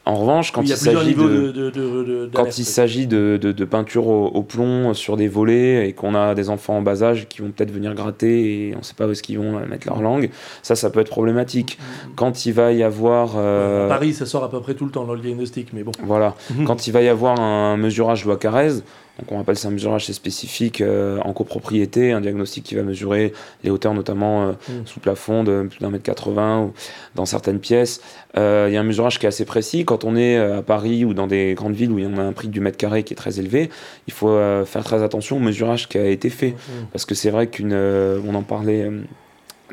En 0.08 0.14
revanche, 0.14 0.52
quand 0.52 0.62
il 0.62 0.76
s'agit 0.76 1.14
de, 1.14 2.30
quand 2.32 2.58
il 2.58 2.64
s'agit 2.64 3.06
de, 3.08 3.64
peinture 3.64 4.06
au, 4.06 4.26
au 4.28 4.42
plomb 4.44 4.94
sur 4.94 5.16
des 5.16 5.26
volets 5.26 5.88
et 5.88 5.92
qu'on 5.94 6.14
a 6.14 6.36
des 6.36 6.48
enfants 6.48 6.76
en 6.78 6.82
bas 6.82 7.02
âge 7.02 7.26
qui 7.28 7.42
vont 7.42 7.50
peut-être 7.50 7.72
venir 7.72 7.92
gratter 7.94 8.68
et 8.68 8.74
on 8.74 8.78
ne 8.78 8.84
sait 8.84 8.94
pas 8.94 9.08
où 9.08 9.10
est-ce 9.10 9.22
qu'ils 9.24 9.38
vont 9.38 9.58
euh, 9.58 9.66
mettre 9.66 9.88
leur 9.88 10.00
langue, 10.00 10.30
ça, 10.62 10.76
ça 10.76 10.90
peut 10.90 11.00
être 11.00 11.10
problématique. 11.10 11.76
Quand 12.14 12.46
il 12.46 12.52
va 12.52 12.72
y 12.72 12.84
avoir... 12.84 13.32
euh, 13.36 13.86
À 13.86 13.88
Paris, 13.88 14.12
ça 14.12 14.26
sort 14.26 14.44
à 14.44 14.50
peu 14.50 14.60
près 14.60 14.74
tout 14.74 14.84
le 14.84 14.92
temps 14.92 15.04
dans 15.04 15.14
le 15.14 15.20
diagnostic, 15.20 15.72
mais 15.72 15.82
bon. 15.82 15.92
voilà. 16.04 16.36
Mhm. 16.54 16.64
Quand 16.66 16.86
il 16.86 16.92
va 16.92 17.02
y 17.02 17.08
avoir 17.08 17.40
un 17.40 17.76
mesurage 17.76 18.24
loi 18.24 18.36
Carrez, 18.36 18.74
donc 19.18 19.32
on 19.32 19.40
appelle 19.40 19.56
ça 19.56 19.68
un 19.68 19.70
mesurage 19.70 20.06
spécifique 20.12 20.80
euh, 20.80 21.18
en 21.22 21.32
copropriété, 21.32 22.12
un 22.12 22.20
diagnostic 22.20 22.64
qui 22.64 22.74
va 22.74 22.82
mesurer 22.82 23.32
les 23.64 23.70
hauteurs 23.70 23.94
notamment 23.94 24.48
euh, 24.48 24.52
Mhm. 24.68 24.86
sous 24.86 25.00
plafond 25.00 25.42
de 25.44 25.66
plus 25.70 25.78
d'un 25.80 25.90
mètre 25.90 26.04
80 26.04 26.60
ou 26.64 26.72
dans 27.14 27.24
certaines 27.26 27.58
pièces. 27.58 28.00
Euh, 28.36 28.66
Il 28.68 28.74
y 28.74 28.76
a 28.76 28.80
un 28.80 28.84
mesurage 28.84 29.18
qui 29.18 29.26
est 29.26 29.28
assez 29.28 29.44
précis. 29.44 29.84
Quand 29.84 30.04
on 30.04 30.16
est 30.16 30.36
euh, 30.36 30.58
à 30.58 30.62
Paris 30.62 31.04
ou 31.04 31.14
dans 31.14 31.26
des 31.26 31.54
grandes 31.54 31.74
villes 31.74 31.90
où 31.92 31.98
en 32.04 32.18
a 32.18 32.22
un 32.22 32.32
prix 32.32 32.48
du 32.48 32.60
mètre 32.60 32.76
carré 32.76 33.02
qui 33.04 33.14
est 33.14 33.16
très 33.16 33.38
élevé, 33.40 33.70
il 34.06 34.12
faut 34.12 34.28
euh, 34.28 34.64
faire 34.64 34.84
très 34.84 35.02
attention 35.02 35.36
au 35.36 35.40
mesurage 35.40 35.88
qui 35.88 35.98
a 35.98 36.06
été 36.06 36.28
fait. 36.30 36.50
Mhm. 36.50 36.86
Parce 36.92 37.04
que 37.06 37.14
c'est 37.14 37.30
vrai 37.30 37.46
qu'une, 37.46 37.72
euh, 37.72 38.20
on 38.26 38.34
en 38.34 38.42
parlait, 38.42 38.90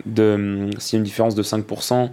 de 0.06 0.70
s'il 0.80 0.98
y 0.98 0.98
a 0.98 1.00
une 1.00 1.04
différence 1.04 1.36
de 1.36 1.44
5%, 1.44 2.10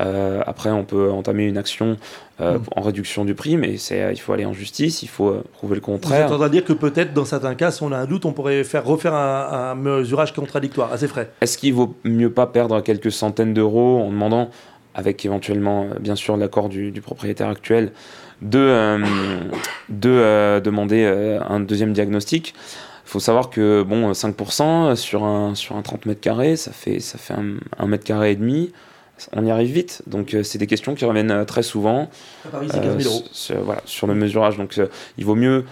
euh, 0.00 0.42
après 0.46 0.70
on 0.70 0.84
peut 0.84 1.10
entamer 1.10 1.44
une 1.46 1.58
action 1.58 1.96
euh, 2.40 2.58
Mm. 2.58 2.62
en 2.74 2.80
réduction 2.80 3.24
du 3.24 3.34
prix, 3.34 3.56
mais 3.56 3.76
c'est, 3.76 4.02
euh, 4.02 4.12
il 4.12 4.18
faut 4.18 4.32
aller 4.32 4.44
en 4.46 4.52
justice, 4.52 5.02
il 5.02 5.08
faut 5.08 5.42
prouver 5.52 5.76
le 5.76 5.80
Vous 5.80 5.92
êtes 5.94 6.00
contraire. 6.02 6.32
en 6.32 6.36
train 6.38 6.46
de 6.48 6.52
dire 6.52 6.64
que 6.64 6.72
peut-être 6.72 7.12
dans 7.14 7.24
certains 7.24 7.54
cas, 7.54 7.70
si 7.70 7.82
on 7.84 7.92
a 7.92 7.98
un 7.98 8.06
doute, 8.06 8.24
on 8.24 8.32
pourrait 8.32 8.64
faire 8.64 8.84
refaire 8.84 9.14
un, 9.14 9.70
un 9.70 9.74
mesurage 9.76 10.32
contradictoire 10.32 10.96
ses 10.98 11.06
frais. 11.08 11.30
Est-ce 11.40 11.56
qu'il 11.58 11.74
vaut 11.74 11.94
mieux 12.04 12.30
pas 12.30 12.46
perdre 12.46 12.80
quelques 12.80 13.12
centaines 13.12 13.54
d'euros 13.54 14.00
en 14.00 14.08
demandant, 14.10 14.50
avec 14.94 15.24
éventuellement 15.24 15.86
bien 16.00 16.16
sûr 16.16 16.36
l'accord 16.36 16.68
du, 16.68 16.90
du 16.90 17.00
propriétaire 17.00 17.48
actuel, 17.48 17.92
de, 18.40 18.98
de 19.88 20.60
demander 20.64 21.04
un 21.48 21.60
deuxième 21.60 21.92
diagnostic? 21.92 22.54
Il 23.06 23.10
faut 23.12 23.20
savoir 23.20 23.50
que 23.50 23.82
bon, 23.82 24.12
5% 24.12 24.96
sur 24.96 25.24
un, 25.24 25.54
sur 25.54 25.76
un 25.76 25.82
30 25.82 26.06
mètres 26.06 26.20
carrés, 26.20 26.56
ça 26.56 26.72
fait, 26.72 26.98
ça 26.98 27.18
fait 27.18 27.34
un, 27.34 27.56
un 27.78 27.86
mètre 27.86 28.04
carré 28.04 28.32
et 28.32 28.36
demi. 28.36 28.72
On 29.34 29.44
y 29.44 29.50
arrive 29.50 29.72
vite. 29.72 30.02
Donc, 30.06 30.34
euh, 30.34 30.42
c'est 30.42 30.58
des 30.58 30.66
questions 30.66 30.94
qui 30.94 31.04
reviennent 31.04 31.30
euh, 31.30 31.44
très 31.44 31.62
souvent. 31.62 32.08
À 32.44 32.48
Paris, 32.48 32.68
c'est 32.70 32.78
euh, 32.78 32.94
15 32.94 33.02
000 33.02 33.14
euros. 33.14 33.24
sur, 33.32 33.60
voilà, 33.62 33.82
sur 33.84 34.06
le 34.06 34.14
mesurage. 34.14 34.56
Donc, 34.58 34.76
euh, 34.78 34.86
il 35.18 35.24
vaut 35.24 35.34
mieux 35.34 35.64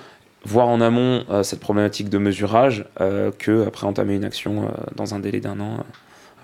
voir 0.45 0.69
en 0.69 0.81
amont 0.81 1.25
euh, 1.31 1.43
cette 1.43 1.61
problématique 1.61 2.09
de 2.09 2.19
mesurage 2.19 2.87
euh, 3.01 3.31
que 3.39 3.67
après 3.67 3.87
entamer 3.87 4.15
une 4.15 4.25
action 4.25 4.63
euh, 4.65 4.67
dans 4.97 5.15
un 5.15 5.19
délai 5.19 5.41
d'un 5.41 5.61
an 5.61 5.75
euh, 5.79 5.83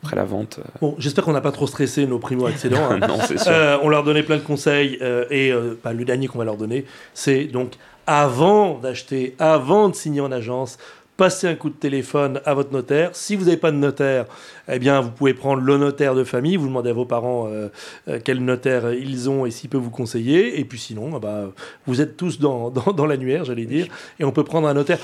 après 0.03 0.16
la 0.16 0.25
vente. 0.25 0.61
Bon, 0.83 0.95
j'espère 0.99 1.25
qu'on 1.25 1.33
n'a 1.33 1.40
pas 1.40 1.53
trop 1.53 1.66
stressé 1.66 2.07
nos 2.07 2.19
primo-accédants. 2.19 2.90
hein. 2.90 2.99
non, 3.09 3.16
c'est 3.27 3.38
sûr. 3.38 3.51
Euh, 3.51 3.79
on 3.83 3.88
leur 3.88 4.05
donnait 4.05 4.23
plein 4.23 4.37
de 4.37 4.42
conseils 4.42 4.99
euh, 5.01 5.25
et 5.31 5.51
euh, 5.51 5.79
bah, 5.83 5.95
le 5.95 6.05
dernier 6.05 6.27
qu'on 6.29 6.38
va 6.38 6.45
leur 6.45 6.59
donner, 6.59 6.85
c'est 7.14 7.45
donc 7.45 7.73
avant 8.07 8.79
d'acheter, 8.79 9.35
avant 9.38 9.88
de 9.88 9.95
signer 9.95 10.21
en 10.21 10.31
agence, 10.31 10.77
passez 11.16 11.46
un 11.48 11.55
coup 11.55 11.70
de 11.70 11.74
téléphone 11.74 12.40
à 12.44 12.55
votre 12.55 12.72
notaire. 12.72 13.11
Si 13.14 13.37
vous 13.37 13.44
n'avez 13.46 13.57
pas 13.57 13.70
de 13.70 13.76
notaire, 13.76 14.26
eh 14.68 14.79
bien 14.79 15.00
vous 15.00 15.11
pouvez 15.11 15.35
prendre 15.35 15.62
le 15.62 15.76
notaire 15.79 16.14
de 16.14 16.24
famille, 16.24 16.57
vous 16.57 16.66
demandez 16.66 16.90
à 16.90 16.92
vos 16.92 17.07
parents 17.07 17.48
euh, 17.48 17.68
euh, 18.09 18.18
quel 18.22 18.44
notaire 18.44 18.92
ils 18.92 19.31
ont 19.31 19.46
et 19.46 19.50
s'il 19.50 19.70
peut 19.70 19.79
vous 19.79 19.90
conseiller. 19.90 20.61
Et 20.61 20.64
puis 20.64 20.79
sinon, 20.79 21.12
ah 21.16 21.18
bah, 21.18 21.52
vous 21.87 22.00
êtes 22.00 22.16
tous 22.16 22.38
dans, 22.38 22.70
dans, 22.70 22.92
dans 22.92 23.07
l'annuaire, 23.07 23.44
j'allais 23.44 23.64
dire, 23.64 23.87
et 24.20 24.24
on 24.24 24.33
peut 24.33 24.44
prendre 24.44 24.68
un 24.68 24.74
notaire. 24.74 24.98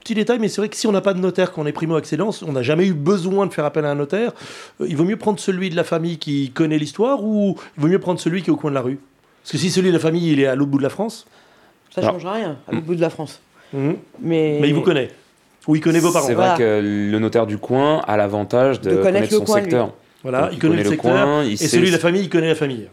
Petit 0.00 0.14
détail, 0.14 0.38
mais 0.38 0.48
c'est 0.48 0.60
vrai 0.60 0.68
que 0.68 0.76
si 0.76 0.86
on 0.86 0.92
n'a 0.92 1.00
pas 1.00 1.14
de 1.14 1.18
notaire, 1.20 1.50
qu'on 1.52 1.66
est 1.66 1.72
primo-accédance, 1.72 2.42
on 2.42 2.52
n'a 2.52 2.62
jamais 2.62 2.86
eu 2.86 2.92
besoin 2.94 3.46
de 3.46 3.52
faire 3.52 3.64
appel 3.64 3.84
à 3.84 3.90
un 3.90 3.94
notaire. 3.96 4.32
Euh, 4.80 4.86
il 4.88 4.96
vaut 4.96 5.04
mieux 5.04 5.16
prendre 5.16 5.38
celui 5.40 5.70
de 5.70 5.76
la 5.76 5.84
famille 5.84 6.18
qui 6.18 6.50
connaît 6.50 6.78
l'histoire 6.78 7.24
ou 7.24 7.56
il 7.76 7.82
vaut 7.82 7.88
mieux 7.88 7.98
prendre 7.98 8.20
celui 8.20 8.42
qui 8.42 8.50
est 8.50 8.52
au 8.52 8.56
coin 8.56 8.70
de 8.70 8.74
la 8.76 8.82
rue? 8.82 8.98
Parce 9.42 9.52
que 9.52 9.58
si 9.58 9.70
celui 9.70 9.88
de 9.88 9.94
la 9.94 10.00
famille 10.00 10.32
il 10.32 10.40
est 10.40 10.46
à 10.46 10.54
l'autre 10.56 10.70
bout 10.72 10.78
de 10.78 10.82
la 10.82 10.88
France, 10.90 11.26
ça 11.94 12.00
Alors- 12.00 12.14
change 12.14 12.26
rien 12.26 12.58
à 12.68 12.72
l'autre 12.72 12.86
bout 12.86 12.94
de 12.96 13.00
la 13.00 13.10
France. 13.10 13.40
Mais, 13.72 13.96
mais 14.20 14.68
il 14.68 14.74
vous 14.74 14.82
connaît. 14.82 15.10
Ou 15.68 15.76
il 15.76 15.80
connaît 15.80 15.98
vos 15.98 16.12
parents. 16.12 16.26
C'est 16.26 16.34
vrai 16.34 16.54
Voilà. 16.56 16.58
que 16.58 16.80
le 17.12 17.18
notaire 17.18 17.46
du 17.46 17.58
coin 17.58 18.00
a 18.06 18.16
l'avantage 18.16 18.80
de, 18.80 18.90
De 18.90 18.96
connaître 18.96 19.30
son 19.32 19.44
coin, 19.44 19.56
lui. 19.56 19.62
secteur. 19.64 19.92
Voilà, 20.22 20.42
Donc, 20.42 20.50
il 20.52 20.58
connaît, 20.58 20.82
le 20.82 20.90
secteur. 20.90 21.12
coin, 21.12 21.44
il 21.44 21.52
et 21.52 21.56
sait- 21.56 21.68
celui 21.68 21.88
de 21.88 21.92
la 21.92 21.98
famille, 21.98 22.22
il 22.22 22.28
connaît 22.28 22.48
la 22.48 22.54
famille. 22.54 22.88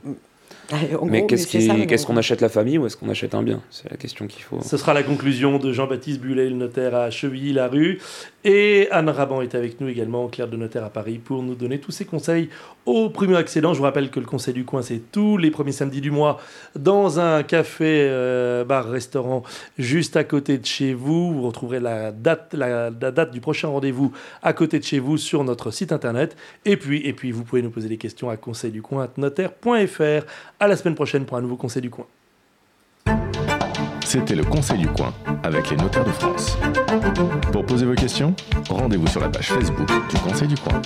En 0.99 1.05
Mais 1.05 1.25
qu'est-ce 1.27 2.05
qu'on 2.05 2.17
achète 2.17 2.41
la 2.41 2.49
famille 2.49 2.77
ou 2.77 2.86
est-ce 2.88 2.97
qu'on 2.97 3.09
achète 3.09 3.36
un 3.36 3.43
bien? 3.43 3.62
C'est 3.69 3.91
la 3.91 3.97
question 3.97 4.25
qu'il 4.27 4.43
faut. 4.43 4.59
Ce 4.63 4.77
sera 4.77 4.93
la 4.93 5.03
conclusion 5.03 5.59
de 5.59 5.71
Jean-Baptiste 5.71 6.19
Bullet, 6.21 6.49
le 6.49 6.55
notaire 6.55 6.95
à 6.95 7.09
Chevilly-la-Rue. 7.12 7.99
Et 8.45 8.88
Anne 8.91 9.10
Raban 9.10 9.41
est 9.41 9.56
avec 9.56 9.79
nous 9.79 9.88
également, 9.88 10.27
clerc 10.27 10.49
de 10.49 10.58
notaire 10.58 10.84
à 10.84 10.89
Paris, 10.89 11.17
pour 11.17 11.43
nous 11.43 11.56
donner 11.56 11.79
tous 11.79 11.91
ses 11.91 12.06
conseils 12.06 12.49
au 12.86 13.10
premier 13.10 13.38
accédant. 13.38 13.73
Je 13.73 13.77
vous 13.77 13.86
rappelle 13.86 14.10
que 14.10 14.19
le 14.19 14.25
Conseil 14.25 14.53
du 14.53 14.65
Coin, 14.65 14.82
c'est 14.82 15.01
tous 15.12 15.38
les 15.38 15.49
premiers 15.49 15.71
samedis 15.71 16.01
du 16.01 16.12
mois 16.12 16.41
dans 16.75 17.19
un 17.19 17.43
café, 17.43 18.08
euh, 18.10 18.65
bar, 18.65 18.89
restaurant 18.89 19.43
juste 19.77 20.17
à 20.17 20.23
côté 20.23 20.58
de 20.58 20.65
chez 20.65 20.93
vous. 20.93 21.34
Vous 21.34 21.47
retrouverez 21.47 21.79
la 21.79 22.12
date, 22.12 22.53
la 22.53 22.91
date 22.91 23.32
du 23.32 23.39
prochain 23.39 23.69
rendez-vous 23.69 24.12
à 24.41 24.53
côté 24.53 24.79
de 24.79 24.84
chez 24.84 24.99
vous 24.99 25.17
sur 25.17 25.43
notre 25.43 25.71
site 25.71 25.91
internet. 25.91 26.36
Et 26.65 26.75
puis, 26.77 27.01
et 27.06 27.13
puis 27.13 27.32
vous 27.32 27.43
pouvez 27.43 27.62
nous 27.62 27.71
poser 27.71 27.88
des 27.88 27.97
questions 27.97 28.29
à 28.29 28.38
conseilducoin.notaire.fr. 28.38 30.25
À 30.60 30.67
la 30.67 30.75
semaine 30.75 30.95
prochaine 30.95 31.25
pour 31.25 31.38
un 31.38 31.41
nouveau 31.41 31.56
Conseil 31.56 31.82
du 31.82 31.89
Coin. 31.89 32.06
C'était 34.06 34.36
le 34.36 34.43
Conseil 34.43 34.77
du 34.77 34.88
coin 34.88 35.13
avec 35.43 35.69
les 35.71 35.77
notaires 35.77 36.06
de 36.06 36.12
France. 36.12 36.58
Pour 37.53 37.63
poser 37.67 37.85
vos 37.85 37.93
questions, 37.93 38.33
rendez-vous 38.67 39.05
sur 39.05 39.21
la 39.21 39.29
page 39.29 39.49
Facebook 39.49 39.87
du 40.09 40.17
Conseil 40.17 40.47
du 40.47 40.55
coin. 40.55 40.81